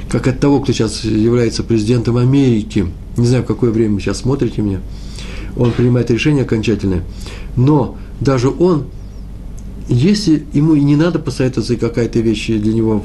как 0.10 0.28
от 0.28 0.40
того, 0.40 0.60
кто 0.60 0.72
сейчас 0.72 1.04
является 1.04 1.64
президентом 1.64 2.18
Америки, 2.18 2.86
не 3.18 3.26
знаю, 3.26 3.44
в 3.44 3.48
какое 3.48 3.72
время 3.72 3.96
вы 3.96 4.02
сейчас 4.02 4.20
смотрите 4.20 4.62
меня, 4.62 4.82
он 5.58 5.72
принимает 5.72 6.12
решение 6.12 6.44
окончательное, 6.44 7.04
но 7.56 7.98
даже 8.20 8.50
он 8.50 8.86
если 9.90 10.46
ему 10.54 10.76
и 10.76 10.82
не 10.82 10.96
надо 10.96 11.20
посоветоваться, 11.20 11.74
и 11.74 11.78
какая-то 11.78 12.20
вещь 12.20 12.48
для 12.48 12.74
него 12.74 13.04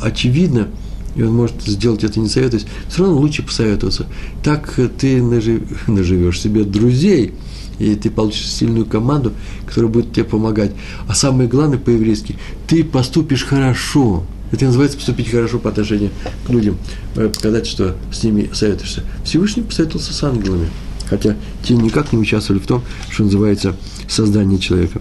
очевидна, 0.00 0.68
и 1.16 1.22
он 1.22 1.34
может 1.34 1.62
сделать 1.62 2.04
это 2.04 2.20
не 2.20 2.28
советуясь, 2.28 2.66
все 2.88 3.04
равно 3.04 3.18
лучше 3.18 3.42
посоветоваться. 3.42 4.06
Так 4.42 4.78
ты 4.98 5.22
нажив, 5.22 5.62
наживешь 5.88 6.40
себе 6.40 6.64
друзей, 6.64 7.32
и 7.78 7.94
ты 7.94 8.10
получишь 8.10 8.50
сильную 8.50 8.86
команду, 8.86 9.32
которая 9.66 9.90
будет 9.90 10.12
тебе 10.12 10.24
помогать. 10.24 10.72
А 11.08 11.14
самое 11.14 11.48
главное 11.48 11.78
по-еврейски, 11.78 12.36
ты 12.66 12.84
поступишь 12.84 13.44
хорошо. 13.44 14.24
Это 14.52 14.66
называется 14.66 14.96
поступить 14.96 15.30
хорошо 15.30 15.58
по 15.58 15.70
отношению 15.70 16.10
к 16.46 16.50
людям, 16.50 16.78
э, 17.16 17.28
показать, 17.28 17.66
что 17.66 17.96
с 18.12 18.22
ними 18.22 18.50
советуешься. 18.52 19.02
Всевышний 19.24 19.62
посоветовался 19.62 20.12
с 20.12 20.22
ангелами, 20.22 20.68
хотя 21.06 21.36
те 21.64 21.74
никак 21.74 22.12
не 22.12 22.18
участвовали 22.18 22.62
в 22.62 22.66
том, 22.66 22.82
что 23.10 23.24
называется 23.24 23.74
создание 24.08 24.58
человека. 24.58 25.00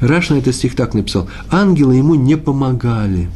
Раш 0.00 0.30
на 0.30 0.34
этот 0.34 0.54
стих 0.54 0.76
так 0.76 0.94
написал. 0.94 1.28
Ангелы 1.50 1.96
ему 1.96 2.14
не 2.14 2.36
помогали. 2.36 3.28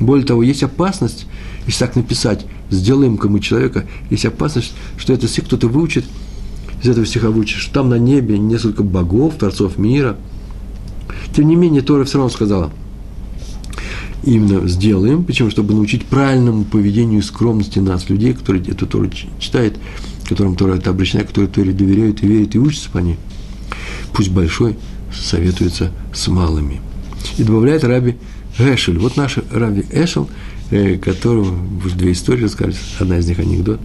Более 0.00 0.26
того, 0.26 0.42
есть 0.42 0.62
опасность, 0.62 1.26
если 1.66 1.80
так 1.80 1.94
написать, 1.94 2.46
сделаем 2.70 3.18
кому 3.18 3.38
человека, 3.38 3.84
есть 4.10 4.24
опасность, 4.24 4.72
что 4.96 5.12
этот 5.12 5.30
стих 5.30 5.44
кто-то 5.44 5.68
выучит, 5.68 6.04
из 6.82 6.88
этого 6.88 7.06
стиха 7.06 7.30
выучит, 7.30 7.58
что 7.58 7.74
там 7.74 7.88
на 7.90 7.98
небе 7.98 8.38
несколько 8.38 8.82
богов, 8.82 9.36
творцов 9.36 9.78
мира. 9.78 10.16
Тем 11.34 11.48
не 11.48 11.56
менее, 11.56 11.82
Тора 11.82 12.04
все 12.04 12.18
равно 12.18 12.30
сказала, 12.30 12.72
именно 14.24 14.66
сделаем, 14.68 15.24
почему? 15.24 15.50
Чтобы 15.50 15.74
научить 15.74 16.04
правильному 16.04 16.64
поведению 16.64 17.20
и 17.20 17.22
скромности 17.22 17.78
нас, 17.78 18.08
людей, 18.08 18.34
которые 18.34 18.64
эту 18.66 18.86
Тору 18.86 19.10
читают, 19.38 19.78
которым 20.28 20.56
Тора 20.56 20.74
это 20.74 20.90
обращена, 20.90 21.24
которые 21.24 21.50
Торе 21.50 21.72
доверяют 21.72 22.22
и 22.22 22.26
верят 22.26 22.54
и 22.54 22.58
учатся 22.58 22.90
по 22.90 22.98
ней. 22.98 23.16
Пусть 24.12 24.30
большой 24.30 24.76
советуется 25.14 25.92
с 26.12 26.28
малыми. 26.28 26.80
И 27.38 27.44
добавляет 27.44 27.84
Раби 27.84 28.16
Эшель. 28.58 28.98
Вот 28.98 29.16
наш 29.16 29.38
Раби 29.50 29.84
Эшель, 29.90 30.26
э, 30.70 30.96
которого 30.98 31.54
уже 31.84 31.94
две 31.94 32.12
истории 32.12 32.44
рассказали, 32.44 32.76
одна 32.98 33.18
из 33.18 33.26
них 33.26 33.38
анекдот. 33.38 33.80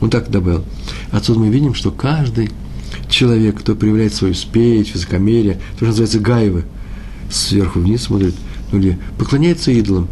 Он 0.00 0.10
так 0.10 0.30
добавил. 0.30 0.64
Отсюда 1.10 1.40
мы 1.40 1.48
видим, 1.48 1.74
что 1.74 1.90
каждый 1.90 2.50
человек, 3.08 3.60
кто 3.60 3.74
проявляет 3.74 4.14
свою 4.14 4.34
спесь, 4.34 4.92
высокомерие, 4.94 5.54
то, 5.54 5.76
что 5.76 5.86
называется 5.86 6.20
гаевы, 6.20 6.64
сверху 7.30 7.80
вниз 7.80 8.04
смотрит, 8.04 8.34
ну 8.72 8.78
или 8.78 8.98
поклоняется 9.18 9.70
идолам. 9.70 10.08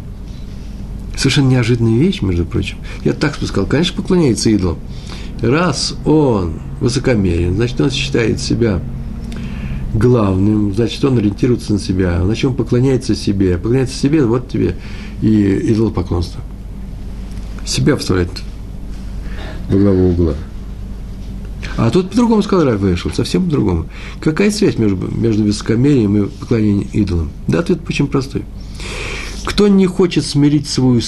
Совершенно 1.17 1.49
неожиданная 1.49 1.99
вещь, 1.99 2.21
между 2.21 2.45
прочим. 2.45 2.77
Я 3.03 3.13
так 3.13 3.35
сказал, 3.35 3.65
конечно, 3.65 3.95
поклоняется 4.01 4.49
идолам. 4.49 4.79
Раз 5.41 5.95
он 6.05 6.61
высокомерен, 6.79 7.55
значит, 7.55 7.79
он 7.81 7.91
считает 7.91 8.39
себя 8.39 8.81
главным, 9.93 10.73
значит, 10.73 11.03
он 11.03 11.17
ориентируется 11.17 11.73
на 11.73 11.79
себя, 11.79 12.23
значит, 12.23 12.45
он 12.45 12.55
поклоняется 12.55 13.15
себе. 13.15 13.57
Поклоняется 13.57 13.97
себе, 13.97 14.23
вот 14.25 14.49
тебе 14.49 14.75
и 15.21 15.71
идолопоклонство. 15.73 16.41
Себя 17.65 17.95
вставляет 17.97 18.31
главу 19.77 20.09
угла. 20.09 20.35
А 21.77 21.89
тут 21.89 22.09
по-другому 22.09 22.41
сказал 22.41 22.65
Раф 22.65 22.79
вышел, 22.79 23.11
совсем 23.11 23.45
по-другому. 23.45 23.85
Какая 24.19 24.51
связь 24.51 24.77
между, 24.77 24.97
между 25.09 25.43
высокомерием 25.43 26.17
и 26.17 26.27
поклонением 26.27 26.89
идолам? 26.93 27.31
Да, 27.47 27.59
ответ 27.59 27.79
очень 27.87 28.07
простой. 28.07 28.43
Кто 29.45 29.67
не 29.67 29.85
хочет 29.85 30.25
смирить 30.25 30.67
свою 30.67 31.01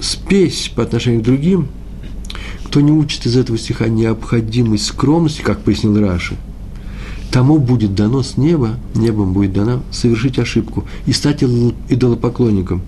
спесь 0.00 0.70
по 0.74 0.82
отношению 0.82 1.20
к 1.20 1.24
другим, 1.24 1.68
кто 2.64 2.80
не 2.80 2.92
учит 2.92 3.26
из 3.26 3.36
этого 3.36 3.56
стиха 3.56 3.88
необходимость 3.88 4.86
скромности, 4.86 5.42
как 5.42 5.60
пояснил 5.60 5.98
Раши, 6.00 6.36
тому 7.30 7.58
будет 7.58 7.94
дано 7.94 8.22
с 8.22 8.36
неба, 8.36 8.80
небом 8.94 9.32
будет 9.32 9.52
дано 9.52 9.82
совершить 9.90 10.38
ошибку 10.38 10.84
и 11.06 11.12
стать 11.12 11.42
идолопоклонником. 11.42 12.82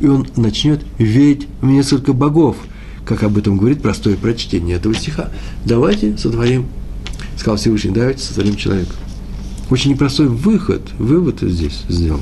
И 0.00 0.06
он 0.06 0.26
начнет 0.36 0.84
верить 0.98 1.46
в 1.60 1.66
несколько 1.66 2.12
богов, 2.12 2.56
как 3.06 3.22
об 3.22 3.36
этом 3.36 3.56
говорит 3.56 3.82
простое 3.82 4.16
прочтение 4.16 4.76
этого 4.76 4.94
стиха. 4.94 5.30
Давайте 5.64 6.16
сотворим, 6.16 6.66
сказал 7.36 7.56
Всевышний, 7.56 7.90
давайте 7.90 8.22
сотворим 8.22 8.56
человека. 8.56 8.94
Очень 9.70 9.92
непростой 9.92 10.28
выход, 10.28 10.82
вывод 10.98 11.40
здесь 11.40 11.82
сделал. 11.88 12.20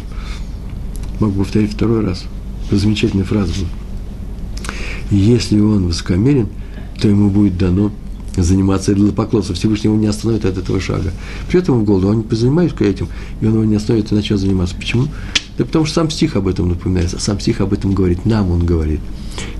Могу 1.20 1.40
повторить 1.40 1.72
второй 1.72 2.04
раз. 2.04 2.24
Замечательная 2.70 3.24
фраза 3.24 3.52
была. 3.52 3.68
Если 5.10 5.60
он 5.60 5.86
высокомерен, 5.86 6.48
то 7.00 7.08
ему 7.08 7.28
будет 7.28 7.58
дано 7.58 7.92
заниматься 8.36 8.92
идолопоклонством, 8.92 9.56
Всевышний 9.56 9.88
его 9.88 9.98
не 9.98 10.06
остановит 10.06 10.44
от 10.46 10.56
этого 10.56 10.80
шага. 10.80 11.12
Придет 11.48 11.68
ему 11.68 11.80
в 11.80 11.84
голову, 11.84 12.08
он 12.08 12.18
не 12.18 12.22
позанимаюсь-ка 12.22 12.84
этим, 12.84 13.08
и 13.40 13.46
он 13.46 13.54
его 13.54 13.64
не 13.64 13.76
остановит 13.76 14.10
и 14.10 14.14
начнет 14.14 14.38
заниматься. 14.38 14.74
Почему? 14.74 15.08
Да 15.58 15.64
потому 15.64 15.84
что 15.84 15.96
сам 15.96 16.10
стих 16.10 16.36
об 16.36 16.48
этом 16.48 16.68
напоминает, 16.68 17.10
сам 17.10 17.38
стих 17.40 17.60
об 17.60 17.72
этом 17.72 17.92
говорит, 17.92 18.24
нам 18.24 18.50
он 18.50 18.64
говорит. 18.64 19.00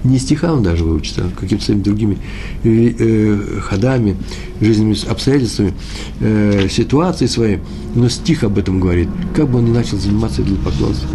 Не 0.05 0.18
стиха 0.18 0.53
он 0.53 0.62
даже 0.62 0.84
выучит, 0.84 1.18
а 1.18 1.30
какими-то 1.38 1.64
своими 1.64 1.82
другими 1.82 2.18
э, 2.64 2.95
э, 2.99 3.61
ходами, 3.61 4.16
жизненными 4.61 4.97
обстоятельствами, 5.09 5.74
э, 6.20 6.68
ситуацией 6.70 7.28
своей, 7.28 7.59
но 7.95 8.09
стих 8.09 8.43
об 8.45 8.59
этом 8.59 8.80
говорит, 8.80 9.09
как 9.34 9.51
бы 9.51 9.59
он 9.59 9.66
ни 9.66 9.70
начал 9.70 9.99
заниматься 9.99 10.43
идолопоклонством. 10.43 11.11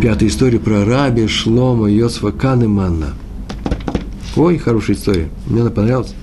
Пятая 0.00 0.28
история 0.28 0.58
про 0.58 0.84
раби 0.84 1.26
Шлома 1.26 1.90
Йосфа 1.90 2.32
Канеманна. 2.32 3.14
Ой, 4.36 4.58
хорошая 4.58 4.96
история, 4.96 5.28
мне 5.46 5.60
она 5.60 5.70
понравилась 5.70 6.14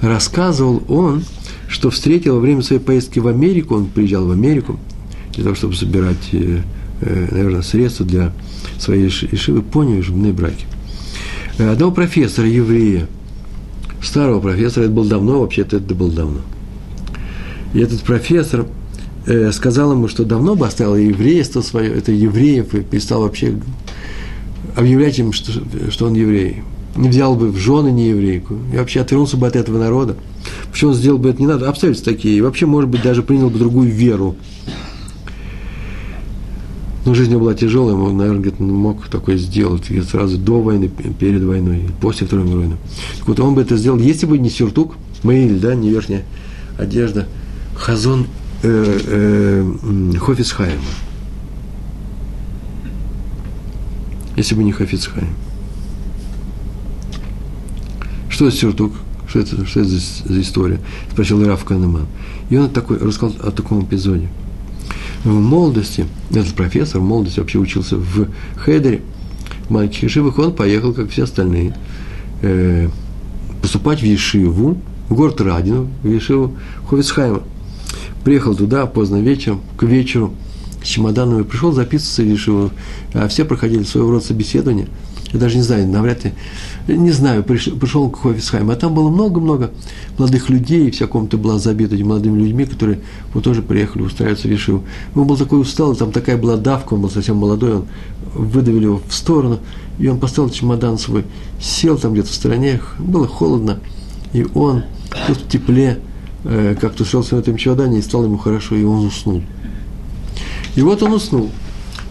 рассказывал 0.00 0.82
он, 0.88 1.24
что 1.68 1.90
встретил 1.90 2.34
во 2.34 2.40
время 2.40 2.62
своей 2.62 2.80
поездки 2.80 3.18
в 3.18 3.28
Америку, 3.28 3.76
он 3.76 3.86
приезжал 3.86 4.26
в 4.26 4.30
Америку 4.30 4.78
для 5.34 5.44
того, 5.44 5.54
чтобы 5.54 5.74
собирать, 5.74 6.34
наверное, 7.00 7.62
средства 7.62 8.06
для 8.06 8.32
своей 8.78 9.08
ишивы, 9.08 9.62
поняли, 9.62 10.00
в 10.00 10.34
браке. 10.34 10.66
Э, 11.58 11.70
одного 11.70 11.92
профессора, 11.92 12.48
еврея, 12.48 13.06
старого 14.02 14.40
профессора, 14.40 14.84
это 14.84 14.92
было 14.92 15.06
давно, 15.06 15.40
вообще-то 15.40 15.76
это 15.76 15.94
было 15.94 16.10
давно. 16.10 16.40
И 17.74 17.80
этот 17.80 18.00
профессор 18.02 18.66
сказал 19.52 19.92
ему, 19.92 20.08
что 20.08 20.24
давно 20.24 20.56
бы 20.56 20.66
оставил 20.66 20.96
еврейство 20.96 21.60
свое, 21.60 21.92
это 21.92 22.10
евреев, 22.10 22.74
и 22.74 22.80
перестал 22.80 23.20
вообще 23.20 23.54
объявлять 24.76 25.18
им, 25.18 25.32
что, 25.32 25.52
что 25.90 26.06
он 26.06 26.14
еврей 26.14 26.62
не 26.96 27.08
взял 27.08 27.36
бы 27.36 27.50
в 27.50 27.56
жены 27.56 27.90
не 27.90 28.08
еврейку, 28.08 28.56
и 28.72 28.76
вообще 28.76 29.00
отвернулся 29.00 29.36
бы 29.36 29.46
от 29.46 29.56
этого 29.56 29.78
народа. 29.78 30.16
Почему 30.70 30.90
он 30.90 30.96
сделал 30.96 31.18
бы 31.18 31.30
это 31.30 31.40
не 31.40 31.46
надо? 31.46 31.68
Обстоятельства 31.68 32.12
такие. 32.12 32.38
И 32.38 32.40
вообще, 32.40 32.66
может 32.66 32.90
быть, 32.90 33.02
даже 33.02 33.22
принял 33.22 33.50
бы 33.50 33.58
другую 33.58 33.90
веру. 33.90 34.36
Но 37.04 37.14
жизнь 37.14 37.34
была 37.34 37.54
тяжелая, 37.54 37.94
он, 37.94 38.18
наверное, 38.18 38.40
где-то 38.40 38.62
мог 38.62 39.08
такое 39.08 39.38
сделать 39.38 39.84
сразу 40.08 40.36
до 40.36 40.60
войны, 40.60 40.88
перед 40.88 41.42
войной, 41.42 41.88
после 42.00 42.26
Второй 42.26 42.44
мировой 42.44 42.66
войны. 42.66 42.76
Так 43.18 43.28
вот, 43.28 43.40
он 43.40 43.54
бы 43.54 43.62
это 43.62 43.76
сделал, 43.76 43.98
если 43.98 44.26
бы 44.26 44.38
не 44.38 44.50
сюртук, 44.50 44.96
мейль, 45.22 45.58
да, 45.58 45.74
не 45.74 45.88
верхняя 45.88 46.24
одежда, 46.78 47.26
хазон 47.74 48.26
э, 48.62 48.98
э, 49.06 50.18
Хофицхайма. 50.18 50.82
Если 54.36 54.54
бы 54.54 54.62
не 54.62 54.72
Хофицхайм. 54.72 55.28
Что 58.28 58.48
это 58.48 58.56
сюртук? 58.56 58.92
Что 59.26 59.40
это, 59.40 59.64
что 59.64 59.80
это 59.80 59.88
за, 59.88 59.98
за 59.98 60.40
история? 60.40 60.80
Спросил 61.12 61.42
Раф 61.44 61.64
Канеман. 61.64 62.06
И 62.50 62.56
он 62.58 62.68
такой, 62.68 62.98
рассказал 62.98 63.36
о 63.42 63.50
таком 63.52 63.84
эпизоде– 63.84 64.28
в 65.24 65.28
молодости, 65.28 66.06
этот 66.30 66.54
профессор 66.54 67.00
в 67.00 67.04
молодости 67.04 67.40
вообще 67.40 67.58
учился 67.58 67.96
в 67.96 68.28
Хедере, 68.56 69.02
в 69.68 69.70
маленьких 69.70 70.02
Ешивах, 70.04 70.38
он 70.38 70.54
поехал, 70.54 70.92
как 70.92 71.10
все 71.10 71.24
остальные, 71.24 71.76
э, 72.42 72.88
поступать 73.60 74.00
в 74.00 74.04
Ешиву, 74.04 74.78
в 75.08 75.14
город 75.14 75.40
Радину, 75.40 75.88
в 76.02 76.08
Ешиву 76.08 76.56
Ховицхайма. 76.88 77.42
Приехал 78.24 78.54
туда 78.54 78.86
поздно 78.86 79.20
вечером, 79.20 79.60
к 79.76 79.82
вечеру, 79.82 80.34
с 80.82 80.86
чемоданом 80.86 81.40
и 81.40 81.44
пришел 81.44 81.72
записываться 81.72 82.22
в 82.22 82.26
Ешиву, 82.26 82.70
а 83.12 83.28
все 83.28 83.44
проходили 83.44 83.82
своего 83.82 84.12
рода 84.12 84.24
собеседование. 84.24 84.88
Я 85.32 85.38
даже 85.38 85.56
не 85.56 85.62
знаю, 85.62 85.86
навряд 85.86 86.24
ли 86.24 86.32
не 86.96 87.10
знаю, 87.10 87.42
пришел, 87.42 87.76
пришел 87.76 88.10
к 88.10 88.20
Хофисхайму, 88.20 88.72
а 88.72 88.76
там 88.76 88.94
было 88.94 89.10
много-много 89.10 89.70
молодых 90.18 90.48
людей, 90.50 90.90
вся 90.90 91.06
комната 91.06 91.36
была 91.36 91.58
забита 91.58 91.94
этими 91.94 92.08
молодыми 92.08 92.40
людьми, 92.40 92.64
которые 92.64 93.00
вот 93.32 93.44
тоже 93.44 93.62
приехали 93.62 94.02
устраиваться 94.02 94.48
в 94.48 94.50
Ешиву. 94.50 94.84
Он 95.14 95.26
был 95.26 95.36
такой 95.36 95.60
усталый, 95.60 95.96
там 95.96 96.12
такая 96.12 96.36
была 96.36 96.56
давка, 96.56 96.94
он 96.94 97.02
был 97.02 97.10
совсем 97.10 97.36
молодой, 97.36 97.76
он 97.76 97.86
выдавили 98.34 98.84
его 98.84 99.00
в 99.06 99.14
сторону, 99.14 99.58
и 99.98 100.08
он 100.08 100.18
поставил 100.18 100.50
чемодан 100.50 100.98
свой, 100.98 101.24
сел 101.60 101.98
там 101.98 102.12
где-то 102.12 102.28
в 102.28 102.34
стороне, 102.34 102.80
было 102.98 103.26
холодно, 103.26 103.80
и 104.32 104.46
он 104.54 104.84
тут 105.26 105.38
в 105.38 105.48
тепле 105.48 105.98
э, 106.44 106.76
как-то 106.80 107.02
устроился 107.02 107.36
на 107.36 107.40
этом 107.40 107.56
чемодане, 107.56 107.98
и 107.98 108.02
стало 108.02 108.24
ему 108.24 108.38
хорошо, 108.38 108.76
и 108.76 108.84
он 108.84 109.06
уснул. 109.06 109.42
И 110.76 110.82
вот 110.82 111.02
он 111.02 111.12
уснул. 111.12 111.50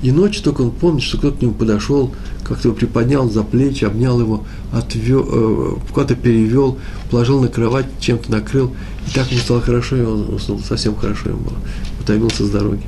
И 0.02 0.12
ночью 0.12 0.44
только 0.44 0.62
он 0.62 0.72
помнит, 0.72 1.04
что 1.04 1.18
кто-то 1.18 1.38
к 1.38 1.42
нему 1.42 1.54
подошел, 1.54 2.14
как-то 2.50 2.70
его 2.70 2.78
приподнял 2.78 3.30
за 3.30 3.44
плечи, 3.44 3.86
обнял 3.86 4.20
его, 4.20 4.44
отвел, 4.74 5.24
э, 5.32 5.76
куда-то 5.94 6.16
перевел, 6.16 6.80
положил 7.12 7.40
на 7.40 7.48
кровать, 7.48 7.86
чем-то 8.00 8.32
накрыл. 8.32 8.74
И 9.08 9.14
так 9.14 9.32
ему 9.32 9.40
стало 9.40 9.62
хорошо, 9.62 9.96
и 9.96 10.02
он 10.02 10.34
уснул, 10.34 10.60
совсем 10.60 10.96
хорошо 10.96 11.30
ему 11.30 11.42
было. 11.42 11.58
Утомился 12.02 12.46
с 12.46 12.50
дороги. 12.50 12.82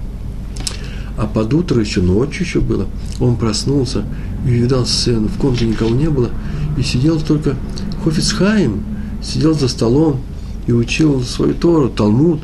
А 1.16 1.28
под 1.28 1.54
утро, 1.54 1.80
еще 1.80 2.02
ночью 2.02 2.44
еще 2.44 2.60
было, 2.60 2.88
он 3.20 3.36
проснулся 3.36 4.04
и 4.48 4.50
видал 4.50 4.88
сцену. 4.88 5.28
В 5.28 5.38
комнате 5.38 5.68
никого 5.68 5.92
не 5.92 6.10
было, 6.10 6.32
и 6.76 6.82
сидел 6.82 7.22
только 7.22 7.56
Хофицхайм, 8.04 8.84
сидел 9.22 9.54
за 9.54 9.68
столом 9.68 10.22
и 10.66 10.72
учил 10.72 11.22
свою 11.22 11.54
Тору, 11.54 11.90
Талмуд. 11.90 12.40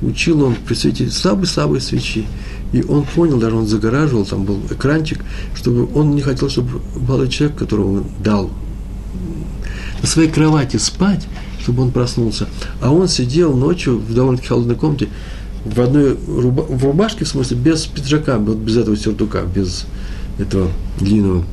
Учил 0.00 0.42
он 0.42 0.56
при 0.66 0.74
свете 0.74 1.10
слабой-слабой 1.10 1.80
свечи. 1.82 2.26
И 2.72 2.82
он 2.82 3.04
понял, 3.04 3.38
даже 3.38 3.56
он 3.56 3.66
загораживал, 3.66 4.24
там 4.24 4.44
был 4.44 4.58
экранчик, 4.70 5.20
чтобы 5.54 5.88
он 5.94 6.14
не 6.14 6.22
хотел, 6.22 6.48
чтобы 6.48 6.80
молодой 6.96 7.28
человек, 7.28 7.58
которому 7.58 7.94
он 7.94 8.04
дал 8.22 8.50
на 10.00 10.08
своей 10.08 10.30
кровати 10.30 10.78
спать, 10.78 11.26
чтобы 11.60 11.82
он 11.82 11.90
проснулся. 11.90 12.48
А 12.80 12.90
он 12.90 13.08
сидел 13.08 13.54
ночью 13.54 13.98
в 13.98 14.14
довольно-таки 14.14 14.48
холодной 14.48 14.74
комнате, 14.74 15.08
в 15.64 15.80
одной 15.80 16.16
руба, 16.26 16.62
в 16.62 16.84
рубашке, 16.84 17.24
в 17.24 17.28
смысле, 17.28 17.56
без 17.56 17.86
пиджака, 17.86 18.38
вот 18.38 18.56
без 18.56 18.76
этого 18.78 18.96
сюртука, 18.96 19.42
без 19.42 19.86
этого 20.38 20.68
длинного, 20.98 21.44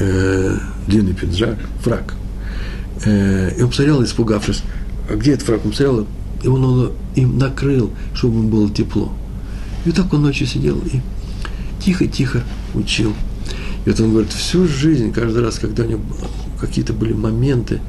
э, 0.00 0.56
длинный 0.88 1.14
пиджак, 1.14 1.58
фрак. 1.82 2.14
Э, 3.04 3.54
и 3.56 3.62
он 3.62 3.68
посмотрел, 3.68 4.02
испугавшись, 4.02 4.62
а 5.08 5.14
где 5.14 5.32
этот 5.32 5.46
фрак? 5.46 5.60
Он 5.64 5.70
посмотрел, 5.70 6.06
и 6.42 6.48
он 6.48 6.62
его 6.62 6.92
им 7.14 7.38
накрыл, 7.38 7.90
чтобы 8.14 8.38
ему 8.38 8.48
было 8.48 8.70
тепло. 8.70 9.12
И 9.86 9.92
так 9.92 10.12
он 10.12 10.22
ночью 10.22 10.46
сидел 10.46 10.78
и 10.78 11.00
тихо-тихо 11.80 12.42
учил. 12.74 13.14
И 13.84 13.90
вот 13.90 14.00
он 14.00 14.10
говорит, 14.10 14.32
всю 14.32 14.66
жизнь, 14.66 15.12
каждый 15.12 15.44
раз, 15.44 15.60
когда 15.60 15.84
у 15.84 15.86
него 15.86 16.02
какие-то 16.60 16.92
были 16.92 17.12
моменты, 17.12 17.80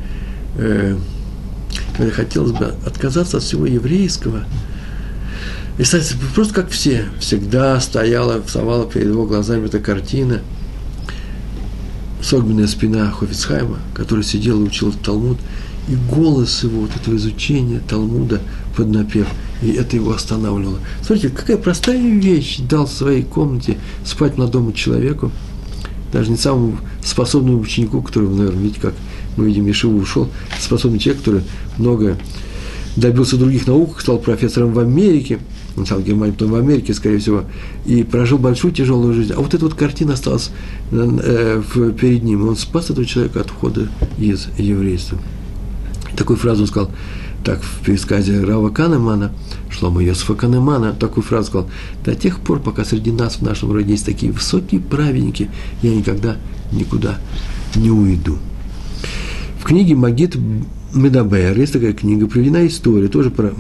э, 0.58 0.96
хотелось 2.14 2.52
бы 2.52 2.76
отказаться 2.86 3.38
от 3.38 3.44
всего 3.44 3.66
еврейского, 3.66 4.46
и 5.80 5.84
стать 5.84 6.16
просто 6.36 6.54
как 6.54 6.70
все, 6.70 7.06
всегда 7.20 7.80
стояла, 7.80 8.44
вставала 8.44 8.86
перед 8.88 9.08
его 9.08 9.26
глазами 9.26 9.66
эта 9.66 9.80
картина, 9.80 10.42
согбенная 12.22 12.68
спина 12.68 13.12
Хофицхайма, 13.12 13.78
который 13.96 14.24
сидел 14.24 14.62
и 14.62 14.68
учил 14.68 14.92
Талмуд, 14.92 15.40
и 15.88 15.96
голос 15.96 16.64
его, 16.64 16.82
вот 16.82 16.96
этого 16.96 17.16
изучения 17.16 17.80
Талмуда 17.88 18.42
под 18.78 18.90
напев– 18.90 19.28
и 19.62 19.72
это 19.72 19.96
его 19.96 20.14
останавливало. 20.14 20.80
Смотрите, 21.02 21.30
какая 21.30 21.58
простая 21.58 22.00
вещь 22.00 22.60
дал 22.60 22.86
в 22.86 22.92
своей 22.92 23.24
комнате 23.24 23.78
спать 24.06 24.38
молодому 24.38 24.72
человеку, 24.72 25.32
даже 26.14 26.32
не 26.32 26.38
самому 26.38 26.78
способному 27.04 27.60
ученику, 27.60 28.02
который, 28.02 28.30
наверное, 28.30 28.62
видите, 28.62 28.82
как 28.82 28.94
мы 29.36 29.46
видим, 29.46 29.68
Ешиву 29.68 29.98
ушел, 29.98 30.30
способный 30.60 31.00
человек, 31.00 31.22
который 31.24 31.42
много 31.78 32.18
добился 32.96 33.38
других 33.38 33.68
наук, 33.68 34.00
стал 34.00 34.20
профессором 34.20 34.74
в 34.74 34.80
Америке, 34.80 35.40
стал 35.86 36.00
в 36.00 36.04
Германии, 36.04 36.34
потом 36.34 36.52
в 36.52 36.56
Америке, 36.56 36.94
скорее 36.94 37.20
всего, 37.20 37.44
и 37.86 38.04
прожил 38.04 38.38
большую 38.38 38.74
тяжелую 38.74 39.14
жизнь. 39.14 39.34
А 39.34 39.40
вот 39.40 39.54
эта 39.54 39.66
вот 39.66 39.76
картина 39.76 40.14
осталась 40.14 40.50
э, 40.92 41.62
перед 42.00 42.24
ним. 42.24 42.48
Он 42.48 42.56
спас 42.56 42.90
этого 42.90 43.06
человека 43.06 43.42
от 43.42 43.52
ухода 43.52 43.88
из 44.18 44.48
еврейства. 44.58 45.18
Такую 46.16 46.38
фразу 46.38 46.62
он 46.62 46.68
сказал, 46.68 46.90
так 47.44 47.62
в 47.62 47.86
пересказе 47.86 48.44
Рава 48.44 48.70
Канемана, 48.70 49.32
Шлома 49.70 50.04
Йосифа 50.04 50.36
Канемана, 50.36 50.94
такую 50.94 51.24
фразу 51.24 51.48
сказал, 51.48 51.70
до 52.04 52.16
тех 52.16 52.40
пор, 52.40 52.60
пока 52.60 52.84
среди 52.84 53.12
нас 53.12 53.38
в 53.38 53.42
нашем 53.42 53.72
роде 53.72 53.92
есть 53.92 54.06
такие 54.06 54.32
высокие 54.32 54.82
праведники, 54.82 55.50
я 55.82 55.96
никогда 55.96 56.38
никуда 56.72 57.20
не 57.76 57.90
уйду. 57.90 58.38
В 59.60 59.64
книге 59.64 59.96
Магид 59.96 60.38
Медабер 60.94 61.58
есть 61.58 61.74
такая 61.74 61.94
книга, 61.94 62.28
приведена 62.28 62.66
история, 62.68 63.08
тоже 63.08 63.30
про, 63.30 63.54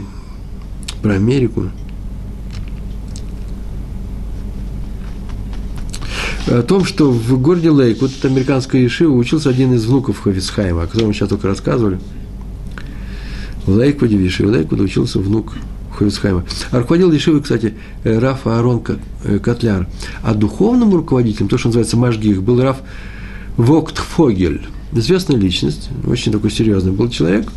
про 1.01 1.13
Америку. 1.13 1.65
О 6.47 6.61
том, 6.61 6.85
что 6.85 7.11
в 7.11 7.41
городе 7.41 7.69
Лейк, 7.69 8.01
вот 8.01 8.11
это 8.17 8.29
американская 8.29 8.81
Ешива, 8.81 9.13
учился 9.13 9.49
один 9.49 9.73
из 9.73 9.85
внуков 9.85 10.19
Хафец 10.19 10.51
Хаима, 10.51 10.83
о 10.83 10.87
котором 10.87 11.09
мы 11.09 11.13
сейчас 11.13 11.29
только 11.29 11.47
рассказывали– 11.47 11.99
в 13.67 13.75
Лейквуде, 13.75 14.17
в 14.17 14.21
Ешиве 14.21 14.49
Лейквуда 14.49 14.83
учился 14.83 15.19
внук 15.19 15.53
Хафец 15.95 16.20
Хаима. 16.20 16.45
А 16.71 16.79
руководил 16.79 17.11
Ешивой, 17.11 17.41
кстати, 17.41 17.73
э, 18.03 18.17
рав 18.17 18.47
Аарон 18.47 18.81
э, 19.23 19.39
Котляр. 19.39 19.87
А 20.23 20.33
духовным 20.33 20.93
руководителем, 20.95 21.49
то, 21.49 21.57
что 21.57 21.67
называется 21.67 21.97
Машгих, 21.97 22.41
был 22.41 22.61
Раф 22.61 22.77
Воктфогель. 23.57 24.61
Известная 24.93 25.37
личность, 25.37 25.89
очень 26.05 26.31
такой 26.31 26.49
серьезный 26.49 26.93
был 26.93 27.09
человек. 27.09 27.51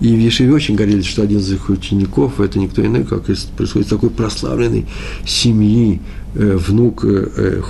И 0.00 0.14
в 0.14 0.18
Ешиве 0.18 0.52
очень 0.52 0.76
горелись, 0.76 1.06
что 1.06 1.22
один 1.22 1.38
из 1.38 1.50
их 1.50 1.68
учеников, 1.68 2.40
это 2.40 2.58
никто 2.58 2.84
иной, 2.84 3.04
как 3.04 3.24
происходит 3.56 3.88
такой 3.88 4.10
прославленной 4.10 4.86
семьи, 5.26 6.00
э, 6.34 6.56
внук 6.56 7.04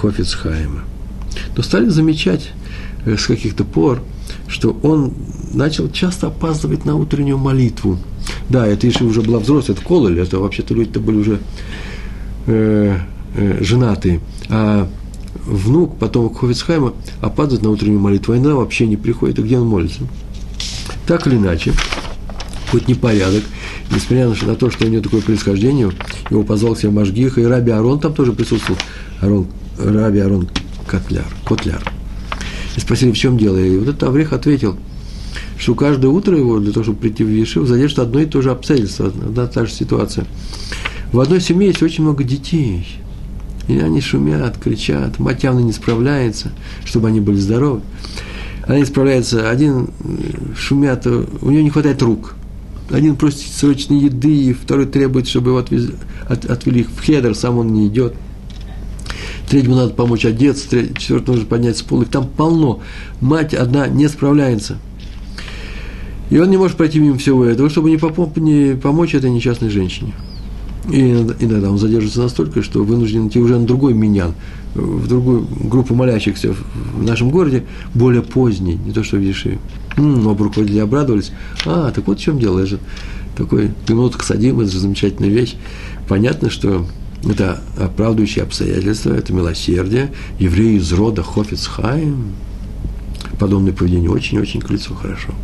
Хофицхайма. 0.01 0.83
Но 1.57 1.63
стали 1.63 1.89
замечать 1.89 2.53
с 3.07 3.27
каких-то 3.27 3.65
пор, 3.65 4.03
что 4.49 4.77
он 4.83 5.13
начал 5.53 5.91
часто 5.91 6.29
опаздывать 6.29 6.85
на 6.85 6.97
утреннюю 6.97 7.39
молитву. 7.39 7.99
Да, 8.49 8.67
это 8.67 8.87
еще 8.87 9.05
уже 9.05 9.23
была 9.23 9.39
взрослая, 9.39 9.77
это 9.77 9.87
Кололь, 9.87 10.21
это 10.21 10.39
вообще-то 10.39 10.75
люди-то 10.75 11.01
были 11.01 11.17
уже 11.17 11.41
э, 12.47 12.99
э, 13.37 13.63
женатые. 13.63 14.21
А 14.49 14.89
внук, 15.45 15.99
потом 15.99 16.33
Хофицхайма, 16.33 16.95
опаздывает 17.21 17.63
на 17.63 17.71
утреннюю 17.71 18.01
молитву, 18.01 18.33
а 18.33 18.37
иногда 18.37 18.55
вообще 18.55 18.87
не 18.87 18.97
приходит, 18.97 19.39
и 19.39 19.43
где 19.43 19.59
он 19.59 19.67
молится. 19.67 20.01
Так 21.07 21.27
или 21.27 21.37
иначе, 21.37 21.73
хоть 22.71 22.89
непорядок, 22.89 23.43
несмотря 23.91 24.29
на 24.29 24.55
то, 24.55 24.71
что 24.71 24.87
у 24.87 24.89
него 24.89 25.03
такое 25.03 25.21
происхождение, 25.21 25.91
его 26.31 26.43
позвал 26.43 26.75
к 26.75 26.79
себе 26.79 26.91
Машгиха, 26.91 27.41
и 27.41 27.45
Раби 27.45 27.73
Арон 27.73 28.01
там 28.01 28.15
тоже 28.15 28.33
присутствовал, 28.33 28.79
Арон, 29.21 29.47
Раби 29.79 30.21
Арон 30.21 30.49
Котляр, 30.87 31.27
Котляр. 31.47 31.83
И 32.77 32.81
спросили, 32.81 33.13
в 33.13 33.17
чем 33.17 33.39
дело. 33.39 33.57
И 33.57 33.77
вот 33.79 33.89
этот 33.89 34.03
Аврех 34.05 34.33
ответил, 34.33 34.77
что 35.59 35.75
каждое 35.75 36.09
утро 36.09 36.37
его, 36.37 36.59
для 36.59 36.73
того, 36.73 36.85
чтобы 36.85 36.99
прийти 36.99 37.25
в 37.25 37.29
Ешив, 37.29 37.67
задержит 37.67 38.01
одно 38.01 38.21
и 38.21 38.27
то 38.27 38.43
же 38.43 38.51
обстоятельство, 38.51 39.07
одна 39.07 39.47
та 39.47 39.67
же 39.67 39.73
ситуация. 39.73 40.27
В 41.13 41.21
одной 41.21 41.41
семье 41.41 41.69
есть 41.69 41.83
очень 41.83 42.03
много 42.03 42.25
детей. 42.25 42.87
И 43.69 43.79
они 43.79 44.01
шумят, 44.01 44.59
кричат, 44.59 45.19
мать 45.19 45.43
явно 45.43 45.61
не 45.61 45.73
справляется, 45.73 46.53
чтобы 46.85 47.09
они 47.09 47.21
были 47.21 47.37
здоровы. 47.37 47.81
Она 48.67 48.79
не 48.79 48.85
справляется, 48.85 49.49
один 49.49 49.89
шумят, 50.57 51.07
у 51.07 51.51
нее 51.51 51.63
не 51.63 51.71
хватает 51.71 52.03
рук. 52.03 52.35
Один 52.91 53.17
просит 53.17 53.53
срочной 53.53 53.99
еды, 53.99 54.55
второй 54.55 54.87
требует, 54.87 55.27
чтобы 55.27 55.51
его 55.51 55.59
отвезли, 55.59 55.95
от, 56.29 56.45
отвели 56.45 56.85
в 56.85 57.01
хедер, 57.01 57.35
сам 57.35 57.59
он 57.59 57.73
не 57.73 57.87
идет. 57.87 58.15
Третьему 59.49 59.77
надо 59.77 59.95
помочь 59.95 60.25
одеться, 60.25 60.69
треть, 60.69 60.99
четвертому 60.99 61.37
нужно 61.37 61.51
поднять 61.51 61.77
с 61.77 61.83
пола. 61.83 62.03
Их 62.03 62.09
там 62.09 62.27
полно. 62.29 62.81
Мать 63.21 63.55
одна 63.55 63.87
не 63.89 64.09
справляется. 64.09 64.79
И 66.31 66.39
он 66.39 66.51
не 66.51 66.57
может 66.57 66.77
пройти 66.77 66.99
мимо 66.99 67.19
всего 67.19 67.45
этого, 67.45 67.69
чтобы 67.69 67.91
не, 67.91 67.97
попом- 67.97 68.41
не 68.41 68.75
помочь 68.75 69.15
этой 69.15 69.31
несчастной 69.31 69.71
женщине. 69.71 70.13
И 70.91 71.01
иногда 71.01 71.71
он 71.71 71.79
задерживается 71.79 72.21
настолько, 72.21 72.63
что 72.63 72.85
вынужден 72.85 73.29
идти 73.29 73.39
уже 73.39 73.59
на 73.59 73.67
другой 73.67 73.95
миньян, 73.95 74.35
в 74.75 75.07
другую 75.07 75.47
группу 75.61 75.95
молящихся 75.95 76.53
в 76.53 77.03
нашем 77.03 77.31
городе, 77.31 77.65
более 77.95 78.23
поздний, 78.23 78.75
не 78.75 78.93
то 78.93 79.03
что 79.03 79.17
видишь, 79.17 79.47
и 79.47 79.59
м-м, 79.97 80.27
руководители 80.37 80.81
обрадовались. 80.81 81.33
А, 81.65 81.91
так 81.91 82.07
вот 82.07 82.19
в 82.19 82.23
чем 82.23 82.39
дело, 82.39 82.59
это 82.59 82.67
же 82.69 82.79
такой 83.37 83.71
минутка 83.89 84.25
садим, 84.25 84.61
это 84.61 84.71
же 84.71 84.79
замечательная 84.79 85.31
вещь. 85.31 85.55
Понятно, 86.07 86.51
что 86.51 86.87
это 87.31 87.61
оправдывающие 87.79 88.45
обстоятельства, 88.45 89.15
это 89.15 89.33
милосердие. 89.33 90.13
Евреи 90.39 90.79
из 90.79 90.93
рода 90.93 91.23
Хофицхайм. 91.23 92.33
Подобное 93.39 93.73
поведение 93.73 94.11
очень-очень 94.11 94.61
к 94.61 94.71
лицу 94.71 94.95
хорошо. 94.95 95.35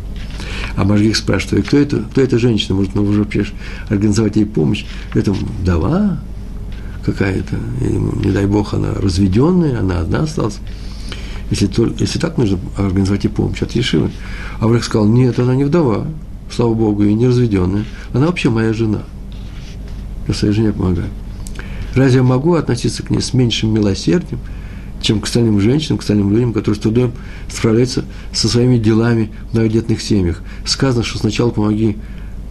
А 0.75 0.83
Мажгих 0.83 1.15
спрашивает, 1.17 1.67
кто 1.67 1.77
это, 1.77 1.97
кто 2.03 2.21
эта 2.21 2.39
женщина, 2.39 2.75
может, 2.75 2.95
ну, 2.95 3.03
уже 3.03 3.23
вообще 3.23 3.45
организовать 3.89 4.35
ей 4.35 4.45
помощь? 4.45 4.85
Это 5.13 5.33
вдова 5.33 6.19
какая-то, 7.05 7.57
не 7.79 8.31
дай 8.31 8.45
бог, 8.45 8.73
она 8.73 8.93
разведенная, 8.93 9.79
она 9.79 9.99
одна 9.99 10.19
осталась. 10.19 10.59
Если, 11.49 11.69
если 11.99 12.19
так 12.19 12.37
нужно 12.37 12.59
организовать 12.77 13.23
ей 13.25 13.29
помощь 13.29 13.61
от 13.61 13.71
Ешивы. 13.71 14.11
Аврах 14.59 14.83
сказал, 14.83 15.07
нет, 15.07 15.37
она 15.39 15.55
не 15.55 15.65
вдова, 15.65 16.07
слава 16.49 16.73
Богу, 16.73 17.03
и 17.03 17.13
не 17.13 17.27
разведенная. 17.27 17.83
Она 18.13 18.27
вообще 18.27 18.49
моя 18.49 18.71
жена. 18.71 19.03
Я 20.27 20.33
своей 20.33 20.53
жене 20.53 20.71
помогаю. 20.71 21.09
Разве 21.95 22.17
я 22.17 22.23
могу 22.23 22.55
относиться 22.55 23.03
к 23.03 23.09
ней 23.09 23.21
с 23.21 23.33
меньшим 23.33 23.73
милосердием, 23.73 24.39
чем 25.01 25.19
к 25.19 25.25
остальным 25.25 25.59
женщинам, 25.59 25.97
к 25.97 26.01
остальным 26.01 26.31
людям, 26.31 26.53
которые 26.53 26.79
с 26.79 26.83
трудом 26.83 27.11
справляются 27.49 28.05
со 28.33 28.47
своими 28.47 28.77
делами 28.77 29.31
в 29.49 29.53
многодетных 29.53 30.01
семьях. 30.01 30.41
Сказано, 30.65 31.03
что 31.03 31.17
сначала 31.17 31.49
помоги 31.49 31.97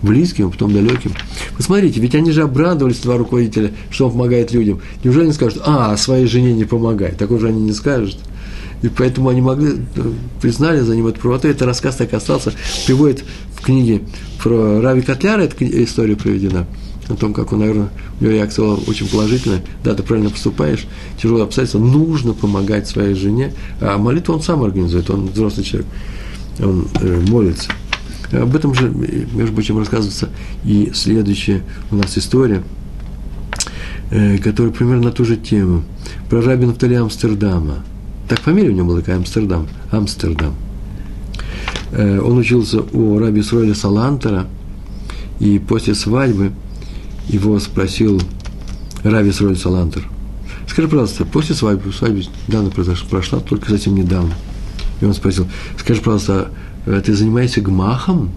близким, 0.02 0.46
а 0.46 0.50
потом 0.50 0.72
далеким. 0.72 1.12
Посмотрите, 1.56 2.00
ведь 2.00 2.14
они 2.14 2.32
же 2.32 2.42
обрадовались, 2.42 2.98
два 2.98 3.16
руководителя, 3.16 3.72
что 3.90 4.06
он 4.06 4.12
помогает 4.12 4.52
людям. 4.52 4.80
Неужели 5.04 5.24
они 5.24 5.32
скажут, 5.32 5.62
а, 5.64 5.96
своей 5.96 6.26
жене 6.26 6.52
не 6.52 6.64
помогай? 6.64 7.12
Такого 7.12 7.38
же 7.38 7.48
они 7.48 7.60
не 7.60 7.72
скажут. 7.72 8.18
И 8.82 8.88
поэтому 8.88 9.28
они 9.28 9.42
могли, 9.42 9.72
э, 9.94 10.12
признали 10.40 10.80
за 10.80 10.96
ним 10.96 11.06
эту 11.06 11.20
правоту. 11.20 11.48
Это 11.48 11.66
рассказ 11.66 11.96
так 11.96 12.14
остался, 12.14 12.52
приводит 12.86 13.24
в 13.54 13.60
книге 13.60 14.00
про 14.42 14.80
Рави 14.80 15.02
Котляра, 15.02 15.42
эта 15.42 15.54
история 15.84 16.16
проведена– 16.16 16.66
о 17.10 17.16
том, 17.16 17.34
как 17.34 17.52
он, 17.52 17.60
наверное, 17.60 17.90
у 18.20 18.24
него 18.24 18.34
реакция 18.34 18.64
очень 18.64 19.08
положительная. 19.08 19.62
Да, 19.82 19.94
ты 19.94 20.02
правильно 20.02 20.30
поступаешь, 20.30 20.86
тяжелое 21.20 21.44
обстоятельство, 21.44 21.78
нужно 21.78 22.32
помогать 22.32 22.88
своей 22.88 23.14
жене. 23.14 23.52
А 23.80 23.98
молитву 23.98 24.34
он 24.34 24.42
сам 24.42 24.62
организует, 24.62 25.10
он 25.10 25.26
взрослый 25.26 25.64
человек, 25.64 25.88
он 26.58 26.86
э, 27.00 27.20
молится. 27.28 27.70
Об 28.32 28.54
этом 28.54 28.74
же, 28.74 28.88
между 28.88 29.54
прочим, 29.54 29.78
рассказывается 29.78 30.28
и 30.64 30.92
следующая 30.94 31.62
у 31.90 31.96
нас 31.96 32.16
история, 32.16 32.62
э, 34.10 34.38
которая 34.38 34.72
примерно 34.72 35.04
на 35.04 35.12
ту 35.12 35.24
же 35.24 35.36
тему. 35.36 35.82
Про 36.28 36.42
раби 36.42 36.66
Нафтали 36.66 36.94
Амстердама. 36.94 37.84
Так 38.28 38.40
фамилия 38.40 38.68
у 38.68 38.72
него 38.72 38.88
была 38.88 39.00
такая, 39.00 39.16
Амстердам. 39.16 39.66
Амстердам. 39.90 40.54
Э, 41.92 42.20
он 42.20 42.38
учился 42.38 42.82
у 42.92 43.18
раби 43.18 43.42
Сроиля 43.42 43.74
Салантера, 43.74 44.46
и 45.40 45.58
после 45.58 45.94
свадьбы– 45.94 46.52
его 47.30 47.58
спросил 47.60 48.20
Рави 49.02 49.30
Сроль 49.30 49.56
Салантер, 49.56 50.06
скажи, 50.66 50.88
пожалуйста, 50.88 51.24
после 51.24 51.54
свадьбы, 51.54 51.92
свадьба 51.92 52.22
недавно 52.48 52.70
произошла, 52.70 53.08
прошла 53.08 53.40
только 53.40 53.70
совсем 53.70 53.94
недавно, 53.94 54.34
и 55.00 55.04
он 55.04 55.14
спросил, 55.14 55.46
скажи, 55.78 56.00
пожалуйста, 56.00 56.50
а 56.86 57.00
ты 57.00 57.14
занимаешься 57.14 57.60
гмахом? 57.60 58.30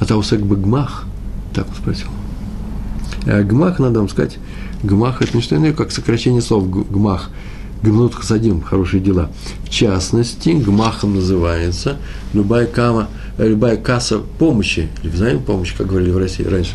А 0.00 0.04
таусек 0.04 0.40
бы 0.40 0.56
гмах? 0.56 1.04
Так 1.54 1.68
он 1.68 1.74
спросил. 1.74 2.08
А 3.26 3.42
гмах, 3.42 3.78
надо 3.78 4.00
вам 4.00 4.08
сказать, 4.08 4.38
гмах– 4.82 5.20
это 5.22 5.36
не 5.36 5.42
что 5.42 5.56
иное, 5.56 5.72
как 5.72 5.92
сокращение 5.92 6.40
слов 6.40 6.68
гмах. 6.70 7.30
Гмнут 7.82 8.14
хасадим– 8.14 8.62
хорошие 8.62 9.00
дела. 9.00 9.30
В 9.64 9.68
частности, 9.68 10.50
гмахом 10.50 11.16
называется 11.16 11.98
любая 12.32 12.66
кама– 12.66 13.08
любая 13.38 13.76
касса 13.76 14.18
помощи, 14.18 14.88
или 15.02 15.10
взаимопомощи, 15.10 15.74
как 15.76 15.86
говорили 15.86 16.10
в 16.10 16.18
России 16.18 16.44
раньше, 16.44 16.72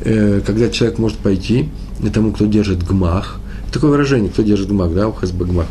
э, 0.00 0.40
когда 0.44 0.68
человек 0.70 0.98
может 0.98 1.18
пойти 1.18 1.68
тому, 2.12 2.32
кто 2.32 2.46
держит 2.46 2.82
гмах, 2.82 3.40
такое 3.72 3.90
выражение, 3.90 4.30
кто 4.30 4.42
держит 4.42 4.68
гмах, 4.68 4.94
да, 4.94 5.08
УХСБ 5.08 5.44
гмах, 5.44 5.66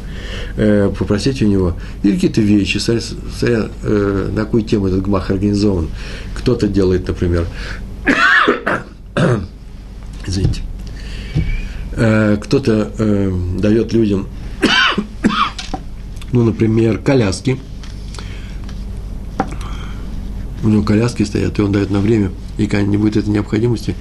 э, 0.58 0.92
попросить 0.98 1.42
у 1.42 1.48
него 1.48 1.76
или 2.04 2.16
какие-то 2.16 2.42
вещи, 2.42 2.78
смотря, 2.78 3.70
э, 3.84 4.30
на 4.34 4.44
какую 4.44 4.64
тему 4.64 4.88
этот 4.88 5.02
гмах 5.02 5.32
организован. 5.32 5.90
Кто-то 6.36 6.68
делает, 6.68 7.08
например, 7.08 7.48
извините, 10.26 10.62
кто-то 11.92 12.92
дает 13.60 13.92
людям, 13.92 14.28
ну, 16.32 16.44
например, 16.44 17.00
коляски– 17.00 17.60
у 20.68 20.70
него 20.72 20.84
коляски 20.84 21.24
стоят, 21.24 21.58
и 21.60 21.62
он 21.62 21.72
дает 21.72 21.90
на 21.92 22.00
время, 22.00 22.32
и 22.58 22.68
когда 22.68 22.84
не 22.84 22.98
будет 22.98 23.18
этой 23.18 23.30
необходимости, 23.30 23.96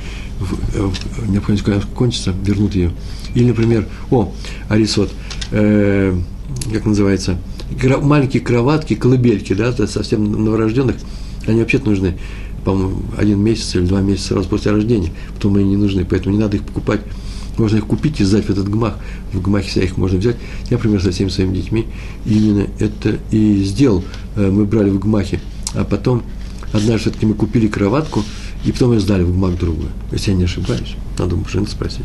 необходимость 1.29 1.64
коляски 1.64 1.89
кончится, 1.95 2.35
вернут 2.45 2.75
ее. 2.75 2.93
Или, 3.35 3.49
например, 3.49 3.87
о, 4.11 4.33
Арисот, 4.69 5.12
э, 5.53 6.19
как 6.73 6.85
называется, 6.85 7.39
маленькие 8.03 8.43
кроватки, 8.43 8.95
колыбельки, 8.95 9.53
да, 9.53 9.73
совсем 9.87 10.45
новорожденных, 10.45 10.97
они 11.47 11.61
вообще 11.61 11.79
нужны, 11.79 12.19
по-моему, 12.64 13.03
один 13.17 13.41
месяц 13.41 13.75
или 13.77 13.87
два 13.87 14.01
месяца 14.01 14.29
сразу 14.29 14.49
после 14.49 14.73
рождения, 14.73 15.12
потом 15.35 15.57
они 15.57 15.71
не 15.71 15.77
нужны, 15.77 16.05
поэтому 16.05 16.35
не 16.35 16.41
надо 16.41 16.57
их 16.57 16.64
покупать. 16.64 17.01
Можно 17.59 17.79
их 17.79 17.87
купить 17.87 18.21
и 18.21 18.25
сдать 18.25 18.45
в 18.45 18.51
этот 18.51 18.69
гмах. 18.69 18.99
В 19.33 19.41
гмахе 19.41 19.71
себя 19.71 19.85
их 19.85 19.97
можно 19.97 20.19
взять. 20.19 20.37
Я, 20.69 20.77
например, 20.77 21.01
со 21.01 21.11
всеми 21.11 21.31
своими 21.31 21.55
детьми 21.55 21.87
именно 22.27 22.67
это 22.79 23.19
и 23.31 23.62
сделал. 23.64 24.05
Э, 24.35 24.51
мы 24.51 24.67
брали 24.67 24.91
в 24.91 24.99
гмахе, 24.99 25.41
а 25.75 25.85
потом 25.85 26.23
Однажды 26.77 27.11
все-таки 27.11 27.24
мы 27.24 27.35
купили 27.35 27.68
кроватку, 27.68 28.22
и 28.64 28.72
потом 28.72 28.93
ее 28.93 29.01
сдали 29.01 29.22
в 29.22 29.33
ГМАК 29.33 29.59
другую. 29.59 29.89
Если 30.12 30.33
я 30.33 30.37
не 30.37 30.45
ошибаюсь. 30.45 30.95
Надо 31.18 31.37
у 31.37 31.66
спросить. 31.66 32.05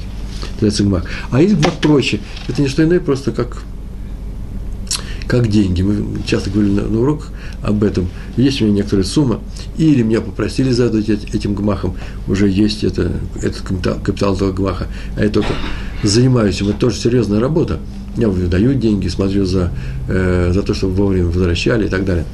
Это 0.61 0.83
ГМАК. 0.83 1.05
А 1.31 1.41
есть 1.41 1.55
ГМАК 1.55 1.73
проще. 1.81 2.19
Это 2.47 2.61
не 2.61 2.69
что 2.69 2.83
иное, 2.83 3.01
просто 3.01 3.33
как, 3.33 3.63
как 5.27 5.49
деньги. 5.49 5.81
Мы 5.81 6.23
часто 6.25 6.49
говорили 6.49 6.73
на, 6.73 6.83
на 6.83 7.01
уроках 7.01 7.31
об 7.61 7.83
этом. 7.83 8.07
Есть 8.37 8.61
у 8.61 8.65
меня 8.65 8.77
некоторая 8.77 9.03
сумма, 9.03 9.41
или 9.77 10.03
меня 10.03 10.21
попросили 10.21 10.71
задать 10.71 11.09
этим 11.09 11.53
гмахом, 11.53 11.95
уже 12.27 12.47
есть 12.47 12.85
это, 12.85 13.11
этот 13.35 13.61
капитал, 13.61 13.99
капитал 14.01 14.35
этого 14.35 14.53
гмаха, 14.53 14.87
а 15.17 15.23
я 15.23 15.29
только 15.29 15.53
занимаюсь 16.01 16.61
им. 16.61 16.69
Это 16.69 16.79
тоже 16.79 16.95
серьезная 16.95 17.41
работа. 17.41 17.79
Я 18.15 18.29
выдаю 18.29 18.73
деньги, 18.73 19.09
смотрю 19.09 19.45
за, 19.45 19.71
э, 20.07 20.51
за 20.53 20.63
то, 20.63 20.73
чтобы 20.73 20.93
вовремя 20.93 21.25
возвращали 21.25 21.87
и 21.87 21.89
так 21.89 22.05
далее 22.05 22.25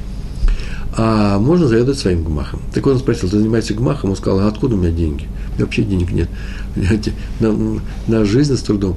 а 1.00 1.38
можно 1.38 1.68
заведовать 1.68 2.00
своим 2.00 2.24
гмахом. 2.24 2.60
Так 2.74 2.84
он 2.88 2.98
спросил, 2.98 3.28
ты 3.28 3.38
занимаешься 3.38 3.72
гмахом? 3.72 4.10
Он 4.10 4.16
сказал, 4.16 4.40
а 4.40 4.48
откуда 4.48 4.74
у 4.74 4.78
меня 4.78 4.90
деньги? 4.90 5.28
У 5.52 5.54
меня 5.54 5.64
вообще 5.64 5.84
денег 5.84 6.10
нет. 6.10 6.28
На, 7.40 7.78
на 8.08 8.24
жизнь 8.24 8.56
с 8.56 8.60
трудом. 8.60 8.96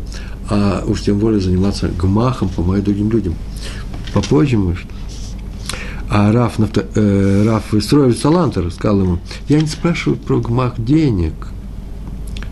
А 0.49 0.84
уж 0.88 1.04
тем 1.04 1.20
более 1.20 1.39
заниматься 1.39 1.89
гмахом, 1.89 2.49
помогать 2.49 2.84
другим 2.84 3.12
людям. 3.12 3.36
Попозже, 4.16 4.58
может. 4.58 4.88
А 6.10 6.32
Раф, 6.32 6.58
нафто, 6.58 6.88
э, 6.95 7.43
Раф 7.45 7.72
Исроевич 7.76 8.18
Салантер 8.18 8.72
сказал 8.72 9.02
ему, 9.02 9.20
я 9.47 9.62
не 9.62 9.68
спрашиваю 9.68 10.18
про 10.18 10.39
гмах 10.39 10.84
денег. 10.84 11.34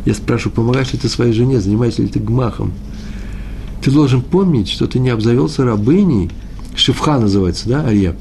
Я 0.05 0.13
спрашиваю, 0.13 0.53
помогаешь 0.53 0.93
ли 0.93 0.99
ты 0.99 1.09
своей 1.09 1.33
жене, 1.33 1.59
занимаешься 1.59 2.03
ли 2.03 2.07
ты 2.07 2.19
гмахом. 2.19 2.71
Ты 3.83 3.89
должен 3.89 4.21
помнить, 4.21 4.69
что 4.69 4.85
ты 4.85 4.99
не 4.99 5.09
обзавелся 5.09 5.65
рабыней, 5.65 6.29
Шифха 6.75 7.17
называется, 7.17 7.67
да, 7.67 7.83
Ария, 7.83 8.15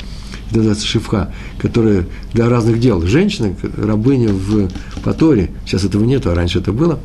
называется 0.56 0.86
шифха, 0.86 1.32
которая 1.58 2.06
для 2.32 2.48
разных 2.48 2.80
дел. 2.80 3.02
Женщина, 3.02 3.54
рабыня 3.76 4.32
в 4.32 4.68
Паторе, 5.02 5.50
сейчас 5.66 5.84
этого 5.84 6.04
нету, 6.04 6.30
а 6.30 6.34
раньше 6.34 6.58
это 6.58 6.72
было, 6.72 6.98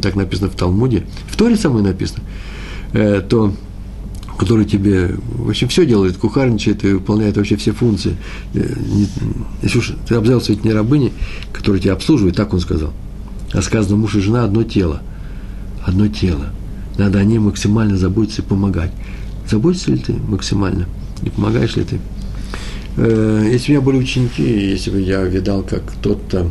так 0.00 0.16
написано 0.16 0.50
в 0.50 0.54
Талмуде, 0.54 1.06
в 1.30 1.36
Торе 1.36 1.56
самой 1.56 1.82
написано, 1.82 2.22
э, 2.92 3.22
то 3.26 3.54
который 4.38 4.64
тебе, 4.64 5.14
в 5.36 5.50
общем, 5.50 5.68
все 5.68 5.86
делает, 5.86 6.16
кухарничает 6.16 6.84
и 6.84 6.94
выполняет 6.94 7.36
вообще 7.36 7.56
все 7.56 7.72
функции. 7.72 8.16
Э, 8.54 8.74
если 9.62 9.78
уж 9.78 9.92
ты 10.08 10.14
обзавелся 10.14 10.52
ведь 10.52 10.64
не 10.64 10.72
рабыни, 10.72 11.12
которые 11.52 11.80
тебя 11.80 11.92
обслуживают, 11.92 12.36
так 12.36 12.52
он 12.52 12.60
сказал, 12.60 12.92
а 13.52 13.62
сказано, 13.62 13.96
муж 13.96 14.16
и 14.16 14.20
жена 14.20 14.44
одно 14.44 14.62
тело, 14.64 15.02
одно 15.84 16.08
тело. 16.08 16.46
Надо 16.98 17.18
о 17.18 17.24
ней 17.24 17.38
максимально 17.38 17.96
заботиться 17.96 18.42
и 18.42 18.44
помогать. 18.44 18.92
Заботишься 19.48 19.92
ли 19.92 19.98
ты 19.98 20.14
максимально? 20.14 20.86
И 21.22 21.30
помогаешь 21.30 21.76
ли 21.76 21.84
ты? 21.84 22.00
Э, 22.96 23.48
если 23.50 23.72
у 23.72 23.76
меня 23.76 23.84
были 23.84 23.96
ученики, 23.96 24.42
если 24.42 24.90
бы 24.90 25.00
я 25.00 25.22
видал, 25.22 25.62
как 25.62 25.84
кто-то 25.84 26.50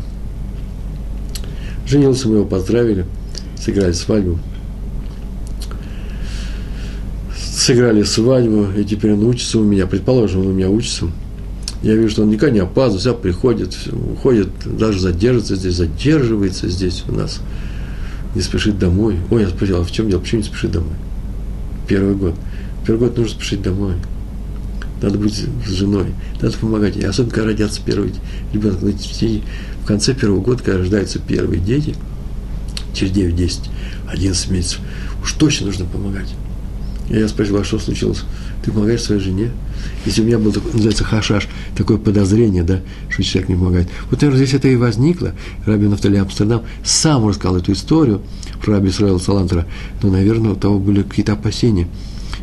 женился, 1.87 2.27
мы 2.27 2.35
его 2.35 2.45
поздравили, 2.45 3.05
сыграли 3.59 3.93
свадьбу. 3.93 4.39
сыграли 7.61 8.01
свадьбу, 8.01 8.67
и 8.75 8.83
теперь 8.83 9.13
он 9.13 9.23
учится 9.23 9.59
у 9.59 9.63
меня, 9.63 9.85
предположим, 9.85 10.41
он 10.41 10.47
у 10.47 10.51
меня 10.51 10.69
учится. 10.69 11.07
Я 11.83 11.95
вижу, 11.95 12.09
что 12.09 12.23
он 12.23 12.29
никогда 12.29 12.53
не 12.53 12.59
опаздывает, 12.59 13.01
всегда 13.01 13.15
приходит, 13.15 13.77
уходит, 13.91 14.49
даже 14.65 14.99
задержится 14.99 15.55
здесь, 15.55 15.75
задерживается 15.75 16.69
здесь 16.69 17.03
у 17.07 17.11
нас, 17.11 17.39
не 18.35 18.41
спешит 18.41 18.79
домой. 18.79 19.17
Ой, 19.29 19.43
я 19.43 19.49
спросил, 19.49 19.81
а 19.81 19.83
в 19.83 19.91
чем 19.91 20.09
дело, 20.09 20.19
почему 20.19 20.41
не 20.41 20.47
спешит 20.47 20.71
домой? 20.71 20.93
Первый 21.87 22.15
год. 22.15 22.35
Первый 22.85 23.07
год 23.07 23.17
нужно 23.17 23.35
спешить 23.35 23.61
домой. 23.61 23.93
Надо 25.01 25.17
быть 25.17 25.33
с 25.33 25.69
женой, 25.69 26.13
надо 26.41 26.55
помогать. 26.57 26.95
И 26.97 27.03
особенно, 27.03 27.31
когда 27.31 27.47
родятся 27.47 27.81
первые 27.83 28.13
ребенок. 28.53 28.79
В 28.81 29.85
конце 29.85 30.13
первого 30.13 30.41
года, 30.41 30.63
когда 30.63 30.79
рождаются 30.79 31.19
первые 31.19 31.59
дети, 31.59 31.95
через 32.93 33.11
9, 33.11 33.35
10, 33.35 33.61
11 34.11 34.51
месяцев, 34.51 34.79
уж 35.23 35.33
точно 35.33 35.67
нужно 35.67 35.85
помогать. 35.85 36.33
Я 37.09 37.27
спросил, 37.27 37.57
а 37.57 37.63
что 37.63 37.79
случилось? 37.79 38.23
Ты 38.63 38.71
помогаешь 38.71 39.01
своей 39.01 39.19
жене? 39.19 39.51
Если 40.05 40.21
у 40.21 40.25
меня 40.25 40.37
был, 40.37 40.53
такой, 40.53 40.71
называется, 40.71 41.03
хашаш, 41.03 41.49
такое 41.75 41.97
подозрение, 41.97 42.63
да, 42.63 42.81
что 43.09 43.23
человек 43.23 43.49
не 43.49 43.55
помогает. 43.55 43.89
Вот, 44.09 44.21
наверное, 44.21 44.45
здесь 44.45 44.57
это 44.57 44.67
и 44.67 44.75
возникло. 44.75 45.33
Раби 45.65 45.87
Нафтали 45.87 46.17
Амстердам 46.17 46.61
сам 46.85 47.27
рассказал 47.27 47.57
эту 47.57 47.73
историю 47.73 48.21
про 48.63 48.75
Раби 48.75 48.89
Исраила 48.89 49.17
Салантера. 49.17 49.67
Но, 50.01 50.11
наверное, 50.11 50.51
у 50.51 50.55
того 50.55 50.79
были 50.79 51.01
какие-то 51.01 51.33
опасения. 51.33 51.87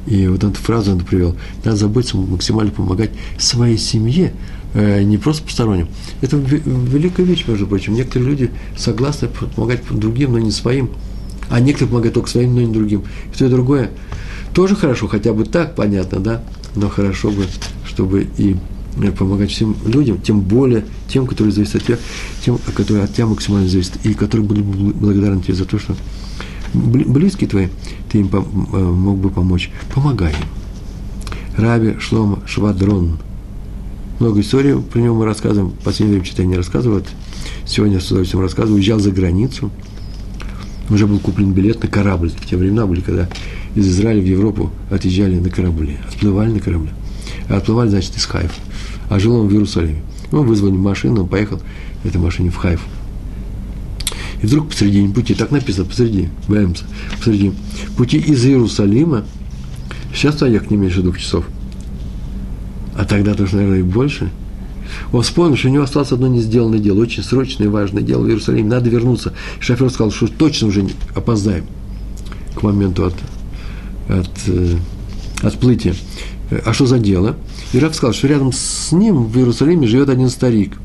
И 0.09 0.27
вот 0.27 0.43
эту 0.43 0.55
фразу 0.55 0.93
он 0.93 1.01
привел. 1.01 1.37
Надо 1.65 1.77
заботиться 1.77 2.17
максимально 2.17 2.73
помогать 2.73 3.11
своей 3.39 3.77
семье, 3.77 4.33
э, 4.75 5.03
не 5.03 5.19
просто 5.19 5.43
посторонним. 5.43 5.89
Это 6.23 6.37
великая 6.37 7.25
вещь, 7.25 7.45
между 7.47 7.67
прочим. 7.67 7.95
Некоторые 7.95 8.31
люди 8.31 8.51
согласны 8.77 9.29
помогать 9.55 9.83
другим, 9.91 10.33
но 10.33 10.39
не 10.39 10.51
своим. 10.51 10.91
А 11.51 11.61
некоторые 11.61 11.91
помогают 11.91 12.15
только 12.15 12.31
своим, 12.31 12.55
но 12.55 12.61
не 12.63 12.73
другим. 12.73 13.05
И 13.33 13.37
то 13.37 13.45
и 13.45 13.49
другое 13.49 13.91
тоже 14.55 14.75
хорошо, 14.75 15.07
хотя 15.09 15.33
бы 15.33 15.45
так, 15.45 15.75
понятно, 15.75 16.21
да? 16.21 16.43
Но 16.75 16.89
хорошо 16.89 17.31
бы, 17.31 17.47
чтобы 17.87 18.27
и 18.39 18.57
э, 19.01 19.13
помогать 19.13 19.51
всем 19.51 19.77
людям, 19.87 20.21
тем 20.21 20.41
более 20.41 20.85
тем, 21.09 21.27
которые 21.27 21.53
зависят 21.53 21.77
от 21.77 21.85
тебя, 21.85 21.99
тем, 22.45 22.59
которые 22.75 23.05
от 23.05 23.15
тебя 23.15 23.27
максимально 23.27 23.69
зависят, 23.69 23.99
и 24.05 24.15
которые 24.15 24.47
были 24.47 24.63
благодарны 24.63 25.43
тебе 25.43 25.55
за 25.55 25.65
то, 25.65 25.79
что 25.79 25.95
близкие 26.75 27.49
твои, 27.49 27.69
ты 28.11 28.19
им 28.19 28.31
э, 28.33 28.79
мог 28.79 29.19
бы 29.19 29.31
помочь. 29.31 29.71
Помогай 29.95 30.33
им. 30.33 30.39
Раби 31.57 31.99
Шлома 31.99 32.41
Швадрон. 32.47 33.19
Много 34.21 34.41
историй 34.41 34.81
про 34.81 34.99
него 35.01 35.17
мы 35.17 35.25
рассказываем. 35.25 35.71
В 35.71 35.85
последнее 35.85 36.19
время 36.19 36.27
читаю 36.27 36.49
не 36.49 36.57
рассказывают. 36.57 37.07
Сегодня 37.67 37.97
я 37.97 38.01
с 38.01 38.07
удовольствием 38.07 38.43
рассказываю. 38.43 38.77
Уезжал 38.77 38.99
за 38.99 39.11
границу. 39.11 39.71
Уже 40.91 41.07
был 41.07 41.19
куплен 41.19 41.53
билет 41.53 41.83
на 41.83 41.89
корабль. 41.89 42.31
В 42.31 42.47
те 42.47 42.57
времена 42.57 42.87
были, 42.87 43.01
когда 43.01 43.29
из 43.75 43.87
Израиля 43.89 44.21
в 44.23 44.27
Европу 44.27 44.71
отъезжали 44.91 45.39
на 45.39 45.51
корабле. 45.51 45.99
Отплывали 46.09 46.53
на 46.53 46.61
корабле. 46.61 46.91
А 47.49 47.57
отплывали, 47.57 47.91
значит, 47.91 48.17
из 48.17 48.25
Хайфа. 48.25 48.61
А 49.09 49.19
жил 49.19 49.37
он 49.37 49.49
в 49.49 49.53
Иерусалиме. 49.53 50.03
Он 50.33 50.47
вызвали 50.47 50.73
машину, 50.73 51.23
он 51.23 51.29
поехал 51.29 51.61
в 52.03 52.07
этой 52.07 52.21
машине 52.21 52.51
в 52.51 52.57
Хайфу. 52.57 52.89
И 54.43 54.47
вдруг 54.47 54.69
посредине 54.69 55.13
пути, 55.13 55.35
так 55.35 55.51
написано, 55.51 55.87
посреди, 55.87 56.29
Бэмса, 56.47 56.85
посреди 57.17 57.53
пути 57.97 58.19
из 58.19 58.45
Иерусалима, 58.45 59.25
сейчас 60.15 60.41
ехать 60.43 60.71
не 60.71 60.77
меньше 60.77 61.03
двух 61.03 61.19
часов, 61.19 61.45
а 62.97 63.05
тогда 63.05 63.35
тоже, 63.35 63.57
наверное, 63.57 63.81
и 63.81 63.83
больше. 63.83 64.31
Он 65.13 65.23
вспомнил, 65.23 65.57
что 65.57 65.69
у 65.69 65.73
него 65.73 65.85
осталось 65.85 66.13
одно 66.13 66.29
не 66.29 66.41
сделанное 66.41 66.79
дело, 66.79 67.01
очень 67.01 67.23
срочное 67.23 67.67
и 67.67 67.71
важное 67.71 68.03
дело 68.03 68.23
в 68.23 68.29
Иерусалиме, 68.29 68.69
надо 68.69 68.89
вернуться. 68.89 69.35
Шофер 69.61 69.91
сказал, 69.91 70.13
что 70.13 70.29
точно 70.29 70.69
уже 70.69 70.87
опоздаем 71.15 71.65
к 72.55 72.63
моменту 72.63 73.07
от, 73.07 73.15
от, 74.09 74.31
э, 74.47 74.77
отплытия. 75.43 75.95
А 76.65 76.73
что 76.73 76.87
за 76.87 76.99
дело? 76.99 77.37
И 77.73 77.79
сказал, 77.79 78.15
что 78.15 78.29
рядом 78.29 78.53
с 78.53 78.93
ним 78.93 79.25
в 79.25 79.37
Иерусалиме 79.37 79.87
живет 79.87 80.09
один 80.09 80.31
старик. 80.31 80.79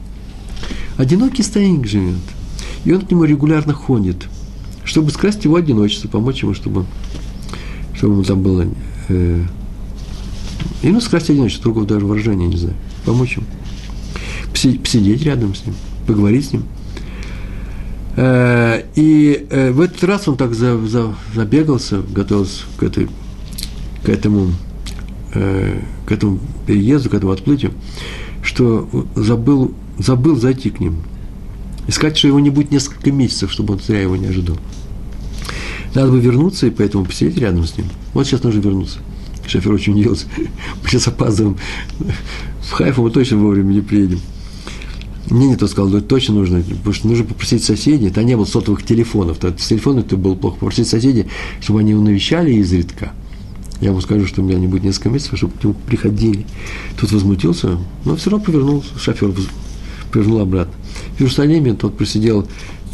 Одинокий 0.97 1.43
старик 1.43 1.87
живет– 1.87 2.15
и 2.85 2.91
он 2.91 3.01
к 3.01 3.11
нему 3.11 3.23
регулярно 3.23 3.73
ходит, 3.73 4.27
чтобы 4.83 5.11
скрасть 5.11 5.45
его 5.45 5.55
одиночество, 5.55 6.07
помочь 6.07 6.43
ему, 6.43 6.53
чтобы, 6.53 6.85
чтобы 7.93 8.13
ему 8.13 8.23
там 8.23 8.41
было... 8.41 8.65
Э, 9.07 9.43
и 10.81 10.89
ну, 10.89 10.99
скрасть 10.99 11.29
одиночество, 11.29 11.63
другого 11.63 11.87
даже 11.87 12.05
выражения, 12.05 12.47
не 12.47 12.57
знаю, 12.57 12.75
помочь 13.05 13.37
ему. 13.37 13.45
Посидеть 14.51 15.23
рядом 15.23 15.55
с 15.55 15.65
ним, 15.65 15.75
поговорить 16.05 16.45
с 16.45 16.53
ним. 16.53 16.63
Э, 18.17 18.83
и 18.95 19.47
э, 19.49 19.71
в 19.71 19.79
этот 19.79 20.03
раз 20.03 20.27
он 20.27 20.35
так 20.35 20.53
за, 20.53 20.77
за, 20.85 21.15
забегался, 21.33 22.01
готовился 22.01 22.63
к, 22.77 22.83
этой, 22.83 23.07
к 24.03 24.09
этому 24.09 24.51
э, 25.33 25.79
к 26.05 26.11
этому 26.11 26.39
переезду, 26.67 27.09
к 27.09 27.13
этому 27.13 27.31
отплытию, 27.31 27.71
что 28.41 28.89
забыл, 29.15 29.73
забыл 29.97 30.35
зайти 30.35 30.69
к 30.69 30.81
ним– 30.81 30.97
Искать, 31.87 32.17
что 32.17 32.27
его 32.27 32.39
не 32.39 32.49
будет 32.49 32.71
несколько 32.71 33.11
месяцев, 33.11 33.51
чтобы 33.51 33.73
он 33.73 33.79
зря 33.79 34.01
его 34.01 34.15
не 34.15 34.27
ожидал. 34.27 34.57
Надо 35.93 36.11
бы 36.11 36.19
вернуться 36.19 36.67
и 36.67 36.71
поэтому 36.71 37.05
посидеть 37.05 37.37
рядом 37.37 37.65
с 37.65 37.77
ним. 37.77 37.87
Вот 38.13 38.25
сейчас 38.25 38.43
нужно 38.43 38.59
вернуться. 38.59 38.99
Шофер 39.45 39.73
очень 39.73 39.93
удивился. 39.93 40.25
Мы 40.37 40.89
сейчас 40.89 41.07
опаздываем. 41.07 41.57
В 42.61 42.71
Хайфу 42.71 43.03
мы 43.03 43.11
точно 43.11 43.37
вовремя 43.37 43.73
не 43.73 43.81
приедем. 43.81 44.21
Мне 45.29 45.47
не 45.47 45.55
то 45.55 45.67
сказал, 45.67 45.89
да 45.89 46.01
точно 46.01 46.35
нужно, 46.35 46.61
потому 46.61 46.93
что 46.93 47.07
нужно 47.07 47.25
попросить 47.25 47.63
соседей, 47.63 48.09
там 48.09 48.25
не 48.25 48.35
было 48.35 48.45
сотовых 48.45 48.83
телефонов, 48.83 49.37
то 49.37 49.53
с 49.57 49.67
телефона 49.67 49.99
это 49.99 50.17
было 50.17 50.35
плохо, 50.35 50.55
попросить 50.55 50.87
соседей, 50.87 51.27
чтобы 51.61 51.79
они 51.79 51.91
его 51.91 52.01
навещали 52.01 52.53
изредка. 52.53 53.13
Я 53.79 53.89
ему 53.89 54.01
скажу, 54.01 54.27
что 54.27 54.41
у 54.41 54.45
меня 54.45 54.59
не 54.59 54.67
будет 54.67 54.83
несколько 54.83 55.09
месяцев, 55.09 55.37
чтобы 55.37 55.57
к 55.57 55.63
нему 55.63 55.75
приходили. 55.87 56.45
Тут 56.99 57.11
возмутился, 57.11 57.77
но 58.05 58.15
все 58.15 58.29
равно 58.29 58.45
повернулся, 58.45 58.97
шофер 58.97 59.33
повернул 60.11 60.39
обратно. 60.39 60.73
В 61.15 61.21
Иерусалиме 61.21 61.73
тот 61.73 61.97
просидел 61.97 62.47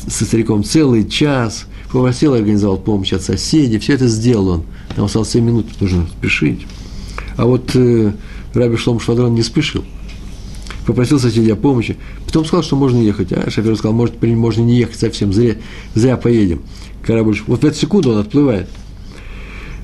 со 0.07 0.25
стариком 0.25 0.63
целый 0.63 1.07
час, 1.07 1.65
попросил, 1.91 2.33
организовал 2.33 2.77
помощь 2.77 3.13
от 3.13 3.21
соседей, 3.21 3.79
все 3.79 3.93
это 3.93 4.07
сделал 4.07 4.47
он. 4.49 4.63
Там 4.95 5.05
осталось 5.05 5.29
7 5.29 5.43
минут, 5.43 5.67
нужно 5.79 6.07
спешить. 6.07 6.65
А 7.37 7.45
вот 7.45 7.71
э, 7.75 8.11
Раби 8.53 8.75
Шлом 8.75 8.99
Швадрон 8.99 9.33
не 9.33 9.43
спешил. 9.43 9.85
Попросил 10.85 11.19
соседей 11.19 11.51
о 11.51 11.55
помощи. 11.55 11.97
Потом 12.25 12.45
сказал, 12.45 12.63
что 12.63 12.75
можно 12.75 12.97
ехать. 12.97 13.31
А 13.31 13.49
шофер 13.49 13.75
сказал, 13.75 13.93
может, 13.93 14.21
можно 14.21 14.61
не 14.61 14.77
ехать 14.77 14.97
совсем, 14.97 15.31
зря, 15.31 15.55
зря 15.93 16.17
поедем. 16.17 16.61
Корабль, 17.05 17.37
вот 17.47 17.61
в 17.61 17.65
эту 17.65 17.77
секунду 17.77 18.11
он 18.11 18.17
отплывает. 18.17 18.67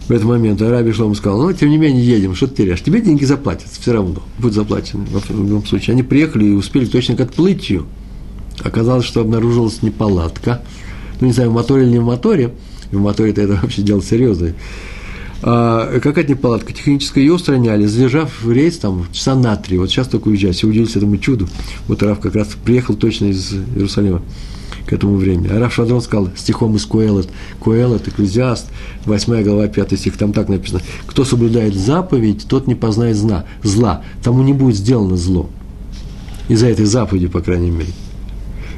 В 0.08 0.12
этот 0.12 0.26
момент 0.26 0.62
а 0.62 0.70
Раби 0.70 0.92
Шлом 0.92 1.16
сказал, 1.16 1.42
ну, 1.42 1.54
тем 1.54 1.70
не 1.70 1.78
менее, 1.78 2.06
едем, 2.06 2.36
что 2.36 2.48
ты 2.48 2.58
теряешь? 2.58 2.82
Тебе 2.82 3.02
деньги 3.02 3.26
заплатят, 3.26 3.70
все 3.72 3.94
равно, 3.94 4.22
будут 4.38 4.54
заплачены 4.54 5.06
в 5.06 5.30
любом 5.30 5.66
случае. 5.66 5.94
Они 5.94 6.04
приехали 6.04 6.46
и 6.46 6.52
успели 6.52 6.86
точно 6.86 7.16
к 7.16 7.22
отплытию. 7.22 7.86
Оказалось, 8.64 9.06
что 9.06 9.22
обнаружилась 9.22 9.82
неполадка. 9.82 10.62
Ну, 11.20 11.28
не 11.28 11.34
знаю, 11.34 11.52
в 11.52 11.54
моторе 11.54 11.84
или 11.84 11.92
не 11.92 12.00
в 12.00 12.06
моторе. 12.06 12.52
В 12.92 13.00
моторе 13.00 13.32
это, 13.32 13.60
вообще 13.62 13.82
дело 13.82 14.02
серьезное. 14.02 14.56
А, 15.42 16.00
какая-то 16.00 16.32
неполадка 16.32 16.74
техническая, 16.74 17.24
ее 17.24 17.34
устраняли, 17.34 17.86
задержав 17.86 18.48
рейс 18.48 18.78
там 18.78 19.06
часа 19.12 19.36
на 19.36 19.56
три. 19.56 19.78
Вот 19.78 19.90
сейчас 19.90 20.08
только 20.08 20.30
уезжать. 20.30 20.56
Все 20.56 20.68
удивились 20.68 20.96
этому 20.96 21.18
чуду. 21.18 21.48
Вот 21.88 22.02
Раф 22.02 22.20
как 22.20 22.36
раз 22.36 22.50
приехал 22.64 22.96
точно 22.96 23.26
из 23.26 23.54
Иерусалима 23.54 24.22
к 24.88 24.94
этому 24.94 25.16
времени. 25.18 25.50
А 25.52 25.60
Раф 25.60 25.74
Шадрон 25.74 26.02
сказал 26.02 26.30
стихом 26.36 26.76
из 26.76 26.86
Куэлот. 26.86 27.30
Куэлот, 27.60 28.08
Экклезиаст, 28.08 28.68
8 29.06 29.44
глава, 29.44 29.68
5 29.68 30.00
стих, 30.00 30.18
там 30.18 30.34
так 30.34 30.50
написано. 30.50 30.82
Кто 31.06 31.26
соблюдает 31.26 31.76
заповедь, 31.76 32.46
тот 32.48 32.68
не 32.68 32.76
познает 32.76 33.16
зна, 33.16 33.46
зла. 33.64 34.04
Тому 34.24 34.44
не 34.44 34.54
будет 34.54 34.76
сделано 34.76 35.18
зло. 35.18 35.50
Из-за 36.48 36.68
этой 36.68 36.86
заповеди, 36.86 37.28
по 37.28 37.42
крайней 37.42 37.72
мере. 37.72 37.92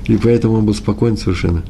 И 0.08 0.18
поэтому 0.18 0.56
он 0.56 0.66
был 0.66 0.74
спокоен 0.74 1.18
совершенно. 1.18 1.64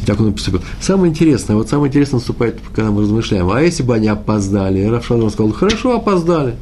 И 0.00 0.04
так 0.04 0.20
он 0.20 0.28
и 0.28 0.32
поступил. 0.32 0.60
Самое 0.80 1.10
интересное, 1.10 1.56
вот 1.56 1.68
самое 1.68 1.88
интересное 1.88 2.18
наступает, 2.18 2.60
когда 2.74 2.90
мы 2.90 3.02
размышляем, 3.02 3.50
а 3.50 3.60
если 3.60 3.82
бы 3.82 3.94
они 3.94 4.08
опоздали? 4.08 4.84
Рафшан 4.84 5.30
сказал, 5.30 5.52
хорошо, 5.52 5.96
опоздали. 5.96 6.56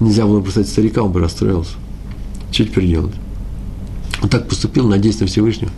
Нельзя 0.00 0.26
было 0.26 0.40
представить 0.40 0.68
старика, 0.68 1.02
он 1.02 1.12
бы 1.12 1.20
расстроился. 1.20 1.72
Что 2.50 2.64
теперь 2.64 2.86
делать? 2.86 3.14
Он 4.22 4.28
так 4.28 4.48
поступил, 4.48 4.88
надеясь 4.88 5.20
на 5.20 5.26
Всевышнего. 5.26 5.70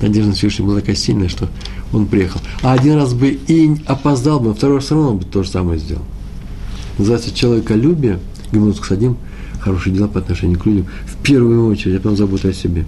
Надежда 0.00 0.30
на 0.30 0.34
Всевышнего 0.34 0.66
была 0.68 0.80
такая 0.80 0.96
сильная, 0.96 1.28
что 1.28 1.48
он 1.92 2.06
приехал. 2.06 2.40
А 2.62 2.72
один 2.72 2.94
раз 2.94 3.14
бы 3.14 3.28
и 3.28 3.76
опоздал 3.86 4.40
бы, 4.40 4.50
а 4.50 4.54
второй 4.54 4.76
раз 4.76 4.84
все 4.84 4.94
равно 4.94 5.14
бы 5.14 5.24
то 5.24 5.42
же 5.42 5.48
самое 5.48 5.80
сделал. 5.80 6.04
Называется 6.98 7.34
человеколюбие, 7.34 8.20
Гимнус 8.52 8.80
Садим, 8.80 9.16
хорошие 9.60 9.94
дела 9.94 10.08
по 10.08 10.20
отношению 10.20 10.58
к 10.58 10.66
людям, 10.66 10.86
в 11.06 11.16
первую 11.22 11.66
очередь, 11.68 11.96
а 11.96 11.98
потом 11.98 12.16
забота 12.16 12.48
о 12.48 12.52
себе. 12.52 12.84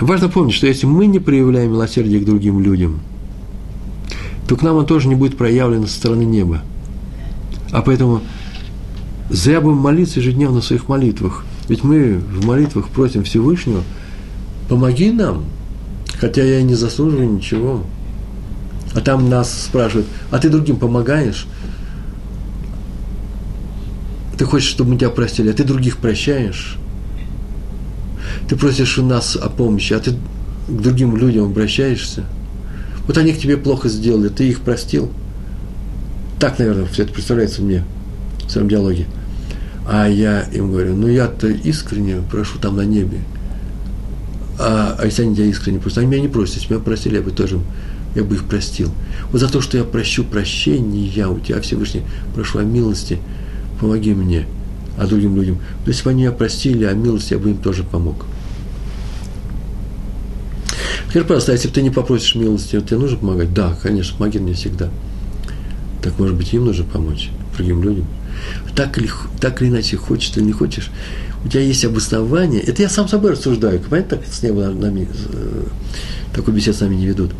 Важно 0.00 0.28
помнить, 0.28 0.54
что 0.54 0.66
если 0.66 0.86
мы 0.86 1.06
не 1.06 1.18
проявляем 1.18 1.72
милосердие 1.72 2.20
к 2.20 2.24
другим 2.24 2.60
людям, 2.60 3.00
то 4.46 4.56
к 4.56 4.62
нам 4.62 4.76
он 4.76 4.86
тоже 4.86 5.08
не 5.08 5.14
будет 5.14 5.38
проявлен 5.38 5.86
со 5.86 5.94
стороны 5.94 6.22
неба. 6.22 6.62
А 7.72 7.82
поэтому 7.82 8.20
зря 9.30 9.60
будем 9.60 9.78
молиться 9.78 10.20
ежедневно 10.20 10.60
в 10.60 10.64
своих 10.64 10.88
молитвах. 10.88 11.44
Ведь 11.68 11.82
мы 11.82 12.18
в 12.18 12.46
молитвах 12.46 12.88
просим 12.88 13.24
Всевышнего, 13.24 13.82
помоги 14.68 15.10
нам, 15.10 15.44
хотя 16.18 16.44
я 16.44 16.60
и 16.60 16.62
не 16.62 16.74
заслуживаю 16.74 17.32
ничего. 17.32 17.84
А 18.94 19.00
там 19.00 19.28
нас 19.28 19.64
спрашивают, 19.64 20.06
а 20.30 20.38
ты 20.38 20.48
другим 20.48 20.76
помогаешь? 20.76 21.46
Ты 24.38 24.44
хочешь, 24.44 24.68
чтобы 24.68 24.90
мы 24.90 24.98
тебя 24.98 25.10
простили, 25.10 25.50
а 25.50 25.54
ты 25.54 25.64
других 25.64 25.96
прощаешь? 25.96 26.76
Ты 28.48 28.54
просишь 28.54 28.98
у 28.98 29.04
нас 29.04 29.36
о 29.36 29.48
помощи, 29.48 29.92
а 29.92 29.98
ты 29.98 30.12
к 30.12 30.80
другим 30.80 31.16
людям 31.16 31.46
обращаешься? 31.46 32.24
Вот 33.06 33.18
они 33.18 33.32
к 33.32 33.38
тебе 33.38 33.56
плохо 33.56 33.88
сделали, 33.88 34.28
ты 34.28 34.48
их 34.48 34.60
простил? 34.60 35.10
Так, 36.38 36.58
наверное, 36.58 36.86
все 36.86 37.04
это 37.04 37.12
представляется 37.12 37.62
мне 37.62 37.84
в 38.46 38.50
своем 38.50 38.68
диалоге. 38.68 39.06
А 39.88 40.08
я 40.08 40.42
им 40.42 40.70
говорю, 40.70 40.94
ну 40.94 41.08
я-то 41.08 41.48
искренне 41.48 42.22
прошу 42.30 42.58
там 42.58 42.76
на 42.76 42.82
небе. 42.82 43.18
А, 44.58 44.96
а 44.98 45.04
если 45.04 45.22
они 45.22 45.34
тебя 45.34 45.46
искренне 45.46 45.78
просят, 45.78 45.98
они 45.98 46.08
меня 46.08 46.22
не 46.22 46.28
просят, 46.28 46.56
если 46.56 46.74
меня 46.74 46.82
просили, 46.82 47.16
я 47.16 47.22
бы 47.22 47.30
тоже, 47.30 47.60
я 48.14 48.22
бы 48.24 48.36
их 48.36 48.44
простил. 48.44 48.90
Вот 49.30 49.40
за 49.40 49.48
то, 49.48 49.60
что 49.60 49.76
я 49.76 49.84
прощу 49.84 50.24
прощения, 50.24 51.06
я 51.06 51.28
у 51.28 51.38
тебя, 51.38 51.60
Всевышний, 51.60 52.02
прошу 52.34 52.58
о 52.58 52.62
милости, 52.62 53.18
помоги 53.80 54.14
мне, 54.14 54.46
а 54.96 55.06
другим 55.06 55.36
людям. 55.36 55.56
То 55.84 55.90
если 55.90 56.04
бы 56.04 56.10
они 56.10 56.22
меня 56.22 56.32
простили, 56.32 56.84
о 56.84 56.94
милости, 56.94 57.34
я 57.34 57.38
бы 57.38 57.50
им 57.50 57.58
тоже 57.58 57.84
помог. 57.84 58.24
Теперь 61.08 61.24
просто, 61.24 61.52
а 61.52 61.54
если 61.54 61.68
ты 61.68 61.82
не 61.82 61.90
попросишь 61.90 62.34
милости, 62.34 62.80
тебе 62.80 62.98
нужно 62.98 63.18
помогать? 63.18 63.54
Да, 63.54 63.76
конечно, 63.82 64.16
помоги 64.16 64.38
мне 64.38 64.54
всегда. 64.54 64.90
Так, 66.02 66.18
может 66.18 66.36
быть, 66.36 66.52
им 66.52 66.64
нужно 66.64 66.84
помочь, 66.84 67.30
другим 67.56 67.82
людям. 67.82 68.06
Так 68.74 68.98
или, 68.98 69.10
так 69.40 69.62
или 69.62 69.68
иначе, 69.68 69.96
хочешь 69.96 70.32
или 70.36 70.44
не 70.44 70.52
хочешь, 70.52 70.90
у 71.44 71.48
тебя 71.48 71.62
есть 71.62 71.84
обоснование. 71.84 72.60
Это 72.60 72.82
я 72.82 72.88
сам 72.88 73.08
собой 73.08 73.32
рассуждаю. 73.32 73.80
Понятно, 73.80 74.18
так 74.18 74.26
с 74.26 74.42
неба 74.42 74.68
нами, 74.68 75.08
э, 75.32 75.64
такой 76.34 76.54
бесед 76.54 76.76
с 76.76 76.80
нами 76.80 76.96
не 76.96 77.06
ведут. 77.06 77.32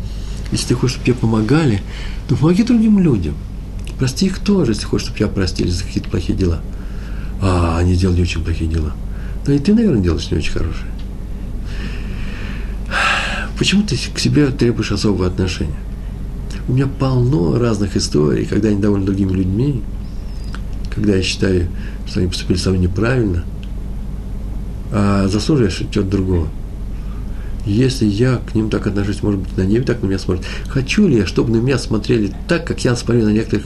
Если 0.51 0.69
ты 0.69 0.75
хочешь, 0.75 0.95
чтобы 0.95 1.05
тебе 1.05 1.15
помогали, 1.15 1.81
то 2.27 2.35
помоги 2.35 2.63
другим 2.63 2.99
людям. 2.99 3.35
Прости 3.99 4.27
их 4.27 4.39
тоже, 4.39 4.71
если 4.71 4.85
хочешь, 4.85 5.07
чтобы 5.07 5.19
тебя 5.19 5.27
простили 5.27 5.69
за 5.69 5.83
какие-то 5.83 6.09
плохие 6.09 6.37
дела. 6.37 6.61
А 7.41 7.77
они 7.79 7.95
делали 7.95 8.21
очень 8.21 8.43
плохие 8.43 8.69
дела. 8.69 8.93
Да 9.45 9.53
и 9.53 9.59
ты, 9.59 9.73
наверное, 9.73 10.01
делаешь 10.01 10.31
не 10.31 10.37
очень 10.37 10.53
хорошие. 10.53 10.87
Почему 13.57 13.83
ты 13.83 13.95
к 13.95 14.19
себе 14.19 14.47
требуешь 14.47 14.91
особого 14.91 15.27
отношения? 15.27 15.77
У 16.67 16.73
меня 16.73 16.87
полно 16.87 17.57
разных 17.57 17.95
историй, 17.95 18.45
когда 18.45 18.69
я 18.69 18.75
недоволен 18.75 19.05
другими 19.05 19.31
людьми, 19.31 19.81
когда 20.93 21.15
я 21.15 21.23
считаю, 21.23 21.67
что 22.05 22.19
они 22.19 22.29
поступили 22.29 22.57
со 22.57 22.69
мной 22.69 22.83
неправильно, 22.83 23.45
а 24.91 25.27
заслуживаешь 25.27 25.81
чего-то 25.91 26.09
другого. 26.09 26.47
Если 27.65 28.05
я 28.05 28.37
к 28.37 28.55
ним 28.55 28.69
так 28.69 28.87
отношусь, 28.87 29.23
может 29.23 29.41
быть, 29.41 29.57
на 29.57 29.63
небе 29.63 29.83
так 29.83 30.01
на 30.01 30.07
меня 30.07 30.19
смотрят. 30.19 30.45
Хочу 30.67 31.07
ли 31.07 31.17
я, 31.17 31.25
чтобы 31.25 31.51
на 31.51 31.57
меня 31.57 31.77
смотрели 31.77 32.33
так, 32.47 32.65
как 32.65 32.83
я 32.85 32.95
смотрю 32.95 33.25
на 33.25 33.31
некоторых, 33.31 33.65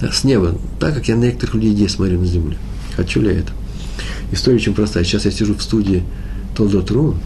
с 0.00 0.24
неба, 0.24 0.54
так, 0.78 0.94
как 0.94 1.08
я 1.08 1.16
на 1.16 1.24
некоторых 1.24 1.54
людей 1.54 1.88
смотрю 1.88 2.20
на 2.20 2.26
землю? 2.26 2.56
Хочу 2.96 3.20
ли 3.20 3.28
я 3.28 3.40
это? 3.40 3.52
История 4.30 4.56
очень 4.56 4.74
простая. 4.74 5.04
Сейчас 5.04 5.24
я 5.24 5.30
сижу 5.30 5.54
в 5.54 5.62
студии 5.62 6.04
Толдотру. 6.56 7.16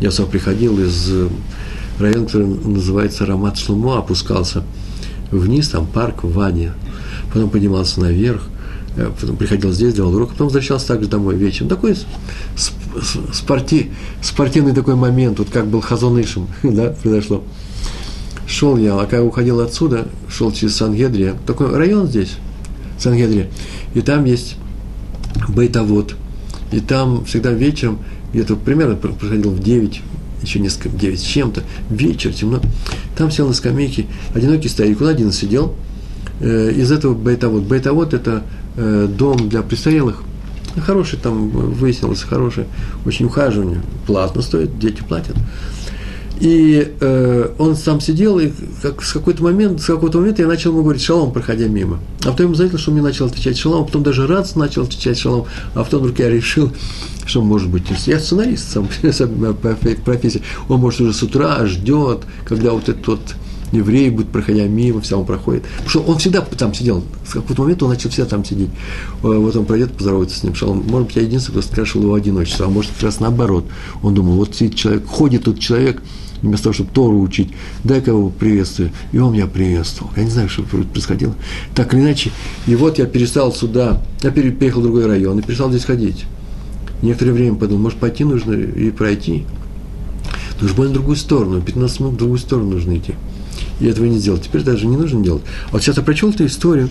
Я 0.00 0.10
сам 0.10 0.26
приходил 0.26 0.78
из 0.80 1.10
район, 1.98 2.26
который 2.26 2.46
называется 2.46 3.26
Рамат 3.26 3.58
Шлумо, 3.58 3.98
опускался 3.98 4.64
вниз, 5.30 5.68
там 5.68 5.86
парк 5.86 6.24
в 6.24 6.32
Ване, 6.32 6.72
потом 7.32 7.50
поднимался 7.50 8.00
наверх, 8.00 8.42
э, 8.96 9.10
потом 9.20 9.36
приходил 9.36 9.72
здесь, 9.72 9.94
делал 9.94 10.14
урок, 10.14 10.30
потом 10.30 10.48
возвращался 10.48 10.88
также 10.88 11.08
домой 11.08 11.36
вечером. 11.36 11.68
Такой 11.68 11.96
спорти, 13.32 13.90
спортивный 14.22 14.72
такой 14.72 14.94
момент, 14.94 15.38
вот 15.38 15.50
как 15.50 15.66
был 15.66 15.80
Хазонышем, 15.80 16.48
да, 16.62 16.94
произошло. 17.02 17.42
Шел 18.46 18.76
я, 18.76 18.94
а 19.00 19.06
когда 19.06 19.24
уходил 19.24 19.60
отсюда, 19.60 20.06
шел 20.28 20.52
через 20.52 20.76
Сангедрия, 20.76 21.34
такой 21.46 21.74
район 21.74 22.06
здесь, 22.06 22.36
Сангедрия, 22.98 23.48
и 23.94 24.00
там 24.00 24.24
есть 24.24 24.56
бейтовод, 25.48 26.14
и 26.70 26.80
там 26.80 27.24
всегда 27.24 27.52
вечером, 27.52 28.00
где-то 28.34 28.56
примерно 28.56 28.96
проходил 28.96 29.50
в 29.50 29.60
9, 29.60 30.02
еще 30.42 30.58
несколько, 30.58 30.88
9 30.90 31.18
с 31.18 31.22
чем-то, 31.22 31.62
вечер, 31.88 32.32
темно. 32.32 32.60
Там 33.16 33.30
сел 33.30 33.46
на 33.46 33.54
скамейке 33.54 34.06
одинокий 34.34 34.68
старик, 34.68 35.00
он 35.00 35.08
один 35.08 35.32
сидел. 35.32 35.74
Э, 36.40 36.72
из 36.72 36.90
этого 36.90 37.14
бейтовод. 37.14 37.62
Бейтовод– 37.62 38.12
это 38.14 38.42
э, 38.76 39.08
дом 39.08 39.48
для 39.48 39.62
престарелых. 39.62 40.22
Хороший 40.84 41.20
там 41.20 41.50
выяснилось, 41.50 42.22
хороший, 42.22 42.64
очень 43.06 43.26
ухаживание. 43.26 43.80
Платно 44.06 44.42
стоит, 44.42 44.76
дети 44.80 45.02
платят. 45.08 45.36
И 46.40 46.92
э, 47.00 47.48
он 47.58 47.76
сам 47.76 48.00
сидел, 48.00 48.38
и 48.40 48.50
как, 48.82 49.02
с 49.02 49.12
какой-то 49.12 49.42
момент, 49.44 49.80
с 49.80 49.86
какого-то 49.86 50.18
момента 50.18 50.42
я 50.42 50.48
начал 50.48 50.70
ему 50.70 50.82
говорить 50.82 51.02
шалом, 51.02 51.32
проходя 51.32 51.66
мимо. 51.66 52.00
А 52.24 52.30
потом 52.30 52.46
ему 52.46 52.54
заметил, 52.54 52.78
что 52.78 52.90
он 52.90 52.96
мне 52.96 53.04
начал 53.04 53.26
отвечать 53.26 53.56
шалом, 53.56 53.82
а 53.82 53.84
потом 53.84 54.02
даже 54.02 54.26
раз 54.26 54.56
начал 54.56 54.82
отвечать 54.82 55.18
шалом, 55.18 55.46
а 55.74 55.84
потом 55.84 56.00
вдруг 56.00 56.18
я 56.18 56.28
решил, 56.28 56.72
что 57.24 57.40
может 57.40 57.68
быть, 57.68 57.84
я 58.06 58.18
сценарист 58.18 58.72
сам 58.72 58.88
по 59.62 59.76
профессии, 60.04 60.42
он 60.68 60.80
может 60.80 61.00
уже 61.00 61.12
с 61.12 61.22
утра 61.22 61.64
ждет, 61.66 62.22
когда 62.44 62.72
вот 62.72 62.88
этот 62.88 63.06
вот 63.06 63.20
еврей 63.74 64.10
будет, 64.10 64.28
проходя 64.28 64.66
мимо, 64.66 65.00
вся 65.00 65.16
он 65.16 65.26
проходит. 65.26 65.64
Потому 65.64 65.90
что 65.90 66.00
он 66.02 66.18
всегда 66.18 66.40
там 66.40 66.74
сидел. 66.74 67.04
С 67.26 67.32
какого-то 67.32 67.62
момента 67.62 67.84
он 67.84 67.90
начал 67.90 68.10
всегда 68.10 68.28
там 68.28 68.44
сидеть. 68.44 68.70
Э, 69.22 69.36
вот 69.36 69.56
он 69.56 69.64
пройдет, 69.64 69.92
поздоровается 69.92 70.38
с 70.38 70.42
ним. 70.42 70.54
Шалом. 70.54 70.84
Может 70.86 71.08
быть, 71.08 71.16
я 71.16 71.22
единственный, 71.22 71.60
кто 71.60 71.62
скрашивал 71.62 72.04
его 72.04 72.14
одиночество. 72.14 72.66
А 72.66 72.68
может, 72.68 72.92
как 72.92 73.02
раз 73.02 73.20
наоборот. 73.20 73.64
Он 74.02 74.14
думал, 74.14 74.34
вот 74.34 74.54
сидит 74.54 74.76
человек, 74.76 75.06
ходит 75.06 75.44
тут 75.44 75.58
человек, 75.58 76.02
вместо 76.48 76.64
того, 76.64 76.74
чтобы 76.74 76.90
Тору 76.92 77.20
учить, 77.20 77.50
дай-ка 77.82 78.10
его 78.10 78.28
приветствую. 78.28 78.90
И 79.12 79.18
он 79.18 79.32
меня 79.32 79.46
приветствовал. 79.46 80.12
Я 80.16 80.24
не 80.24 80.30
знаю, 80.30 80.48
что 80.48 80.62
происходило. 80.62 81.34
Так 81.74 81.94
или 81.94 82.00
иначе, 82.00 82.30
и 82.66 82.74
вот 82.76 82.98
я 82.98 83.06
перестал 83.06 83.52
сюда, 83.52 84.02
я 84.22 84.30
переехал 84.30 84.80
в 84.80 84.84
другой 84.84 85.06
район 85.06 85.38
и 85.38 85.42
перестал 85.42 85.70
здесь 85.70 85.84
ходить. 85.84 86.24
Некоторое 87.02 87.32
время 87.32 87.56
подумал, 87.56 87.84
может, 87.84 87.98
пойти 87.98 88.24
нужно 88.24 88.52
и 88.52 88.90
пройти. 88.90 89.44
Но 90.60 90.66
уж 90.66 90.72
больно 90.74 90.92
в 90.92 90.94
другую 90.94 91.16
сторону, 91.16 91.60
15 91.60 92.00
минут 92.00 92.14
в 92.14 92.18
другую 92.18 92.38
сторону 92.38 92.70
нужно 92.70 92.96
идти. 92.96 93.14
И 93.80 93.86
этого 93.86 94.06
не 94.06 94.18
сделал. 94.18 94.38
Теперь 94.38 94.62
даже 94.62 94.86
не 94.86 94.96
нужно 94.96 95.22
делать. 95.22 95.42
А 95.68 95.72
вот 95.72 95.82
сейчас 95.82 95.96
я 95.96 96.02
прочел 96.02 96.30
эту 96.30 96.46
историю 96.46 96.88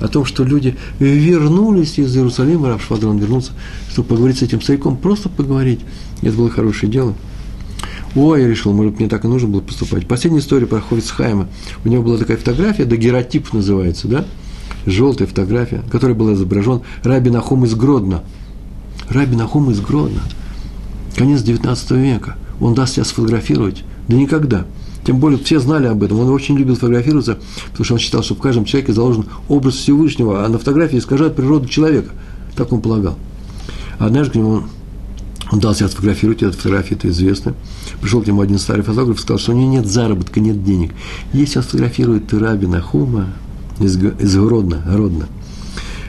о 0.00 0.08
том, 0.08 0.24
что 0.24 0.44
люди 0.44 0.76
вернулись 0.98 1.98
из 1.98 2.16
Иерусалима, 2.16 2.68
Рав 2.68 2.84
Швадрон 2.84 3.18
вернулся, 3.18 3.52
чтобы 3.90 4.08
поговорить 4.08 4.38
с 4.38 4.42
этим 4.42 4.60
стариком, 4.60 4.96
просто 4.96 5.28
поговорить. 5.28 5.80
И 6.22 6.26
это 6.26 6.36
было 6.36 6.50
хорошее 6.50 6.90
дело. 6.90 7.14
Ой, 8.14 8.42
я 8.42 8.48
решил, 8.48 8.72
может, 8.72 8.98
мне 8.98 9.08
так 9.08 9.24
и 9.24 9.28
нужно 9.28 9.48
было 9.48 9.60
поступать. 9.60 10.06
Последняя 10.06 10.40
история 10.40 10.66
про 10.66 10.80
Хайма. 10.80 11.48
У 11.84 11.88
него 11.88 12.02
была 12.02 12.16
такая 12.16 12.36
фотография, 12.36 12.84
дагеротип 12.84 13.52
называется, 13.52 14.06
да? 14.06 14.24
Желтая 14.86 15.26
фотография, 15.26 15.82
в 15.86 15.90
которой 15.90 16.14
был 16.14 16.32
изображен 16.34 16.82
Раби 17.02 17.30
Нахум 17.30 17.64
из 17.64 17.74
Гродно. 17.74 18.22
Раби 19.08 19.34
Нахум 19.34 19.70
из 19.70 19.80
Гродно. 19.80 20.20
Конец 21.16 21.42
19 21.42 21.90
века. 21.92 22.36
Он 22.60 22.74
даст 22.74 22.94
себя 22.94 23.04
сфотографировать? 23.04 23.82
Да 24.08 24.16
никогда. 24.16 24.66
Тем 25.04 25.18
более 25.18 25.38
все 25.38 25.58
знали 25.58 25.86
об 25.86 26.02
этом. 26.02 26.20
Он 26.20 26.30
очень 26.30 26.56
любил 26.56 26.76
фотографироваться, 26.76 27.38
потому 27.70 27.84
что 27.84 27.94
он 27.94 28.00
считал, 28.00 28.22
что 28.22 28.34
в 28.34 28.38
каждом 28.38 28.64
человеке 28.64 28.92
заложен 28.92 29.26
образ 29.48 29.74
Всевышнего, 29.74 30.44
а 30.44 30.48
на 30.48 30.58
фотографии 30.58 30.98
искажают 30.98 31.34
природу 31.34 31.68
человека. 31.68 32.10
Так 32.56 32.72
он 32.72 32.80
полагал. 32.80 33.18
Однажды 33.98 34.32
к 34.32 34.36
нему 34.36 34.64
он 35.54 35.60
дал 35.60 35.72
себя 35.72 35.88
сфотографировать, 35.88 36.42
эта 36.42 36.56
фотография 36.56 36.96
это 36.96 37.08
известно. 37.10 37.54
Пришел 38.00 38.20
к 38.20 38.26
нему 38.26 38.40
один 38.40 38.58
старый 38.58 38.82
фотограф 38.82 39.18
и 39.18 39.20
сказал, 39.20 39.38
что 39.38 39.52
у 39.52 39.54
него 39.54 39.70
нет 39.70 39.86
заработка, 39.86 40.40
нет 40.40 40.64
денег. 40.64 40.92
Если 41.32 41.58
он 41.58 41.62
сфотографирует 41.62 42.34
Раби 42.34 42.66
Нахума 42.66 43.28
из, 43.78 43.96
из 43.96 44.36
Гродно, 44.36 44.82
Гродно, 44.84 45.28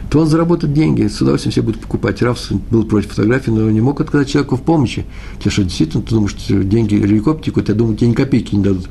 то 0.09 0.21
он 0.21 0.27
заработает 0.27 0.73
деньги, 0.73 1.07
с 1.07 1.21
удовольствием 1.21 1.51
все 1.51 1.61
будут 1.61 1.79
покупать. 1.81 2.23
Раф 2.23 2.39
был 2.71 2.85
против 2.85 3.11
фотографии, 3.11 3.51
но 3.51 3.69
не 3.69 3.81
мог 3.81 4.01
отказать 4.01 4.29
человеку 4.29 4.55
в 4.55 4.63
помощи. 4.63 5.05
Тебе 5.39 5.51
что, 5.51 5.63
действительно, 5.63 6.01
ты 6.01 6.15
думаешь, 6.15 6.31
что 6.31 6.63
деньги 6.63 6.95
рекой 6.95 7.39
текут, 7.39 7.69
я 7.69 7.75
думаю, 7.75 7.95
тебе 7.95 8.09
ни 8.09 8.13
копейки 8.13 8.55
не 8.55 8.63
дадут. 8.63 8.89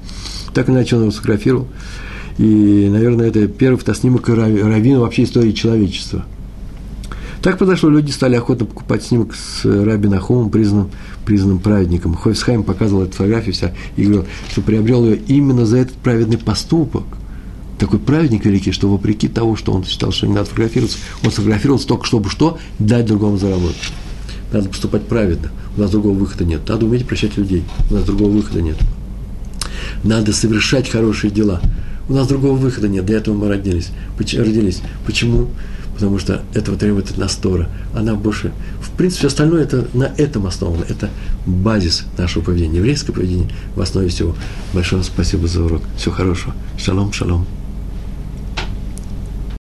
Так 0.54 0.70
иначе 0.70 0.94
он 0.94 1.02
его 1.02 1.10
сфотографировал. 1.10 1.66
И, 2.38 2.88
наверное, 2.92 3.26
это 3.26 3.48
первый 3.48 3.78
фотоснимок 3.78 4.28
Равина 4.28 5.00
вообще 5.00 5.24
истории 5.24 5.50
человечества– 5.50 6.24
так 7.44 7.58
произошло, 7.58 7.90
люди 7.90 8.10
стали 8.10 8.36
охотно 8.36 8.64
покупать 8.64 9.04
снимок 9.04 9.34
с 9.34 9.66
Раби 9.66 10.08
Нахумом, 10.08 10.48
признанным, 10.48 10.90
признанным 11.26 11.58
праведником. 11.58 12.14
Хойфсхайм 12.14 12.62
показывал 12.62 13.02
эту 13.02 13.12
фотографию 13.12 13.52
вся 13.52 13.74
и 13.96 14.04
говорил, 14.04 14.24
что 14.48 14.62
приобрел 14.62 15.04
ее 15.04 15.16
именно 15.16 15.66
за 15.66 15.76
этот 15.76 15.94
праведный 15.96 16.38
поступок. 16.38 17.02
Такой 17.78 17.98
праведник 17.98 18.46
великий, 18.46 18.72
что 18.72 18.88
вопреки 18.88 19.28
того, 19.28 19.56
что 19.56 19.72
он 19.72 19.84
считал, 19.84 20.10
что 20.10 20.26
не 20.26 20.32
надо 20.32 20.46
фотографироваться, 20.46 20.96
он 21.22 21.32
сфотографировался 21.32 21.86
только 21.86 22.06
чтобы 22.06 22.30
что? 22.30 22.56
Дать 22.78 23.04
другому 23.04 23.36
заработать. 23.36 23.92
Надо 24.50 24.70
поступать 24.70 25.02
праведно. 25.02 25.50
У 25.76 25.82
нас 25.82 25.90
другого 25.90 26.16
выхода 26.16 26.46
нет. 26.46 26.66
Надо 26.66 26.86
уметь 26.86 27.06
прощать 27.06 27.36
людей. 27.36 27.64
У 27.90 27.94
нас 27.94 28.04
другого 28.04 28.30
выхода 28.30 28.62
нет. 28.62 28.78
Надо 30.02 30.32
совершать 30.32 30.88
хорошие 30.88 31.30
дела. 31.30 31.60
У 32.08 32.14
нас 32.14 32.26
другого 32.26 32.56
выхода 32.56 32.88
нет. 32.88 33.04
Для 33.04 33.18
этого 33.18 33.36
мы 33.36 33.48
родились. 33.48 33.90
Родились. 34.18 34.80
Почему? 35.04 35.48
Потому 35.94 36.18
что 36.18 36.42
этого 36.52 36.76
требует 36.76 37.10
от 37.10 37.18
нас 37.18 37.34
Тора. 37.36 37.68
Она 37.94 38.14
больше, 38.14 38.52
в 38.80 38.90
принципе, 38.90 39.28
остальное 39.28 39.62
это 39.62 39.86
на 39.94 40.12
этом 40.16 40.46
основано. 40.46 40.84
Это 40.88 41.10
базис 41.46 42.04
нашего 42.18 42.42
поведения, 42.42 42.78
еврейское 42.78 43.12
поведение 43.12 43.48
в 43.74 43.80
основе 43.80 44.08
всего. 44.08 44.34
Большое 44.72 45.02
спасибо 45.02 45.48
за 45.48 45.62
урок. 45.62 45.82
Всего 45.96 46.14
хорошего. 46.14 46.54
Шалом, 46.76 47.12
шалом. 47.12 47.46